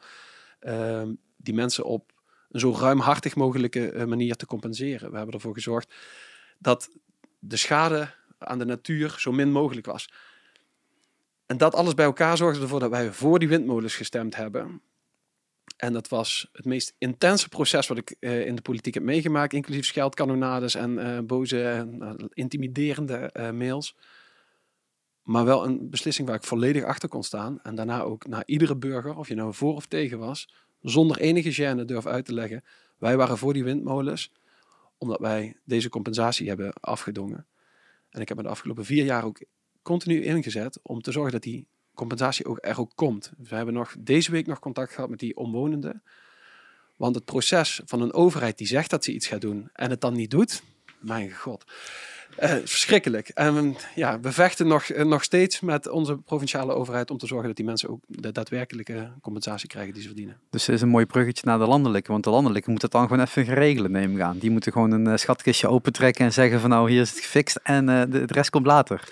[0.59, 2.11] ehm, die mensen op
[2.49, 5.11] een zo ruimhartig mogelijke eh, manier te compenseren.
[5.11, 5.93] We hebben ervoor gezorgd
[6.59, 6.89] dat
[7.39, 10.09] de schade aan de natuur zo min mogelijk was.
[11.45, 14.81] En dat alles bij elkaar zorgde ervoor dat wij voor die windmolens gestemd hebben.
[15.79, 19.53] En dat was het meest intense proces wat ik eh, in de politiek heb meegemaakt,
[19.53, 23.95] inclusief scheldkanonades en eh, boze en eh, intimiderende mails.
[25.23, 27.61] Maar wel een beslissing waar ik volledig achter kon staan.
[27.61, 30.49] En daarna ook naar iedere burger, of je nou voor of tegen was,
[30.81, 32.63] zonder enige gêne durf uit te leggen.
[32.97, 34.31] Wij waren voor die windmolens,
[34.97, 37.47] omdat wij deze compensatie hebben afgedongen.
[38.09, 39.43] En ik heb me de afgelopen vier jaar ook
[39.81, 41.67] continu ingezet om te zorgen dat die
[41.99, 43.31] compensatie ook, er ook komt.
[43.37, 46.03] We hebben nog deze week nog contact gehad met die omwonenden.
[46.95, 50.01] Want het proces van een overheid die zegt dat ze iets gaat doen en het
[50.01, 50.63] dan niet doet,
[50.99, 51.65] mijn god.
[52.35, 53.29] Eh, verschrikkelijk.
[53.29, 57.47] En ja, we vechten nog, eh, nog steeds met onze provinciale overheid om te zorgen
[57.47, 60.37] dat die mensen ook de daadwerkelijke compensatie krijgen die ze verdienen.
[60.49, 62.11] Dus het is een mooi bruggetje naar de landelijke.
[62.11, 64.37] Want de landelijke moet het dan gewoon even geregelen, neem ik aan.
[64.37, 67.59] Die moeten gewoon een eh, schatkistje opentrekken en zeggen van nou, hier is het gefixt
[67.63, 69.03] en de, de rest komt later.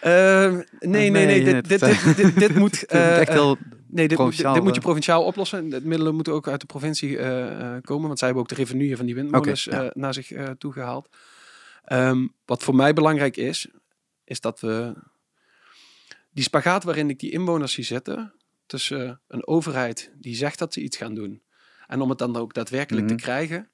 [0.00, 2.84] Eh, nee, nee, nee, Dit, dit, dit, dit, dit moet.
[2.86, 3.56] Eh, echt eh, heel
[3.90, 4.84] Nee, dit, moet- provinciaal, dit moet je eh.
[4.86, 5.68] provinciaal oplossen.
[5.68, 8.62] De middelen moeten ook uit de provincie eh, eh, komen, want zij hebben ook de
[8.62, 9.82] revenue van die windmolens ja.
[9.82, 11.08] eh, naar zich eh, toegehaald.
[11.84, 13.68] Ehm, wat voor mij belangrijk is,
[14.24, 14.94] is dat we
[16.30, 18.32] die spagaat waarin ik die inwoners zie zitten,
[18.66, 21.42] tussen een overheid die zegt dat ze iets gaan doen,
[21.86, 23.16] en om het dan ook daadwerkelijk Mhm.
[23.16, 23.68] te krijgen,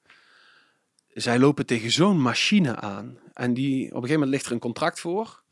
[1.09, 3.18] zij lopen tegen zo'n machine aan.
[3.33, 5.43] En die, op een gegeven moment ligt er een contract voor,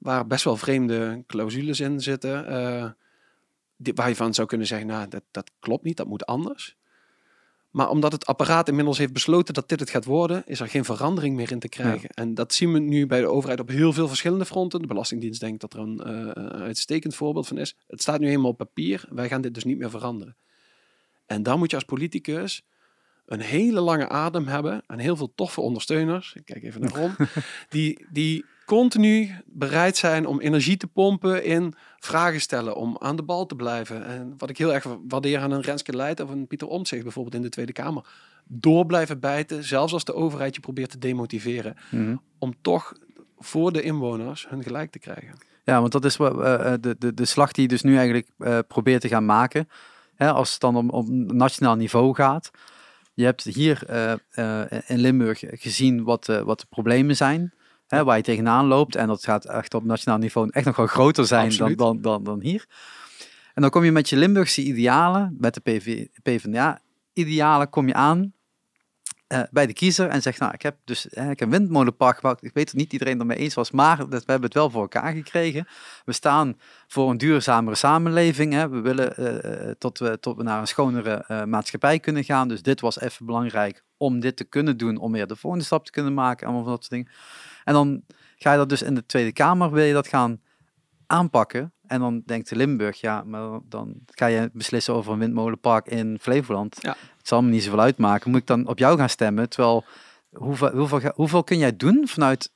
[0.00, 2.46] waar best wel vreemde clausules in zitten.
[2.46, 2.90] eh,
[3.76, 6.76] die- waar je van zou kunnen zeggen, nou, dat, dat klopt niet, dat moet anders.
[7.70, 10.84] Maar omdat het apparaat inmiddels heeft besloten dat dit het gaat worden, is er geen
[10.84, 12.08] verandering meer in te krijgen.
[12.10, 14.80] En dat zien we nu bij de overheid op heel veel verschillende fronten.
[14.80, 17.76] De Belastingdienst denkt dat er een eh, een uitstekend voorbeeld van is.
[17.86, 20.36] Het staat nu eenmaal op papier, wij gaan dit dus niet meer veranderen.
[21.26, 22.62] En dan moet je als politicus
[23.26, 26.32] een hele lange adem hebben en heel veel toffe ondersteuners.
[26.34, 27.14] Ik kijk even naar Ron.
[27.68, 33.22] die, die continu bereid zijn om energie te pompen in vragen stellen, om aan de
[33.22, 34.06] bal te blijven.
[34.06, 37.34] En wat ik heel erg waardeer aan een Renske Leijt of een Pieter Omtzigt bijvoorbeeld
[37.34, 38.04] in de Tweede Kamer.
[38.44, 41.76] Door blijven bijten, zelfs als de overheid je probeert te demotiveren.
[41.90, 42.16] Mhm.
[42.38, 42.92] Om toch
[43.38, 45.34] voor de inwoners hun gelijk te krijgen.
[45.64, 47.94] Ja, want dat is wat, eh, eh, de, de, de slag die je dus nu
[47.96, 49.68] eigenlijk eh, probeert te gaan maken.
[50.14, 52.50] Hè, als het dan om, om nationaal niveau gaat.
[53.14, 53.82] Je hebt hier
[54.86, 57.52] in Limburg gezien wat, wat de problemen zijn.
[57.90, 58.96] Hè, waar je tegenaan loopt.
[58.96, 62.24] En dat gaat echt op nationaal niveau echt nog wel groter zijn dan, dan, dan,
[62.24, 62.66] dan hier.
[63.54, 68.32] En dan kom je met je Limburgse idealen, met de PV, PvdA-idealen, kom je aan
[69.32, 72.42] uh, bij de kiezer en zegt, nou, ik heb dus ik een windmolenpark gebouwd.
[72.42, 74.80] Ik weet dat niet iedereen ermee eens was, maar dat, we hebben het wel voor
[74.80, 75.66] elkaar gekregen.
[76.04, 78.52] We staan voor een duurzamere samenleving.
[78.52, 78.68] Hè.
[78.68, 82.48] We willen uh, tot, we, tot we naar een schonere maatschappij kunnen gaan.
[82.48, 85.84] Dus dit was even belangrijk om dit te kunnen doen, om weer de volgende stap
[85.84, 86.46] te kunnen maken.
[86.46, 87.12] Allemaal van dat soort dingen.
[87.64, 88.02] En dan
[88.36, 90.40] ga je dat dus in de Tweede Kamer, wil je dat gaan
[91.06, 91.72] aanpakken.
[91.86, 96.18] En dan denkt de Limburg, ja, maar dan ga je beslissen over een windmolenpark in
[96.20, 96.76] Flevoland.
[96.80, 96.96] Ja.
[97.16, 98.30] Het zal me niet zoveel uitmaken.
[98.30, 99.48] Moet ik dan op jou gaan stemmen?
[99.48, 99.84] Terwijl,
[100.32, 102.52] hoeveel, hoeveel, hoeveel kun jij doen vanuit,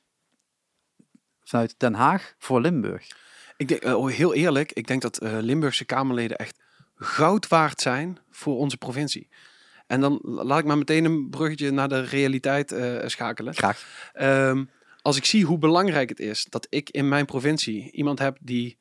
[1.43, 3.07] vanuit Den Haag voor Limburg?
[3.57, 6.59] Ik denk, uh, heel eerlijk, ik denk dat uh, Limburgse Kamerleden echt
[6.95, 9.29] goud waard zijn voor onze provincie.
[9.87, 13.53] En dan laat ik maar meteen een bruggetje naar de realiteit uh, schakelen.
[13.53, 14.11] Graag.
[14.21, 14.69] Um,
[15.05, 18.77] als ik zie hoe belangrijk het is dat ik in mijn provincie iemand heb die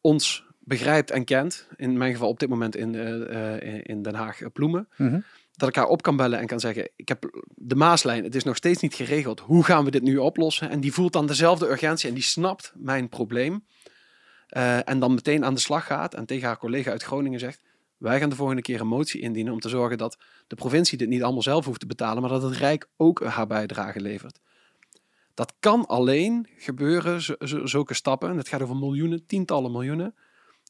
[0.00, 4.40] ons begrijpt en kent, in mijn geval op dit moment in, uh, in Den Haag
[4.40, 5.20] uh, Ploemen, mhm.
[5.56, 8.44] dat ik haar op kan bellen en kan zeggen, ik heb de Maaslijn, het is
[8.44, 10.70] nog steeds niet geregeld, hoe gaan we dit nu oplossen?
[10.70, 13.64] En die voelt dan dezelfde urgentie en die snapt mijn probleem.
[14.84, 17.62] en dan meteen aan de slag gaat en tegen haar collega uit Groningen zegt,
[17.98, 21.08] wij gaan de volgende keer een motie indienen om te zorgen dat de provincie dit
[21.08, 24.40] niet allemaal zelf hoeft te betalen, maar dat het Rijk ook haar bijdrage levert.
[25.34, 27.22] Dat kan alleen gebeuren,
[27.68, 30.14] zulke stappen, het gaat over miljoenen, tientallen miljoenen,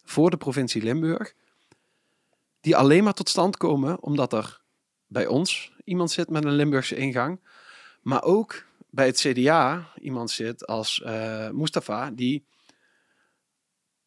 [0.05, 1.35] voor de provincie Limburg,
[2.61, 4.61] die alleen maar tot stand komen omdat er
[5.07, 7.41] bij ons iemand zit met een Limburgse ingang,
[8.03, 12.45] maar ook bij het CDA iemand zit als uh, Mustafa, die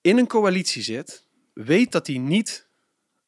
[0.02, 2.68] in een coalitie zit, weet dat hij niet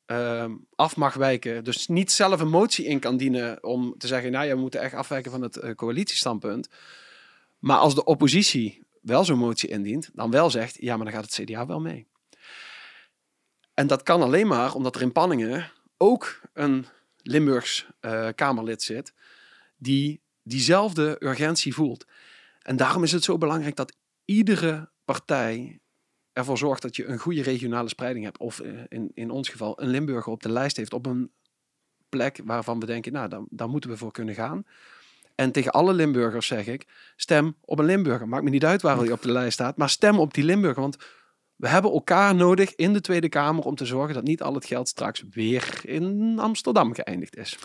[0.07, 4.31] uh, af mag wijken, dus niet zelf een motie in kan dienen om te zeggen,
[4.31, 6.69] nou, je moet echt afwijken van het uh, coalitiestandpunt.
[7.59, 11.35] Maar als de oppositie wel zo'n motie indient, dan wel zegt, ja, maar dan gaat
[11.35, 12.07] het CDA wel mee.
[13.73, 16.85] En dat kan alleen maar omdat er in Panningen ook een
[17.21, 19.13] Limburgs uh, Kamerlid zit
[19.77, 22.05] die diezelfde urgentie voelt.
[22.61, 23.95] En daarom is het zo belangrijk dat
[24.25, 25.79] iedere partij
[26.33, 28.37] ervoor zorgt dat je een goede regionale spreiding hebt.
[28.37, 31.31] Of uh, in, in ons geval een Limburger op de lijst heeft op een
[32.09, 34.65] plek waarvan we denken, nou, daar, daar moeten we voor kunnen gaan.
[35.37, 36.85] En tegen alle Limburgers zeg ik:
[37.15, 38.27] stem op een Limburger.
[38.27, 40.81] Maakt me niet uit waar hij op de lijst staat, maar stem op die Limburger.
[40.81, 40.97] Want
[41.55, 44.65] we hebben elkaar nodig in de Tweede Kamer om te zorgen dat niet al het
[44.65, 47.57] geld straks weer in Amsterdam geëindigd is.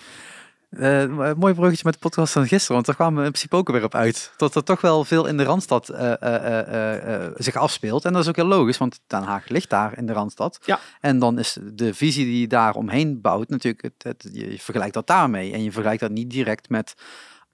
[0.71, 3.71] Uh, mooi bruggetje met de podcast van gisteren, want daar kwamen we in principe ook
[3.71, 4.33] weer op uit.
[4.37, 8.05] Dat er toch wel veel in de Randstad uh, uh, zich afspeelt.
[8.05, 10.59] En dat is ook heel logisch, want Den Haag ligt daar in de Randstad.
[10.65, 10.81] Ja.
[11.01, 14.95] En dan is de visie die je daar omheen bouwt natuurlijk, het, het, je vergelijkt
[14.95, 15.53] dat daarmee.
[15.53, 16.95] En je vergelijkt dat niet direct met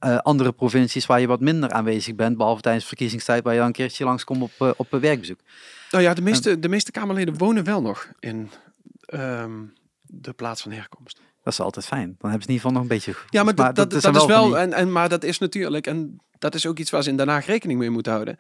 [0.05, 3.69] uh, andere provincies waar je wat minder aanwezig bent, behalve tijdens verkiezingstijd, waar je dan
[3.69, 5.39] een keertje langskomt op, uh, op werkbezoek.
[5.91, 8.51] Nou ja, de meeste, de meeste Kamerleden wonen wel nog in
[9.15, 9.73] um,
[10.03, 11.21] de plaats van herkomst.
[11.43, 12.17] Dat is altijd fijn.
[12.19, 13.15] Dan hebben ze in ieder geval nog een beetje.
[13.31, 14.47] Ja, maar, maar dat, dat, dat, is wel.
[14.47, 14.57] Die...
[14.57, 17.29] En, en, maar dat is natuurlijk, en dat is ook iets waar ze in Den
[17.29, 18.39] Haag rekening mee moeten houden.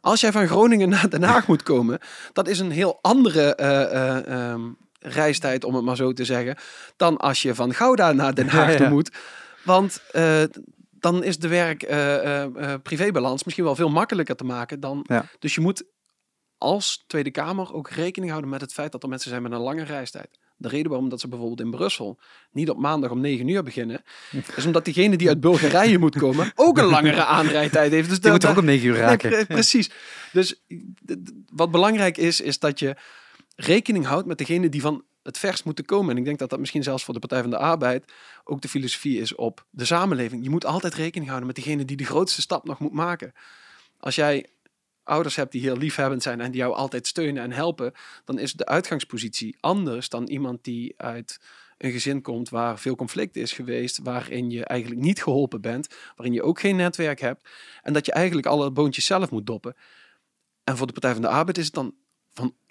[0.00, 1.98] Als jij van Groningen naar Den Haag moet komen,
[2.32, 6.56] dat is een heel andere uh, um, reistijd, om het maar zo te zeggen,
[6.96, 9.10] dan als je van Gouda naar Den Haag toe moet.
[9.64, 10.02] Want
[11.00, 15.04] dan is de werk-privébalans uh, misschien wel veel makkelijker te maken dan.
[15.08, 15.24] Ja.
[15.38, 15.84] Dus je moet
[16.58, 19.58] als Tweede Kamer ook rekening houden met het feit dat er mensen zijn met een
[19.58, 20.38] lange reistijd.
[20.56, 22.18] De reden waarom dat ze bijvoorbeeld in Brussel
[22.50, 24.02] niet op maandag om 9 uur beginnen,
[24.56, 28.08] is omdat diegene die uit Bulgarije moet komen ook een langere aanrijdtijd heeft.
[28.08, 29.30] Dus die moet ook om 9 uur raken.
[29.30, 29.90] Nee, precies.
[30.32, 30.62] Dus
[31.52, 32.96] wat belangrijk is, is dat je
[33.56, 36.10] rekening houdt met degene die van het verst moeten komen.
[36.10, 38.12] En ik denk dat dat misschien zelfs voor de Partij van de Arbeid
[38.44, 40.44] ook de filosofie is op de samenleving.
[40.44, 43.32] Je moet altijd rekening houden met degene die de grootste stap nog moet maken.
[43.98, 44.46] Als jij
[45.02, 47.92] ouders hebt die heel liefhebbend zijn en die jou altijd steunen en helpen,
[48.24, 51.40] dan is de uitgangspositie anders dan iemand die uit
[51.78, 56.34] een gezin komt waar veel conflict is geweest, waarin je eigenlijk niet geholpen bent, waarin
[56.34, 57.48] je ook geen netwerk hebt
[57.82, 59.76] en dat je eigenlijk alle boontjes zelf moet doppen.
[60.64, 61.94] En voor de Partij van de Arbeid is het dan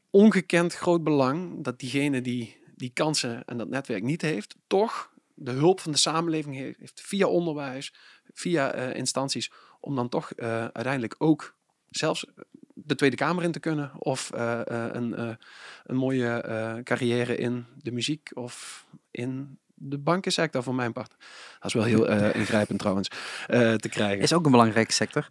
[0.10, 5.52] ongekend groot belang dat diegene die die kansen en dat netwerk niet heeft, toch de
[5.52, 7.94] hulp van de samenleving heeft via onderwijs,
[8.34, 11.56] via uh, instanties, om dan toch uh, uiteindelijk ook
[11.90, 12.26] zelfs
[12.74, 15.38] de Tweede Kamer in te kunnen of uh, een,
[15.86, 21.16] een mooie carrière in de muziek of in de bankensector voor mijn part.
[21.60, 22.08] Dat is wel heel
[22.42, 23.08] ingrijpend trouwens
[23.48, 24.22] te krijgen.
[24.22, 25.30] Is ook een belangrijke sector.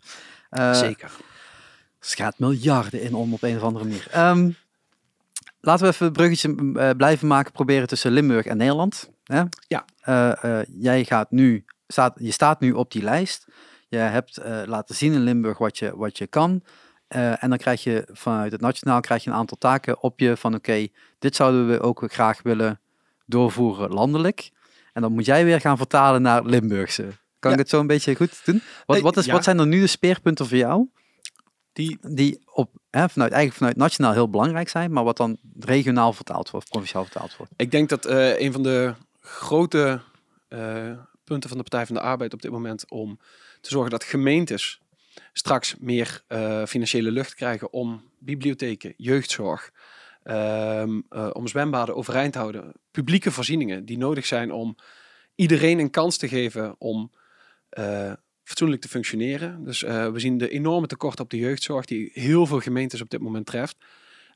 [0.73, 1.11] Zeker.
[2.01, 4.07] Er gaat miljarden in om op een of andere manier.
[4.17, 4.57] Um,
[5.61, 9.11] Laten we even een bruggetje uh, blijven maken, proberen tussen Limburg en Nederland.
[9.25, 9.43] Hè?
[9.69, 9.85] Ja.
[10.01, 13.47] Eh, eh, jij gaat nu, staat, je staat nu op die lijst.
[13.89, 16.63] Je hebt eh, laten zien in Limburg wat je, wat je kan.
[17.09, 20.37] Eh, en dan krijg je vanuit het nationaal krijg je een aantal taken op je
[20.37, 20.87] van oké,
[21.19, 22.81] dit zouden we ook graag willen
[23.27, 24.51] doorvoeren landelijk.
[24.93, 27.03] En dan moet jij weer gaan vertalen naar Limburgse.
[27.39, 27.57] Kan Ja.
[27.57, 28.63] ik het zo een beetje goed doen?
[28.87, 29.33] Wat, Eh, wat, is, ja.
[29.33, 30.89] wat zijn er nu de speerpunten voor jou?
[31.79, 36.13] Die, Die op, hè, vanuit, eigenlijk vanuit nationaal heel belangrijk zijn, maar wat dan regionaal
[36.13, 37.53] vertaald wordt, provinciaal vertaald wordt.
[37.57, 40.01] ik denk dat eh, een van de grote
[40.49, 40.93] eh,
[41.25, 43.19] punten van de Partij van de Arbeid op dit moment om
[43.61, 44.81] te zorgen dat gemeentes
[45.33, 49.73] straks meer eh, financiële lucht krijgen om bibliotheken, jeugdzorg,
[50.23, 54.77] ehm, eh, om zwembaden overeind te houden, publieke voorzieningen die nodig zijn om
[55.35, 57.11] iedereen een kans te geven om
[57.69, 58.13] eh,
[58.49, 59.65] fatsoenlijk te functioneren.
[59.65, 63.11] Dus eh, we zien de enorme tekorten op de jeugdzorg die heel veel gemeentes op
[63.11, 63.77] dit moment treft.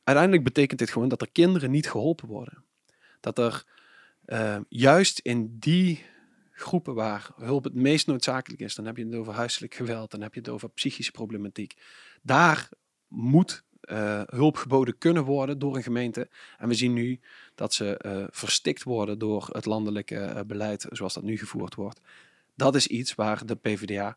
[0.05, 2.64] Uiteindelijk betekent dit gewoon dat er kinderen niet geholpen worden.
[3.20, 3.64] Dat er
[4.24, 6.05] eh, juist in die
[6.51, 10.22] groepen waar hulp het meest noodzakelijk is, dan heb je het over huiselijk geweld, dan
[10.22, 11.74] heb je het over psychische problematiek.
[12.22, 12.68] Daar
[13.09, 16.28] moet eh, hulp geboden kunnen worden door een gemeente.
[16.59, 17.20] En we zien nu
[17.55, 22.01] dat ze verstikt worden door het landelijke beleid zoals dat nu gevoerd wordt.
[22.62, 24.16] Dat is iets waar de PvdA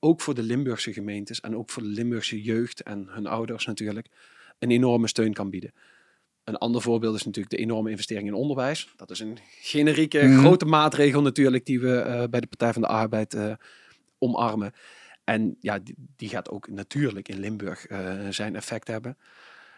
[0.00, 4.06] ook voor de Limburgse gemeentes en ook voor de Limburgse jeugd en hun ouders natuurlijk
[4.58, 5.72] een enorme steun kan bieden.
[6.44, 8.88] Een ander voorbeeld is natuurlijk de enorme investering in onderwijs.
[8.96, 10.38] Dat is een generieke Mhm.
[10.38, 13.52] grote maatregel natuurlijk die we eh, bij de Partij van de Arbeid eh,
[14.18, 14.72] omarmen.
[15.24, 19.18] En ja, die, die gaat ook natuurlijk in Limburg eh, zijn effect hebben.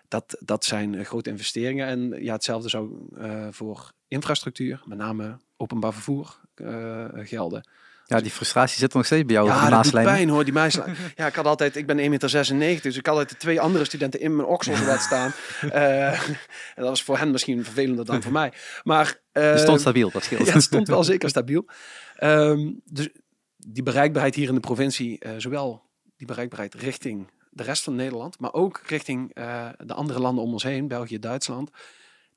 [0.08, 1.86] Dat, dat zijn grote investeringen.
[1.86, 3.08] En ja, hetzelfde zou
[3.50, 6.40] voor infrastructuur, met name openbaar vervoer,
[7.14, 7.68] gelden.
[8.06, 10.52] Ja, die frustratie zit er nog steet bij jou Ja, dat doet pijn hoor, die
[10.52, 10.97] Maaslijn.
[11.16, 12.02] Ja, ik had altijd, ik ben 1,96
[12.55, 15.32] meter, dus ik had altijd de twee andere studenten in mijn oksels staan.
[15.60, 16.36] Eh, en
[16.74, 18.52] dat was voor hen misschien vervelender dan voor mij.
[18.82, 20.47] Maar Je eh, stond stabiel, dat scheelt.
[20.47, 21.66] ja, het stond wel zeker stabiel.
[22.16, 23.09] Ehm, dus
[23.56, 25.82] die bereikbaarheid hier in de provincie, eh, zowel
[26.16, 29.35] die bereikbaarheid richting de rest van Nederland, maar ook richting
[29.76, 31.70] de andere landen om ons heen, België, Duitsland,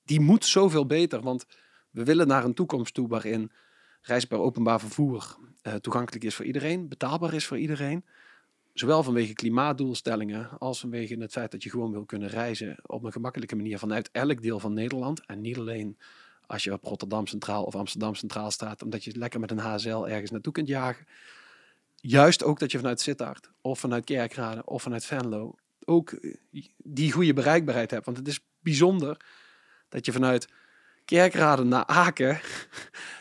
[0.06, 1.22] die moet zoveel beter.
[1.22, 1.46] Want
[1.92, 3.52] we willen naar een toekomst toe waarin
[4.02, 5.38] reisbaar openbaar vervoer
[5.68, 8.06] eh, toegankelijk is voor iedereen, betaalbaar is voor iedereen.
[8.74, 13.12] Zowel vanwege klimaatdoelstellingen als vanwege het feit dat je gewoon wil kunnen reizen op een
[13.12, 15.26] gemakkelijke manier vanuit elk deel van Nederland.
[15.26, 15.98] En niet alleen
[16.46, 20.08] als je op Rotterdam Centraal of Amsterdam Centraal staat, omdat je lekker met een HSL
[20.08, 21.06] ergens naartoe kunt jagen.
[21.96, 27.12] Juist ook dat je vanuit Sittard of vanuit Kerkrade of vanuit Venlo ook eh, die
[27.12, 28.06] goede bereikbaarheid hebt.
[28.06, 29.18] Want het is bijzonder
[29.90, 30.48] dat je vanuit
[31.08, 32.40] Kerkrade naar Aken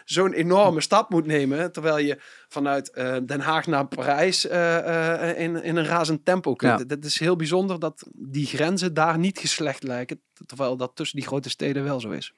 [0.07, 2.19] zo'n enorme stap moet nemen, terwijl je
[2.49, 6.79] vanuit eh, Den Haag naar Parijs eh, eh, in, in een razend tempo kunt.
[6.79, 6.85] Ja.
[6.85, 11.29] Dat is heel bijzonder dat die grenzen daar niet geslecht lijken, terwijl dat tussen die
[11.29, 12.35] grote steden wel zo is.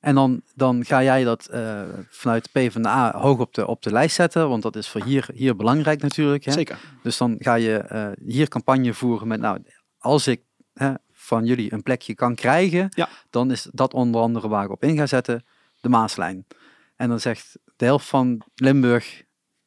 [0.00, 1.48] En dan, dan ga jij dat
[2.10, 5.28] vanuit de PvdA hoog op de, op de lijst zetten, want dat is voor hier,
[5.34, 6.44] hier belangrijk natuurlijk.
[6.44, 6.52] Hè?
[6.52, 6.78] Zeker.
[7.02, 9.62] Dus dan ga je hier campagne voeren met, nou,
[9.98, 10.42] als ik
[10.74, 10.92] hè,
[11.32, 13.08] van jullie een plekje kan krijgen, Ja.
[13.30, 15.44] dan is dat onder andere waar ik op in ga zetten,
[15.80, 16.46] de Maaslijn.
[16.96, 19.22] En dan zegt de helft van Limburg,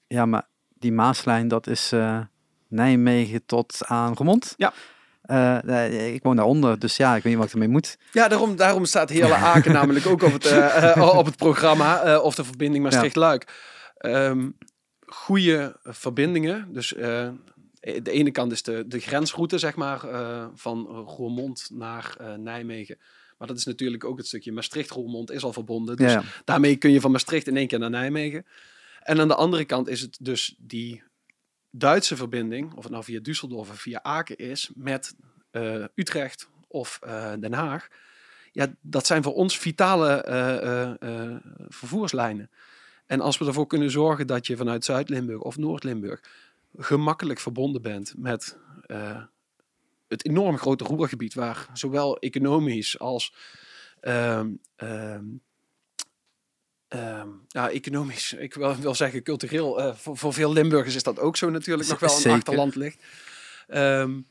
[0.08, 2.20] ja, maar die Maaslijn, dat is eh,
[2.68, 4.54] Nijmegen tot aan Remond.
[4.58, 4.74] Ja.
[5.22, 7.98] Eh, ik woon daaronder, dus ja, ik weet niet wat ik ermee moet.
[8.12, 12.36] Ja, daarom, daarom staat Heerle Aken namelijk ook op het, eh, op het programma, of
[12.36, 13.48] de verbinding Maastricht-Luik.
[13.98, 14.50] Ehm
[15.08, 16.96] goede verbindingen, dus
[17.86, 22.98] de ene kant is de, de grensroute, zeg maar, eh, van Roermond naar eh, Nijmegen.
[23.38, 25.96] Maar dat is natuurlijk ook het stukje Maastricht-Roermond is al verbonden.
[25.98, 28.46] Dus ja, daarmee kun je van Maastricht in één keer naar Nijmegen.
[29.00, 31.04] En aan de andere kant is het dus die
[31.70, 35.16] Duitse verbinding, of het nou via Düsseldorf of via Aken is, met
[35.52, 37.88] eh, Utrecht of eh, Den Haag.
[38.52, 41.36] Ja, dat zijn voor ons vitale eh, eh, eh,
[41.68, 42.50] vervoerslijnen.
[43.06, 46.24] En als we ervoor kunnen zorgen dat je vanuit Zuid-Limburg of Noord-Limburg
[46.78, 49.24] gemakkelijk verbonden bent met eh,
[50.08, 53.34] het enorm grote roergebied, waar zowel economisch als
[54.00, 55.24] ehm, ehm,
[56.88, 61.20] ehm, ja, economisch, ik wil, wil zeggen cultureel, eh, voor, voor veel Limburgers is dat
[61.20, 62.38] ook zo natuurlijk nog wel een Zeker.
[62.38, 63.04] achterland ligt.
[63.68, 64.26] En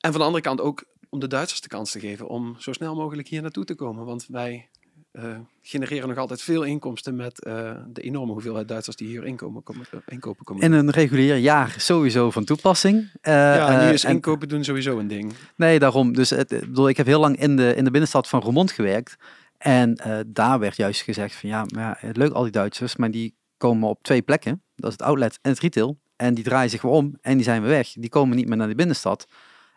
[0.00, 2.94] van de andere kant ook om de Duitsers de kans te geven om zo snel
[2.94, 4.04] mogelijk hier naartoe te komen.
[4.04, 4.68] Want wij
[5.12, 9.62] eh, genereren nog altijd veel inkomsten met eh, de enorme hoeveelheid Duitsers die hier inkomen,
[9.62, 10.62] komen, eh, inkopen komen.
[10.62, 13.10] in een regulier jaar sowieso van toepassing.
[13.22, 15.32] Ja, nu eh, is en- inkopen doen sowieso een ding.
[15.56, 16.12] Nee, daarom.
[16.12, 18.72] Dus het, ik bedoel, ik heb heel lang in de, in de binnenstad van Roermond
[18.72, 19.16] gewerkt.
[19.58, 23.34] En daar werd juist gezegd van ja, maar ja, leuk al die Duitsers, maar die
[23.56, 24.62] komen op twee plekken.
[24.76, 25.98] Dat is het outlet en het retail.
[26.16, 27.92] En die draaien zich weer om en die zijn weer weg.
[27.92, 29.26] Die komen niet meer naar de binnenstad.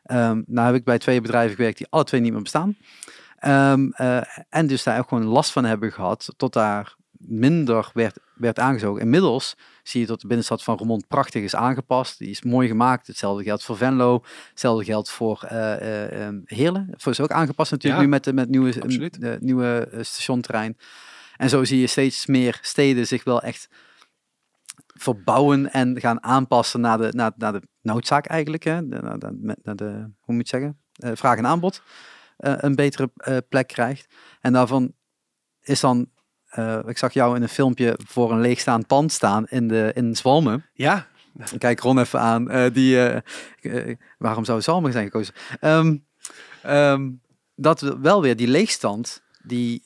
[0.04, 2.76] Ehm nou heb ik bij twee bedrijven gewerkt die alle twee niet meer bestaan.
[3.44, 8.20] Ehm, eh, en dus daar ook gewoon last van hebben gehad tot daar minder werd,
[8.36, 9.02] werd aangezogen.
[9.02, 12.18] Inmiddels zie je dat de binnenstad van Roermond prachtig is aangepast.
[12.20, 13.08] Die is mooi gemaakt.
[13.08, 14.24] Hetzelfde geldt voor Venlo.
[14.50, 15.50] Hetzelfde geldt voor uh,
[16.46, 16.94] Heerlen.
[16.98, 19.22] Voor is ook aangepast natuurlijk Ja, nu met, de- met nieuwe, absoluut.
[19.22, 20.78] de nieuwe stationterrein.
[21.38, 23.70] En zo zie je steeds meer steden zich wel echt
[24.88, 28.64] verbouwen en gaan aanpassen naar de, naar, naar de noodzaak eigenlijk.
[28.64, 28.82] Hè?
[28.82, 31.18] Naar, de, naar de, hoe moet je het zeggen?
[31.18, 31.82] Vraag en aanbod
[32.38, 34.08] een betere eh, plek krijgt.
[34.42, 34.94] En daarvan
[35.62, 36.10] is dan,
[36.46, 40.16] eh, ik zag jou in een filmpje voor een leegstaand pand staan in, de, in
[40.16, 40.66] Zwalmen.
[40.74, 41.08] Ja,
[41.52, 42.50] Ik Kijk Ron even aan.
[42.50, 43.20] eh, die, eh,
[43.90, 45.34] eh, waarom zou Zwalmen zijn gekozen?
[45.60, 47.10] Ehm,
[47.56, 49.84] dat we wel weer die leegstand, die,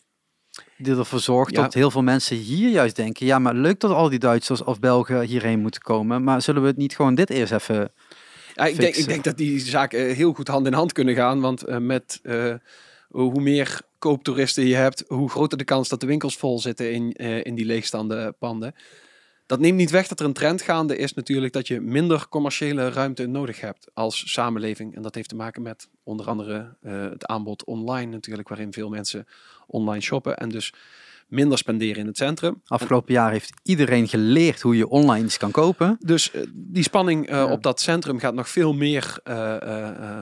[0.78, 1.62] die ervoor zorgt Ja.
[1.62, 4.80] dat heel veel mensen hier juist denken, ja, maar leuk dat al die Duitsers of
[4.80, 7.92] Belgen hierheen moeten komen, maar zullen we het niet gewoon dit eerst even...
[8.58, 11.40] Ja, ik, denk, ik denk dat die zaken heel goed hand in hand kunnen gaan.
[11.40, 12.54] Want eh, met eh,
[13.10, 17.14] hoe meer kooptoeristen je hebt, hoe groter de kans dat de winkels vol zitten in,
[17.14, 18.74] eh, in die leegstaande panden.
[19.46, 22.90] Dat neemt niet weg dat er een trend gaande is natuurlijk dat je minder commerciële
[22.90, 24.96] ruimte nodig hebt als samenleving.
[24.96, 28.90] En dat heeft te maken met onder andere eh, het aanbod online natuurlijk, waarin veel
[28.90, 29.28] mensen
[29.68, 30.74] online shoppen en dus
[31.28, 32.62] minder spenderen in het centrum.
[32.66, 35.98] Afgelopen jaar heeft iedereen geleerd hoe je online iets kan kopen.
[36.00, 40.22] Dus eh, die spanning eh, op dat centrum gaat nog veel meer eh,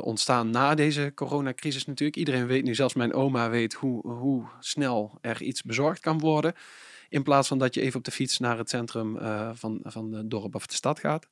[0.00, 2.18] ontstaan na deze coronacrisis natuurlijk.
[2.18, 6.54] Iedereen weet nu, zelfs mijn oma weet hoe, hoe snel er iets bezorgd kan worden.
[7.08, 9.18] In plaats van dat je even op de fiets naar het centrum
[9.54, 11.28] van, van het dorp of de stad gaat.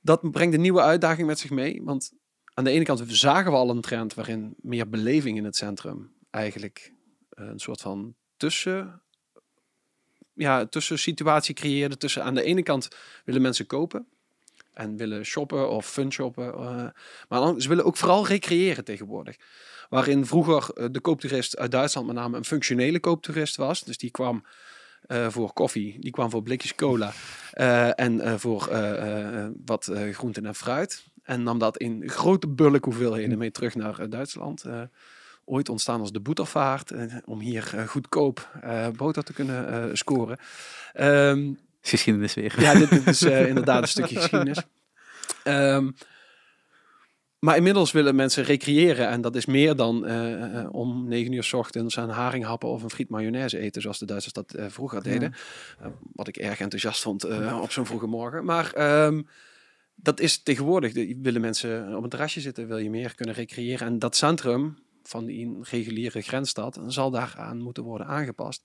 [0.00, 1.80] Dat brengt een nieuwe uitdaging met zich mee.
[1.84, 2.12] Want
[2.54, 6.12] aan de ene kant zagen we al een trend waarin meer beleving in het centrum
[6.30, 6.92] eigenlijk
[7.36, 9.02] een soort van tussen
[10.32, 11.96] ja, tussen situatie creëerde.
[11.96, 12.88] Tussen aan de ene kant
[13.24, 14.06] willen mensen kopen
[14.72, 16.52] en willen shoppen of fun shoppen.
[16.52, 16.86] eh,
[17.28, 19.36] maar dan, ze willen ook vooral recreëren tegenwoordig.
[19.88, 23.84] Waarin vroeger eh, de kooptoerist uit Duitsland met name een functionele kooptoerist was.
[23.84, 24.44] Dus die kwam
[25.06, 27.12] eh, voor koffie, die kwam voor blikjes cola
[27.52, 31.04] eh, en eh, voor eh, eh, wat eh, groenten en fruit.
[31.22, 34.64] En nam dat in grote bulk hoeveelheden mee terug naar eh, Duitsland.
[35.48, 40.38] Ooit ontstaan als de boetervaart, eh, om hier eh, goedkoop eh, boter te kunnen scoren.
[41.80, 42.60] Geschiedenis weer.
[42.60, 44.62] ja, dit, dit is inderdaad een stukje geschiedenis.
[45.42, 45.90] Ehm,
[47.38, 50.04] maar inmiddels willen mensen recreëren en dat is meer dan
[50.70, 54.06] om negen uur 's ochtends een haring happen of een friet mayonaise eten, zoals de
[54.06, 55.34] Duitsers dat vroeger deden.
[56.12, 57.24] Wat ik erg enthousiast vond
[57.60, 58.44] op zo'n vroege morgen.
[58.44, 59.22] Maar ehm,
[59.94, 60.92] dat is tegenwoordig.
[60.92, 63.86] De, willen mensen op een terrasje zitten, wil je meer kunnen recreëren.
[63.86, 64.78] En dat centrum
[65.08, 68.64] van die reguliere grensstad zal daaraan moeten worden aangepast.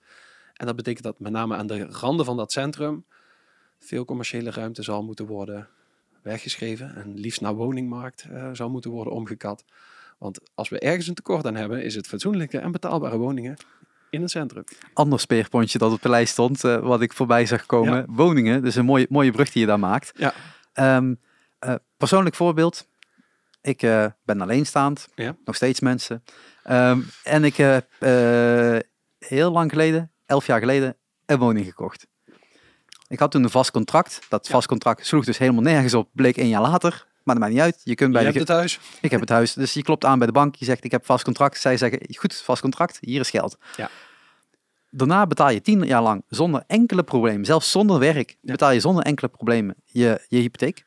[0.53, 3.05] En dat betekent dat met name aan de randen van dat centrum
[3.79, 5.67] veel commerciële ruimte zal moeten worden
[6.21, 6.95] weggeschreven.
[6.95, 9.65] En liefst naar woningmarkt eh, zou moeten worden omgekat.
[10.17, 13.57] Want als we ergens een tekort aan hebben, is het fatsoenlijke en betaalbare woningen
[14.09, 14.63] in het centrum.
[14.93, 18.05] Ander speerpontje dat op de lijst stond, eh, wat ik voorbij zag komen.
[18.09, 20.11] Woningen, dus een mooie, mooie brug die je daar maakt.
[20.15, 20.33] Ja.
[20.73, 21.15] Ehm,
[21.59, 22.87] eh, persoonlijk voorbeeld.
[23.61, 25.35] Ik eh, ben alleenstaand, Ja.
[25.45, 26.23] nog steeds mensen.
[26.63, 28.77] Ehm, en ik heb eh,
[29.19, 32.07] heel lang geleden, elf jaar geleden, een woning gekocht.
[33.07, 34.19] Ik had toen een vast contract.
[34.29, 36.09] Dat vast contract sloeg dus helemaal nergens op.
[36.13, 37.05] Bleek een jaar later.
[37.23, 37.81] Maar dat maakt niet uit.
[37.83, 38.79] Je kunt bij Je de hebt het huis.
[39.01, 39.53] ik heb het huis.
[39.53, 40.55] Dus je klopt aan bij de bank.
[40.55, 41.59] Je zegt, ik heb vast contract.
[41.59, 42.97] Zij zeggen, goed, vast contract.
[43.01, 43.57] Hier is geld.
[43.75, 43.89] Ja.
[44.89, 48.51] Daarna betaal je tien jaar lang zonder enkele problemen, zelfs zonder werk, Ja.
[48.51, 50.85] betaal je zonder enkele problemen je, je hypotheek.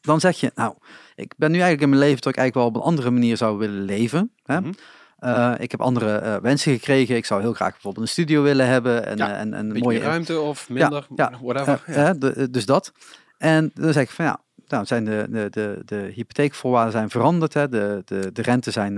[0.00, 0.74] Dan zeg je, nou,
[1.14, 3.36] ik ben nu eigenlijk in mijn leven dat ik eigenlijk wel op een andere manier
[3.36, 4.32] zou willen leven.
[4.42, 4.60] Hè?
[4.60, 4.72] Mhm.
[5.18, 7.16] Eh, ik heb andere eh, wensen gekregen.
[7.16, 9.06] Ik zou heel graag bijvoorbeeld een studio willen hebben.
[9.06, 11.82] En, Ja, eh, en, en Een mooie ruimte of minder, ja, whatever.
[11.86, 12.12] ja.
[12.12, 12.92] de- dus dat.
[13.38, 17.54] En dan zeg ik van ja, nou zijn de, de, de, de hypotheekvoorwaarden zijn veranderd.
[17.54, 17.68] Hè.
[17.68, 18.94] De, de, de rente zijn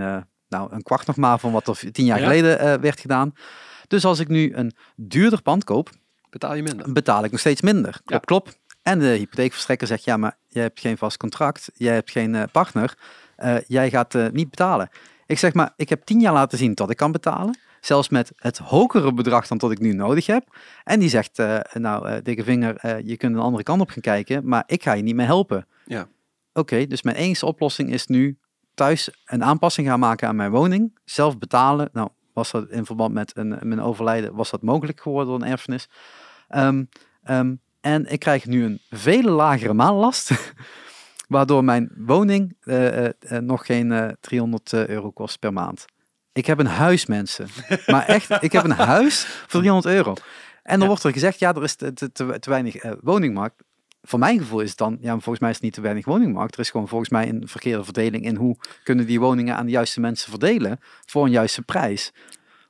[0.49, 2.25] nou een kwart nog maar van wat er tien jaar Ja.
[2.25, 3.33] geleden werd gedaan.
[3.89, 5.91] Dus als ik nu een duurder pand koop,
[6.31, 6.93] Betaal je minder.
[6.93, 8.01] betaal ik nog steeds minder.
[8.05, 8.49] Klop, klop.
[8.83, 12.43] En de hypotheekverstrekker zegt ja, maar jij hebt geen vast contract, jij hebt geen eh,
[12.53, 12.95] partner,
[13.37, 14.89] eh, jij gaat eh, niet betalen.
[15.27, 17.59] Ik zeg maar, ik heb tien jaar laten zien dat ik kan betalen.
[17.81, 20.57] Zelfs met het hogere bedrag dan dat ik nu nodig heb.
[20.85, 21.43] En die zegt,
[21.73, 25.03] nou, dikke vinger, je kunt een andere kant op gaan kijken, maar ik ga je
[25.03, 25.67] niet meer helpen.
[25.85, 26.09] Ja.
[26.53, 28.39] Oké, dus mijn enige oplossing is nu
[28.75, 30.99] thuis een aanpassing gaan maken aan mijn woning.
[31.05, 31.89] Zelf betalen.
[31.93, 35.53] Nou, was dat in verband met een, mijn overlijden, was dat mogelijk geworden door een
[35.53, 35.89] erfenis.
[36.49, 40.31] Ehm, en ik krijg nu een vele lagere maanlast.
[41.29, 45.85] Waardoor mijn woning eh, eh, eh, nog geen eh, 300 euro kost per maand.
[46.33, 47.49] Ik heb een huis, mensen.
[47.87, 50.15] Maar echt, ik heb een huis voor 300 euro.
[50.63, 50.87] En dan Ja.
[50.87, 53.63] wordt er gezegd, ja, er is te, te, weinig woningmarkt.
[54.03, 56.55] Voor mijn gevoel is het dan, ja, volgens mij is het niet te weinig woningmarkt.
[56.55, 59.73] Er is gewoon volgens mij een verkeerde verdeling in hoe kunnen die woningen aan de
[59.73, 62.13] juiste mensen verdelen voor een juiste prijs.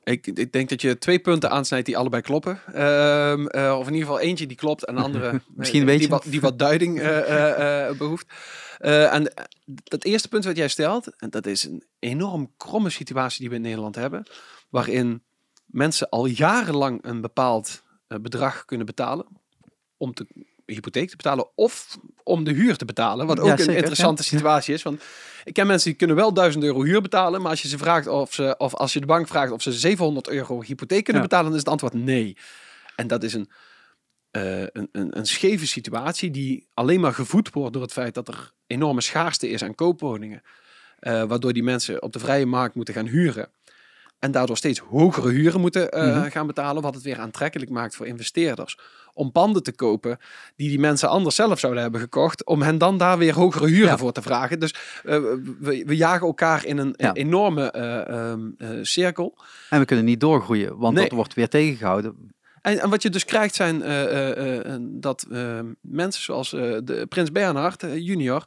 [0.03, 2.59] Ik, ik denk dat je twee punten aansnijdt die allebei kloppen.
[2.73, 5.99] Ehm, eh, of in ieder geval eentje die klopt en de andere Misschien eh, weet
[5.99, 8.27] die, wat, die wat duiding eh, eh, eh, behoeft.
[8.79, 9.33] Eh, en
[9.65, 13.55] dat eerste punt wat jij stelt, en dat is een enorm kromme situatie die we
[13.55, 14.23] in Nederland hebben,
[14.69, 15.23] waarin
[15.65, 19.25] mensen al jarenlang een bepaald bedrag kunnen betalen
[19.97, 20.27] om de
[20.65, 24.27] hypotheek te betalen of om de huur te betalen, wat ook Ja, een interessante ja.
[24.27, 24.83] situatie is.
[24.83, 25.01] Want
[25.43, 28.07] ik ken mensen die kunnen wel 1000 euro huur betalen, maar als je ze vraagt
[28.07, 31.27] of ze, of als je de bank vraagt of ze 700 euro hypotheek kunnen Ja.
[31.27, 32.37] betalen, dan is het antwoord nee.
[32.95, 33.49] En dat is een,
[34.31, 38.27] eh, een, een, een scheve situatie die alleen maar gevoed wordt door het feit dat
[38.27, 40.41] er enorme schaarste is aan koopwoningen.
[40.99, 43.49] Eh, waardoor die mensen op de vrije markt moeten gaan huren.
[44.23, 46.29] En daardoor steeds hogere huren moeten eh, Mhm.
[46.29, 46.81] gaan betalen.
[46.81, 48.77] Wat het weer aantrekkelijk maakt voor investeerders.
[49.13, 50.17] Om panden te kopen
[50.55, 52.45] die die mensen anders zelf zouden hebben gekocht.
[52.45, 53.97] Om hen dan daar weer hogere huren Ja.
[53.97, 54.59] voor te vragen.
[54.59, 54.73] Dus
[55.03, 55.17] eh,
[55.59, 57.13] we, we jagen elkaar in een Ja.
[57.13, 59.37] enorme eh, ehm, eh, cirkel.
[59.69, 61.03] En we kunnen niet doorgroeien, want Nee.
[61.03, 62.31] dat wordt weer tegengehouden.
[62.61, 63.79] En, en wat je dus krijgt zijn
[65.01, 65.25] dat
[65.81, 68.43] mensen zoals de Prins Bernhard junior,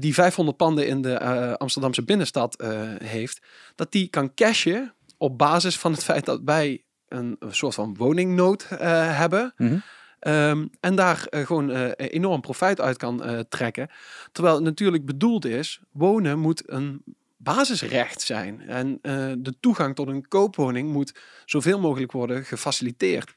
[0.00, 1.18] die 500 panden in de
[1.58, 2.62] Amsterdamse binnenstad
[3.04, 3.40] heeft,
[3.74, 7.94] dat die kan cashen op basis van het feit dat wij een, een soort van
[7.96, 9.54] woningnood eh, hebben.
[9.56, 9.78] Mhm.
[10.18, 13.90] Ehm, en daar eh, gewoon eh, enorm profijt uit kan trekken.
[14.32, 17.02] Terwijl het natuurlijk bedoeld is, wonen moet een
[17.36, 18.60] basisrecht zijn.
[18.60, 18.98] En
[19.42, 21.14] de toegang tot een koopwoning moet
[21.44, 23.32] zoveel mogelijk worden gefaciliteerd.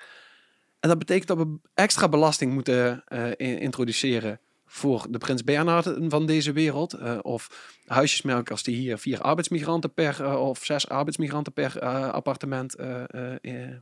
[0.80, 3.04] En dat betekent dat we extra belasting moeten
[3.38, 4.40] in- introduceren
[4.72, 6.94] voor de Prins Bernhard van deze wereld.
[6.94, 12.76] eh, of huisjesmelkers die hier vier arbeidsmigranten per eh, of zes arbeidsmigranten per eh, appartement
[12.78, 13.82] Huisvesten.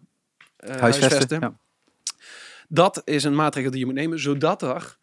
[0.79, 1.39] huisvesten.
[1.39, 1.57] Ja.
[2.67, 4.97] Dat is een maatregel die je moet nemen, zodat er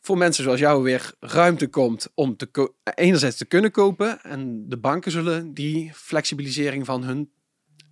[0.00, 4.22] voor mensen zoals jou weer ruimte komt om te enerzijds te kunnen kopen.
[4.22, 7.30] En de banken zullen die flexibilisering van hun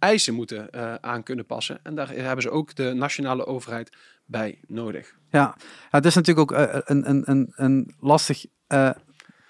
[0.02, 1.80] eisen moeten eh, aan kunnen passen.
[1.82, 5.14] En daar hebben ze ook de nationale overheid bij nodig.
[5.30, 5.56] Ja, Ja,
[5.90, 8.44] het is natuurlijk ook eh, een, een, een, een lastig...
[8.66, 8.90] eh,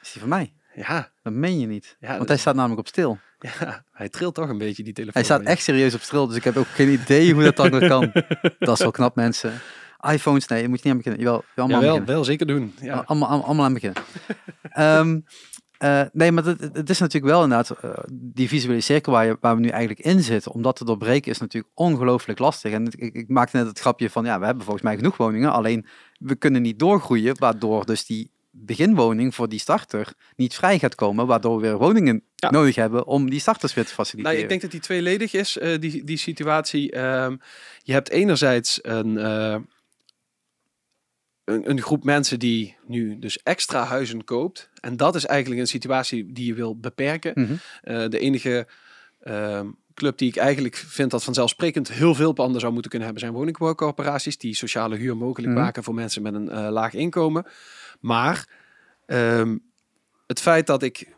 [0.03, 0.53] is die van mij?
[0.75, 1.97] Ja, Dat meen je niet.
[2.01, 3.19] Ja, Want hij staat namelijk op stil.
[3.39, 5.15] ja, hij trilt toch een beetje die telefoon.
[5.23, 7.71] Hij staat echt serieus op stil, dus ik heb ook geen idee hoe dat dan
[7.71, 8.11] weer kan.
[8.59, 9.53] Dat is wel knap, mensen.
[10.11, 11.43] iPhones, nee, je moet je niet aan beginnen.
[11.55, 12.75] Jawel, Ja, wel, wel zeker doen.
[12.81, 12.93] Ja.
[13.07, 14.03] Allemaal, allemaal, allemaal aan beginnen.
[14.63, 15.21] Ehm,
[15.83, 19.37] eh, nee, maar het, het is natuurlijk wel inderdaad eh, die visuele cirkel waar, je,
[19.41, 20.53] waar we nu eigenlijk in zitten.
[20.53, 22.73] Om dat te doorbreken is natuurlijk ongelooflijk lastig.
[22.73, 25.17] En het- ik, ik maakte net het grapje van, ja, we hebben volgens mij genoeg
[25.17, 25.53] woningen.
[25.53, 25.87] Alleen,
[26.19, 31.27] we kunnen niet doorgroeien, waardoor dus die beginwoning voor die starter niet vrij gaat komen.
[31.27, 32.51] Waardoor we weer woningen Ja.
[32.51, 34.31] nodig hebben om die starters weer te faciliteren.
[34.33, 36.91] Nou, ik denk dat die tweeledig is, eh, die, die situatie.
[36.93, 37.37] Ehm,
[37.83, 39.19] je hebt enerzijds een,
[41.45, 44.71] een, een groep mensen die nu dus extra huizen koopt.
[44.81, 47.33] En dat is eigenlijk een situatie die je wil beperken.
[47.35, 47.53] Mhm.
[47.83, 48.67] Eh, de enige
[49.21, 53.27] ehm, club die ik eigenlijk vind dat vanzelfsprekend heel veel panden zou moeten kunnen hebben,
[53.27, 55.63] zijn woningbouwcorporaties die sociale huur mogelijk Mhm.
[55.63, 57.47] maken voor mensen met een eh, laag inkomen.
[58.01, 58.49] Maar
[59.07, 59.57] ehm,
[60.27, 61.15] het feit dat ik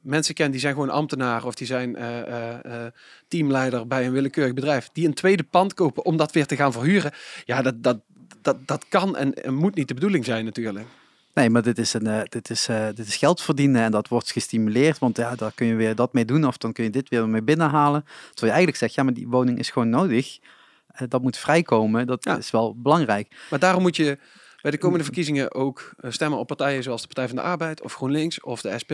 [0.00, 2.86] mensen ken die zijn gewoon ambtenaar of die zijn eh,
[3.28, 6.72] teamleider bij een willekeurig bedrijf, die een tweede pand kopen om dat weer te gaan
[6.72, 7.12] verhuren.
[7.44, 8.00] Ja, dat, dat,
[8.42, 10.86] dat, dat kan en, en moet niet de bedoeling zijn natuurlijk.
[11.34, 14.08] Nee, maar dit is, een, eh, dit, is, eh, dit is geld verdienen en dat
[14.08, 14.98] wordt gestimuleerd.
[14.98, 17.28] Want ja, daar kun je weer dat mee doen of dan kun je dit weer
[17.28, 18.02] mee binnenhalen.
[18.02, 20.38] Terwijl je eigenlijk zegt, ja, maar die woning is gewoon nodig.
[20.86, 22.36] Eh, dat moet vrijkomen, dat Ja.
[22.36, 23.34] is wel belangrijk.
[23.50, 24.18] Maar daarom moet je
[24.62, 27.94] bij de komende verkiezingen ook stemmen op partijen zoals de Partij van de Arbeid of
[27.94, 28.92] GroenLinks of de SP.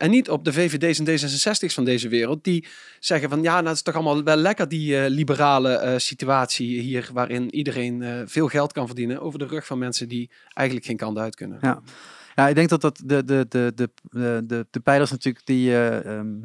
[0.00, 2.66] En niet op de VVD's en D66's van deze wereld die
[2.98, 6.80] zeggen van ja, nou het is toch allemaal wel lekker die eh, liberale eh, situatie
[6.80, 10.86] hier waarin iedereen eh, veel geld kan verdienen over de rug van mensen die eigenlijk
[10.86, 11.58] geen kant uit kunnen.
[11.60, 11.82] Ja.
[12.34, 13.90] Ja, ik denk dat dat de, de, de, de,
[14.46, 16.42] de, de, pijlers natuurlijk die, eh, ehm,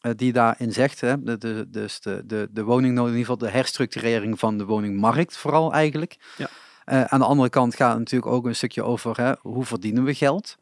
[0.00, 3.48] eh, die daarin zegt, hè, de, de, dus de, de, de woningnood, in ieder geval
[3.48, 6.16] de herstructurering van de woningmarkt vooral eigenlijk.
[6.36, 6.48] Ja.
[6.84, 10.14] Aan de andere kant gaat het natuurlijk ook een stukje over hè, hoe verdienen we
[10.14, 10.56] geld.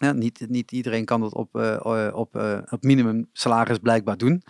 [0.00, 4.42] Ja, niet, niet iedereen kan dat op, eh, op, eh, op minimum salaris blijkbaar doen.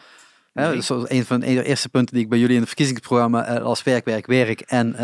[0.52, 0.66] Nee.
[0.66, 3.44] dat is zoals een van de eerste punten die ik bij jullie in het verkiezingsprogramma
[3.44, 4.96] eh, als werk, werk, werk en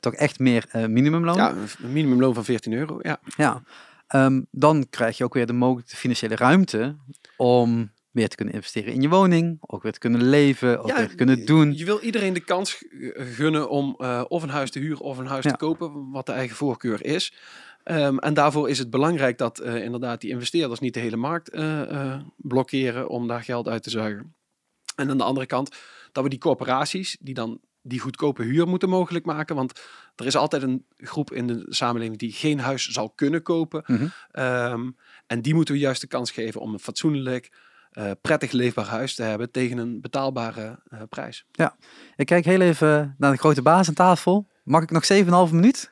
[0.00, 1.36] toch echt meer minimumloon.
[1.36, 2.98] Ja, een minimumloon van 14 euro.
[3.02, 3.20] Ja.
[3.36, 3.62] Ja,
[4.08, 6.96] Ehm, dan krijg je ook weer de mogelijke financiële ruimte
[7.36, 10.96] om weer te kunnen investeren in je woning, ook weer te kunnen leven, ook Ja,
[10.96, 11.76] weer te kunnen doen.
[11.76, 12.84] Je wil iedereen de kans
[13.14, 13.94] gunnen om
[14.28, 15.50] of een huis te huren of een huis Ja.
[15.50, 17.34] te kopen, wat de eigen voorkeur is.
[17.88, 21.48] Ehm, en daarvoor is het belangrijk dat eh, inderdaad die investeerders niet de hele markt
[21.50, 24.34] eh, eh, blokkeren om daar geld uit te zuigen.
[24.96, 25.76] En aan de andere kant
[26.12, 29.56] dat we die corporaties die dan die goedkope huur moeten mogelijk maken.
[29.56, 29.80] Want
[30.16, 33.82] er is altijd een groep in de samenleving die geen huis zal kunnen kopen.
[33.86, 34.06] Mhm.
[34.30, 34.90] Ehm,
[35.26, 37.66] en die moeten we juist de kans geven om een fatsoenlijk
[38.20, 41.44] prettig leefbaar huis te hebben tegen een betaalbare prijs.
[42.16, 44.48] Ik kijk heel even naar de grote baas aan tafel.
[44.64, 45.90] Mag ik nog 7,5 minuut?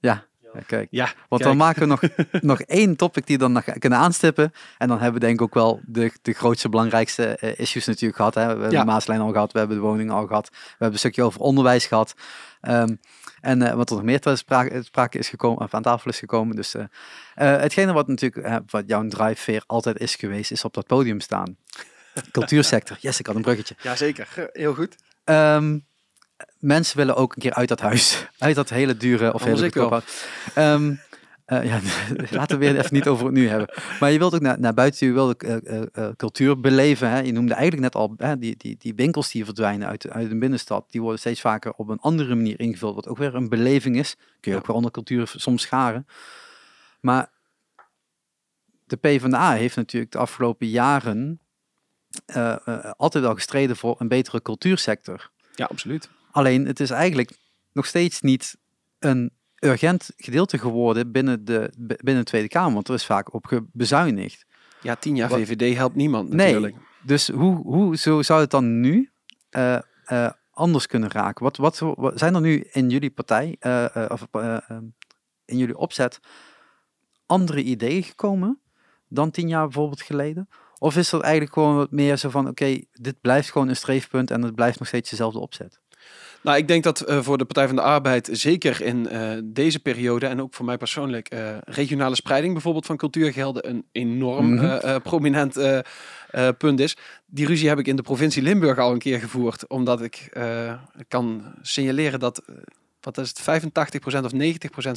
[0.00, 0.88] Ja, ja, kijk.
[0.90, 1.42] Ja, Want kijk.
[1.42, 2.00] dan maken we nog,
[2.52, 4.52] nog één topic die dan nog kunnen aanstippen.
[4.78, 8.16] En dan hebben we denk ik ook wel de, de grootste, belangrijkste eh, issues natuurlijk
[8.16, 8.34] gehad.
[8.34, 8.42] Hè.
[8.42, 8.80] We hebben Ja.
[8.80, 10.48] de Maaslijn al gehad, we hebben de woning al gehad.
[10.50, 12.14] We hebben een stukje over onderwijs gehad.
[12.60, 12.94] Ehm,
[13.40, 16.18] en eh, wat er nog meer ter sprake, sprake is gekomen, of aan tafel is
[16.18, 16.56] gekomen.
[16.56, 16.84] Dus eh,
[17.34, 21.56] hetgene wat natuurlijk, wat jouw drijfveer altijd is geweest, is op dat podium staan.
[22.32, 22.96] Cultuursector.
[23.00, 23.74] Yes, ik had een bruggetje.
[23.82, 24.96] Jazeker, heel goed.
[25.24, 25.78] Ehm,
[26.58, 28.26] mensen willen ook een keer uit dat huis.
[28.38, 29.82] Uit dat hele dure of Anders hele wel.
[29.82, 30.12] goedkope.
[30.54, 30.94] Ehm,
[31.44, 31.80] eh, ja,
[32.38, 33.74] laten we weer even niet over het nu hebben.
[34.00, 37.10] Maar je wilt ook naar, naar buiten, je wilt eh, cultuur beleven.
[37.10, 37.18] Hè?
[37.20, 40.38] Je noemde eigenlijk net al, hè, die, die, die winkels die verdwijnen uit, uit een
[40.38, 43.96] binnenstad, die worden steeds vaker op een andere manier ingevuld, wat ook weer een beleving
[43.96, 44.16] is.
[44.40, 46.06] Kun je ook weer onder cultuur soms scharen.
[47.00, 47.30] Maar
[48.84, 51.40] de PvdA heeft natuurlijk de afgelopen jaren
[52.96, 55.30] altijd wel gestreden voor een betere cultuursector.
[55.54, 56.08] Ja, absoluut.
[56.32, 57.38] Alleen het is eigenlijk
[57.72, 58.56] nog steeds niet
[58.98, 63.62] een urgent gedeelte geworden binnen de, binnen de Tweede Kamer, want er is vaak op
[63.72, 64.44] bezuinigd.
[64.82, 66.46] Ja, tien jaar Wat- VVD helpt niemand Nee.
[66.46, 66.76] natuurlijk.
[67.02, 69.10] Dus hoe, hoe zo zou het dan nu
[69.50, 71.42] eh, eh, anders kunnen raken?
[71.44, 74.26] Wat, wat, wat zijn er nu in jullie partij, eh, of
[75.44, 76.20] in jullie opzet,
[77.26, 78.60] andere ideeën gekomen
[79.08, 80.48] dan tien jaar bijvoorbeeld geleden?
[80.78, 84.30] Of is er eigenlijk gewoon wat meer zo van, oké, dit blijft gewoon een streefpunt
[84.30, 85.80] en het blijft nog steeds dezelfde opzet?
[86.42, 89.80] Nou, ik denk dat eh, voor de Partij van de Arbeid, zeker in eh, deze
[89.80, 95.00] periode en ook voor mij persoonlijk, eh, regionale spreiding bijvoorbeeld van cultuurgelden een enorm Mhm.
[95.00, 95.58] prominent
[96.58, 96.96] punt is.
[97.26, 100.28] Die ruzie heb ik in de provincie Limburg al een keer gevoerd, omdat ik
[101.08, 102.42] kan signaleren dat,
[103.04, 104.38] wat is het, 85% of 90%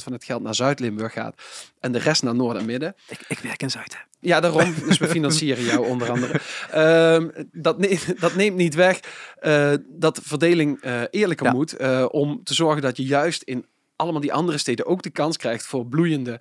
[0.02, 1.42] van het geld naar Zuid-Limburg gaat
[1.80, 2.94] en de rest naar Noord en Midden.
[3.08, 4.00] Ik, ik werk in Zuid, hè.
[4.20, 4.74] Ja, daarom.
[4.88, 6.40] Dus we financieren jou onder andere.
[6.70, 9.00] Ehm, dat, ne- dat neemt niet weg
[9.38, 11.52] eh, dat de verdeling eh, eerlijker Ja.
[11.52, 11.72] moet.
[11.72, 13.66] eh, om te zorgen dat je juist in
[13.96, 16.40] allemaal die andere steden ook de kans krijgt voor bloeiende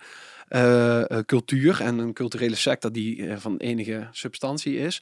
[1.26, 1.82] cultuur.
[1.82, 5.02] En een culturele sector die van enige substantie is.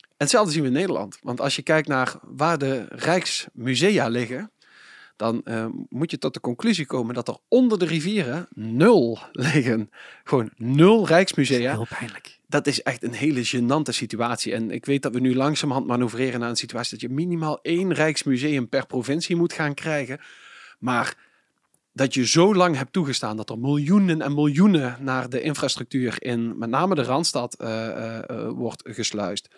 [0.00, 1.18] En hetzelfde zien we in Nederland.
[1.22, 4.50] Want als je kijkt naar waar de Rijksmusea liggen.
[5.16, 9.90] Dan eh, moet je tot de conclusie komen dat er onder de rivieren nul liggen.
[10.24, 12.38] Gewoon nul Rijksmusea Heel pijnlijk.
[12.46, 14.52] dat is echt een hele gênante situatie.
[14.52, 17.92] En ik weet dat we nu langzamerhand manoeuvreren naar een situatie dat je minimaal één
[17.92, 20.20] Rijksmuseum per provincie moet gaan krijgen.
[20.78, 21.16] Maar
[21.92, 26.58] dat je zo lang hebt toegestaan dat er miljoenen en miljoenen naar de infrastructuur in
[26.58, 29.48] met name de Randstad eh, eh, wordt gesluist.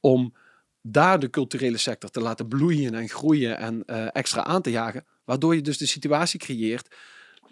[0.00, 0.34] Om
[0.82, 5.04] daar de culturele sector te laten bloeien en groeien en eh, extra aan te jagen.
[5.24, 6.94] Waardoor je dus de situatie creëert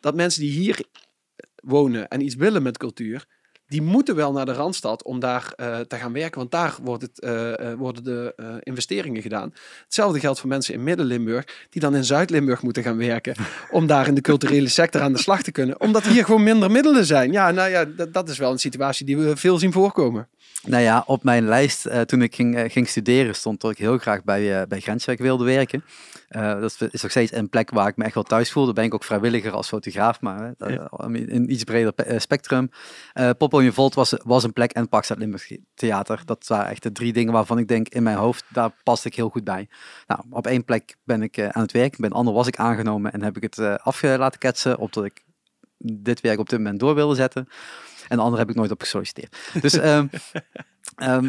[0.00, 0.84] dat mensen die hier
[1.56, 3.26] wonen en iets willen met cultuur,
[3.68, 7.02] die moeten wel naar de Randstad om daar eh, te gaan werken, want daar wordt
[7.02, 9.54] het, eh, worden de investeringen gedaan.
[9.84, 13.34] Hetzelfde geldt voor mensen in Midden-Limburg, die dan in Zuid-Limburg moeten gaan werken,
[13.70, 16.70] om daar in de culturele sector aan de slag te kunnen, omdat hier gewoon minder
[16.70, 17.32] middelen zijn.
[17.32, 20.28] Ja, nou ja, dat is wel een situatie die we veel zien voorkomen.
[20.66, 23.78] Nou ja, op mijn lijst eh, toen ik ging, eh, ging studeren stond dat ik
[23.78, 25.84] heel graag bij, eh, bij Grenswerk wilde werken.
[26.28, 28.64] Dat is nog steeds een plek waar ik me echt wel thuis voel.
[28.64, 30.88] Daar ben ik ook vrijwilliger als fotograaf, maar Ja.
[30.98, 32.70] in een iets breder pe- spectrum.
[33.12, 36.22] Eh Poppelje Volt was, was een plek en Pakstad Limburg Theater.
[36.24, 39.14] Dat waren echt de drie dingen waarvan ik denk in mijn hoofd, daar past ik
[39.14, 39.68] heel goed bij.
[40.06, 43.12] Nou, op één plek ben ik aan het werk, bij een ander was ik aangenomen
[43.12, 45.24] en heb ik het eh afge laten ketsen, opdat ik
[45.78, 47.48] dit werk op dit moment door wilde zetten.
[48.08, 49.36] En de andere heb ik nooit op gesolliciteerd.
[49.60, 50.06] Dus ehm,
[50.96, 51.24] ehm,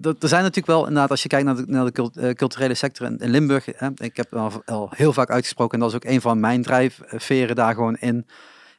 [0.00, 2.74] er zijn natuurlijk wel, inderdaad, als je kijkt naar de, naar de cult- eh, culturele
[2.74, 5.94] sector in, in Limburg, hè, ik heb al, al heel vaak uitgesproken, en dat is
[5.96, 8.26] ook een van mijn drijfveren daar gewoon in.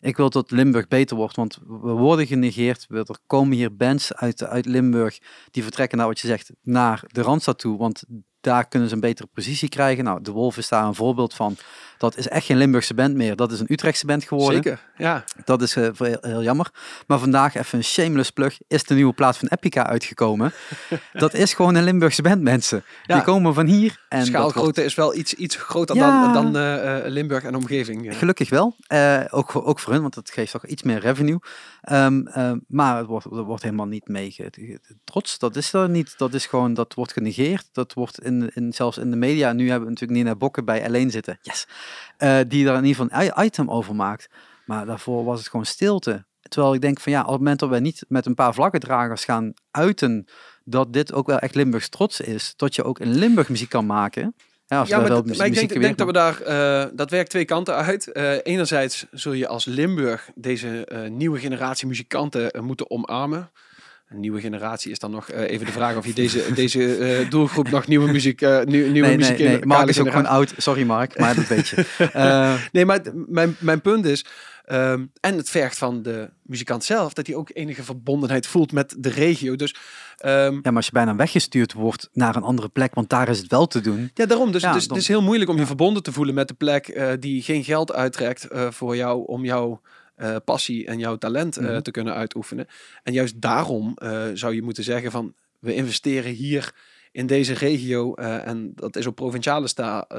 [0.01, 2.85] Ik wil dat Limburg beter wordt, want we worden genegeerd.
[2.89, 5.19] We- Er komen hier bands uit, uit Limburg
[5.51, 8.03] die vertrekken naar wat je zegt, naar de Randstad toe, want
[8.41, 10.03] daar kunnen ze een betere positie krijgen.
[10.03, 11.55] Nou, De Wolf is daar een voorbeeld van.
[11.97, 14.63] Dat is echt geen Limburgse band meer, dat is een Utrechtse band geworden.
[14.63, 15.23] Zeker, ja.
[15.45, 16.69] Dat is eh, heel, heel jammer.
[17.07, 18.57] Maar vandaag even een shameless plug.
[18.67, 20.53] Is de nieuwe plaat van Epica uitgekomen.
[21.13, 22.83] dat is gewoon een Limburgse band, mensen.
[23.03, 23.15] Ja.
[23.15, 24.03] Die komen van hier.
[24.09, 26.33] En Schaalgrootte wordt is wel iets, iets groter Ja.
[26.33, 28.17] dan, dan eh, eh, Limburg en omgeving.
[28.17, 28.75] gelukkig wel.
[29.29, 31.39] Ook, voor- ook voor hun, want dat geeft toch iets meer revenue.
[31.81, 32.23] Ehm,
[32.67, 34.35] maar het wordt, er wordt helemaal niet mee
[35.03, 35.39] trots.
[35.39, 36.17] Dat is er niet.
[36.17, 37.69] Dat is gewoon, dat wordt genegeerd.
[37.71, 39.51] Dat wordt in, in, zelfs in de media.
[39.51, 41.39] Nu hebben we natuurlijk Nina Bokken bij Alleen zitten.
[41.41, 41.67] Yes.
[42.17, 44.27] Eh, die daar in ieder geval een item over maakt.
[44.65, 46.25] Maar daarvoor was het gewoon stilte.
[46.41, 49.23] Terwijl ik denk van ja, op het moment dat wij niet met een paar vlaggedragers
[49.25, 50.25] gaan uiten
[50.63, 53.85] dat dit ook wel echt Limburgs trots is, dat je ook in Limburg muziek kan
[53.85, 54.35] maken.
[54.67, 57.45] Ja, als Ja, maar, dat- maar ik denk, dat we daar, eh, dat werkt twee
[57.45, 58.11] kanten uit.
[58.11, 63.51] Eh, enerzijds zul je als Limburg deze nieuwe generatie muzikanten moeten omarmen.
[64.09, 67.29] Een nieuwe generatie is dan nog eh, even de vraag of je deze, deze eh,
[67.29, 69.65] doelgroep nog nieuwe muziek, nieuw, nieuwe nee, muziek nee, in nee.
[69.65, 70.53] Mark is ook gewoon oud.
[70.57, 71.85] Sorry Mark, maar dat weet je.
[72.71, 74.25] Nee, maar mijn, mijn punt is,
[74.65, 78.95] ehm, en het vergt van de muzikant zelf, dat hij ook enige verbondenheid voelt met
[78.97, 79.55] de regio.
[79.55, 79.75] Dus
[80.17, 83.37] ehm, ja, maar als je bijna weggestuurd wordt naar een andere plek, want daar is
[83.37, 84.11] het wel te doen.
[84.13, 84.51] ja, daarom.
[84.51, 86.53] Dus, Ja, dus dan- het is heel moeilijk om je verbonden te voelen met de
[86.53, 89.81] plek die geen geld uittrekt voor jou om jouw
[90.15, 91.81] eh, passie en jouw talent eh, Mhm.
[91.81, 92.67] te kunnen uitoefenen.
[93.03, 96.73] En juist daarom eh, zou je moeten zeggen van, we investeren hier
[97.11, 99.67] in deze regio en dat is op provinciale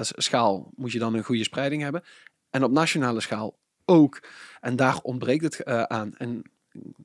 [0.01, 2.03] schaal moet je dan een goede spreiding hebben.
[2.51, 4.23] En op nationale schaal ook.
[4.61, 6.15] En daar ontbreekt het aan.
[6.17, 6.43] En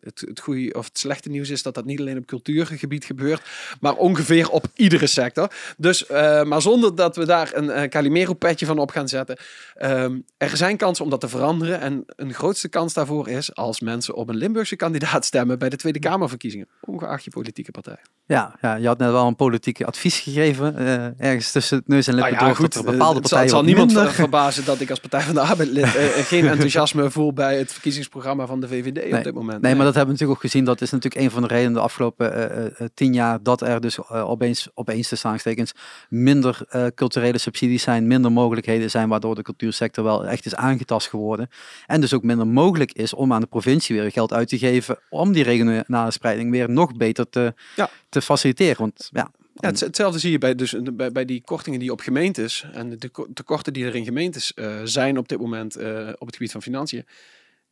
[0.02, 3.42] het, het goede of het slechte nieuws is dat dat niet alleen op cultuurgebied gebeurt,
[3.80, 5.52] maar ongeveer op iedere sector.
[5.78, 9.38] Dus, eh, maar zonder dat we daar een uh, Calimero-petje van op gaan zetten.
[9.76, 11.80] Ehm, er zijn kansen om dat te veranderen.
[11.80, 15.76] En een grootste kans daarvoor is als mensen op een Limburgse kandidaat stemmen bij de
[15.76, 16.68] Tweede Kamerverkiezingen.
[16.82, 17.98] Ongeacht je politieke partij.
[18.26, 20.78] Ja, ja, je had net wel een politieke advies gegeven.
[20.78, 22.58] eh, ergens tussen het neus en lippen Nou ja, door.
[22.64, 24.12] goed, dat er bepaalde partijen het zal niemand minder...
[24.12, 27.72] verbazen dat ik als Partij van de Arbeid lid eh, geen enthousiasme voel bij het
[27.72, 29.61] verkiezingsprogramma van de VVD op dit moment.
[29.62, 30.66] Nee, maar dat hebben we natuurlijk ook gezien.
[30.66, 33.82] Dat is natuurlijk een van de redenen de afgelopen eh, eh, tien jaar dat er
[33.82, 35.72] dus eh, opeens, opeens de saanstekens
[36.10, 41.08] minder eh, culturele subsidies zijn, minder mogelijkheden zijn, waardoor de cultuursector wel echt is aangetast
[41.10, 41.50] geworden.
[41.86, 44.98] En dus ook minder mogelijk is om aan de provincie weer geld uit te geven
[45.10, 47.90] om die regionale spreiding weer nog beter te, Ja.
[48.10, 48.78] te faciliteren.
[48.80, 52.00] Want ja, Ja, het- hetzelfde zie je bij, dus, bij, bij die kortingen die op
[52.00, 56.08] gemeentes en de teko- tekorten die er in gemeentes eh, zijn op dit moment eh,
[56.18, 57.06] op het gebied van financiën.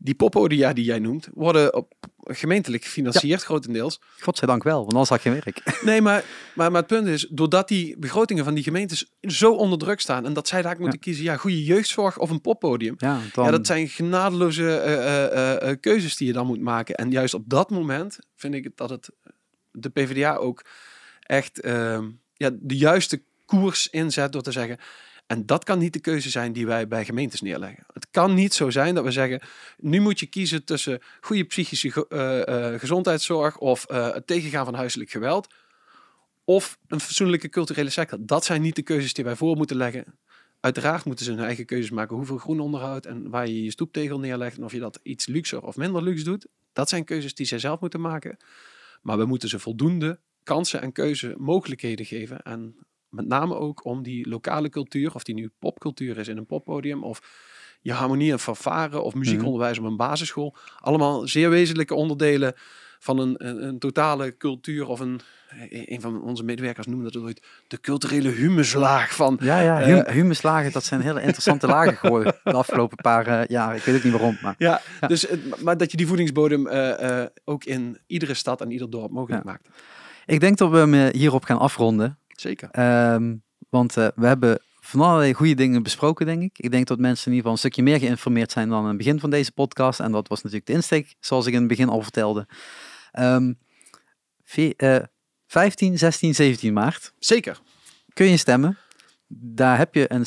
[0.01, 1.93] Die poppodia die jij noemt, worden op,
[2.23, 4.01] gemeentelijk gefinancierd grotendeels.
[4.19, 5.81] godzijdank wel, want anders had je geen werk.
[5.89, 6.23] Nee, maar,
[6.55, 10.25] maar, maar het punt is, doordat die begrotingen van die gemeentes zo onder druk staan
[10.25, 12.95] en dat zij daar moeten kiezen, ja, goede jeugdzorg of een poppodium.
[12.97, 16.95] Ja, dan, Ja, dat zijn genadeloze eh, eh, eh, keuzes die je dan moet maken.
[16.95, 19.09] En juist op dat moment vind ik dat het
[19.71, 20.65] de PvdA ook
[21.19, 24.77] echt ehm, ja, de juiste koers inzet door te zeggen.
[25.29, 27.83] En dat kan niet de keuze zijn die wij bij gemeentes neerleggen.
[27.93, 29.41] Het kan niet zo zijn dat we zeggen:
[29.77, 34.73] nu moet je kiezen tussen goede psychische eh, eh, gezondheidszorg of eh, het tegengaan van
[34.73, 35.47] huiselijk geweld.
[36.43, 38.17] Of een fatsoenlijke culturele sector.
[38.21, 40.05] Dat zijn niet de keuzes die wij voor moeten leggen.
[40.59, 44.19] Uiteraard moeten ze hun eigen keuzes maken hoeveel groen onderhoud en waar je je stoeptegel
[44.19, 44.57] neerlegt.
[44.57, 46.47] En of je dat iets luxer of minder luxe doet.
[46.73, 48.37] Dat zijn keuzes die zij zelf moeten maken.
[49.01, 52.41] Maar we moeten ze voldoende kansen en keuze mogelijkheden geven.
[52.41, 52.75] En
[53.09, 57.03] met name ook om die lokale cultuur, of die nu popcultuur is in een poppodium,
[57.03, 57.21] of
[57.81, 60.55] je harmonie en fanfare, of muziekonderwijs op een basisschool.
[60.79, 62.53] Allemaal zeer wezenlijke onderdelen
[62.99, 65.19] van een, een, een totale cultuur of een,
[65.69, 70.13] een van onze medewerkers noemde dat ooit de culturele humuslaag van ja, ja, eh, hum,
[70.13, 73.75] humuslagen, dat zijn hele interessante lagen geworden de afgelopen paar eh, jaar.
[73.75, 75.07] Ik weet ook niet waarom, maar Ja, Ja.
[75.07, 78.89] dus het- maar dat je die voedingsbodem eh, eh, ook in iedere stad en ieder
[78.89, 79.51] dorp mogelijk Ja.
[79.51, 79.67] maakt.
[80.25, 82.17] ik denk dat we hem eh, hierop gaan afronden.
[82.39, 82.69] Zeker.
[82.71, 83.35] Ehm,
[83.69, 86.59] want eh, we hebben van allerlei goede dingen besproken, denk ik.
[86.59, 88.97] Ik denk dat mensen in ieder geval een stukje meer geïnformeerd zijn dan aan het
[88.97, 89.99] begin van deze podcast.
[89.99, 92.47] En dat was natuurlijk de insteek, zoals ik in het begin al vertelde.
[94.43, 95.03] Ve- eh,
[95.47, 97.59] 15, 16, 17 maart Zeker.
[98.13, 98.77] kun je stemmen.
[99.27, 100.25] Daar heb je een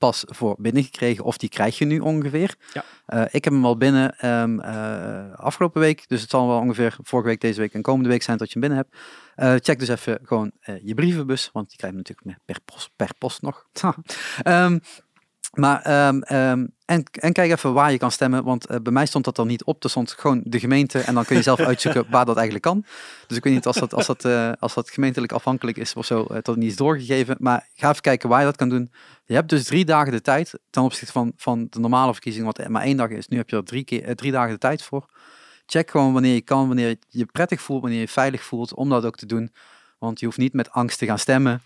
[0.00, 2.54] stempas voor binnengekregen, of die krijg je nu ongeveer.
[2.72, 2.84] Ja.
[3.06, 6.96] Eh, ik heb hem al binnen ehm, eh, afgelopen week, dus het zal wel ongeveer
[7.02, 8.96] vorige week, deze week en komende week zijn dat je hem binnen hebt.
[9.34, 10.52] Eh, check dus even gewoon
[10.82, 13.66] je brievenbus, want die krijg je natuurlijk per post, per post nog.
[15.50, 19.06] Maar, ehm, ehm, en, en kijk even waar je kan stemmen, want eh, bij mij
[19.06, 19.84] stond dat er niet op.
[19.84, 22.84] Er stond gewoon de gemeente en dan kun je zelf uitzoeken waar dat eigenlijk kan.
[23.26, 26.06] Dus ik weet niet als dat, als dat, eh, als dat gemeentelijk afhankelijk is of
[26.06, 27.36] zo, eh, dat het niet is doorgegeven.
[27.38, 28.92] Maar ga even kijken waar je dat kan doen.
[29.24, 32.68] Je hebt dus drie dagen de tijd ten opzichte van, van de normale verkiezing, wat
[32.68, 33.28] maar één dag is.
[33.28, 35.06] Nu heb je er drie, keer, drie dagen de tijd voor.
[35.66, 38.74] Check gewoon wanneer je kan, wanneer je je prettig voelt, wanneer je je veilig voelt,
[38.74, 39.52] om dat ook te doen.
[39.98, 41.62] Want je hoeft niet met angst te gaan stemmen.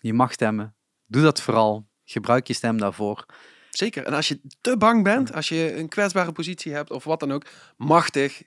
[0.00, 0.74] Je mag stemmen.
[1.06, 1.86] Doe dat vooral.
[2.04, 3.26] Gebruik je stem daarvoor.
[3.70, 4.04] Zeker.
[4.04, 7.32] En als je te bang bent, als je een kwetsbare positie hebt of wat dan
[7.32, 7.44] ook,
[7.76, 8.42] machtig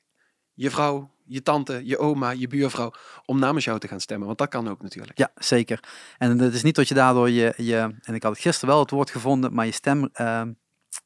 [0.54, 2.94] je vrouw, je tante, je oma, je buurvrouw
[3.26, 4.28] om namens jou te gaan stemmen.
[4.28, 5.18] Want dat kan ook natuurlijk.
[5.18, 5.80] Ja, zeker.
[6.18, 8.80] En het is niet dat je daardoor je, je en ik had het gisteren wel
[8.80, 10.52] het woord gevonden, maar je stem ehm,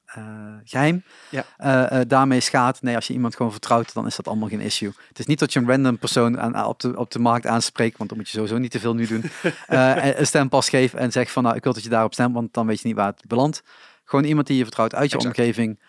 [0.06, 1.46] eh, geheim Ja.
[1.58, 2.82] eh, eh, daarmee schaadt.
[2.82, 4.92] Nee, als je iemand gewoon vertrouwt, dan is dat allemaal geen issue.
[5.08, 7.98] Het is niet dat je een random persoon aan, op, de, op de markt aanspreekt,
[7.98, 9.24] want dan moet je sowieso niet te veel nu doen.
[9.68, 12.54] En een stempas geeft en zegt van nou, ik wil dat je daarop stemt, want
[12.54, 13.64] dan weet je niet waar het belandt.
[14.04, 15.38] Gewoon iemand die je vertrouwt uit je Exact.
[15.38, 15.80] omgeving.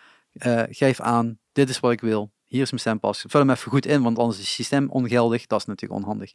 [0.69, 2.31] Geef aan, dit is wat ik wil.
[2.45, 3.25] Hier is mijn stempas.
[3.27, 5.47] Vul hem even goed in, want anders is het systeem ongeldig.
[5.47, 6.31] Dat is natuurlijk onhandig.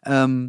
[0.00, 0.48] Ehm,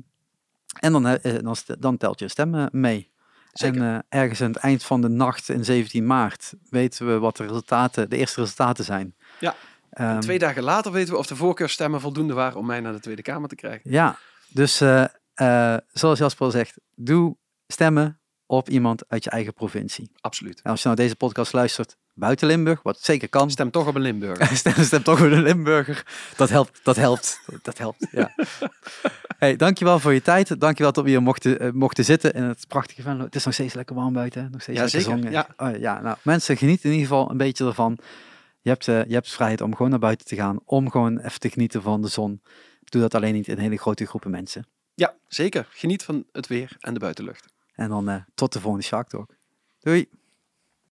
[0.79, 1.03] en dan,
[1.41, 3.11] dan, dan telt je stem mee.
[3.59, 3.81] Zeker.
[3.81, 7.37] En eh, ergens aan het eind van de nacht in 17 maart weten we wat
[7.37, 9.15] de resultaten, de eerste resultaten zijn.
[9.39, 9.55] Ja.
[9.89, 12.99] Ehm, Twee dagen later weten we of de voorkeurstemmen voldoende waren om mij naar de
[12.99, 13.91] Tweede Kamer te krijgen.
[13.91, 14.17] Ja,
[14.49, 15.03] dus eh,
[15.33, 17.37] eh, zoals Jasper al zegt, doe
[17.67, 20.11] stemmen op iemand uit je eigen provincie.
[20.19, 20.61] Absoluut.
[20.61, 23.95] En als je nou deze podcast luistert buiten Limburg, wat zeker kan, Stem toch op
[23.95, 24.55] een Limburger.
[24.57, 26.05] stem, stem toch voor een Limburger.
[26.35, 28.31] Dat helpt, dat helpt, dat helpt, ja.
[29.37, 30.59] Hey, dankjewel voor je tijd.
[30.59, 33.23] Dankjewel dat we hier mochten, eh, mochten zitten in het prachtige Venlo.
[33.23, 35.31] Het is nog steeds lekker warm buiten, nog steeds Ja, lekker zeker, zon.
[35.31, 35.47] ja.
[35.57, 37.97] Oh, ja, nou, mensen, geniet in ieder geval een beetje ervan.
[38.61, 41.39] Je hebt, eh, je hebt vrijheid om gewoon naar buiten te gaan, om gewoon even
[41.39, 42.41] te genieten van de zon.
[42.83, 44.67] Doe dat alleen niet in hele grote groepen mensen.
[44.93, 45.67] Ja, zeker.
[45.69, 47.45] Geniet van het weer en de buitenlucht.
[47.73, 49.35] En dan eh, tot de volgende Shark Talk.
[49.79, 50.09] Doei!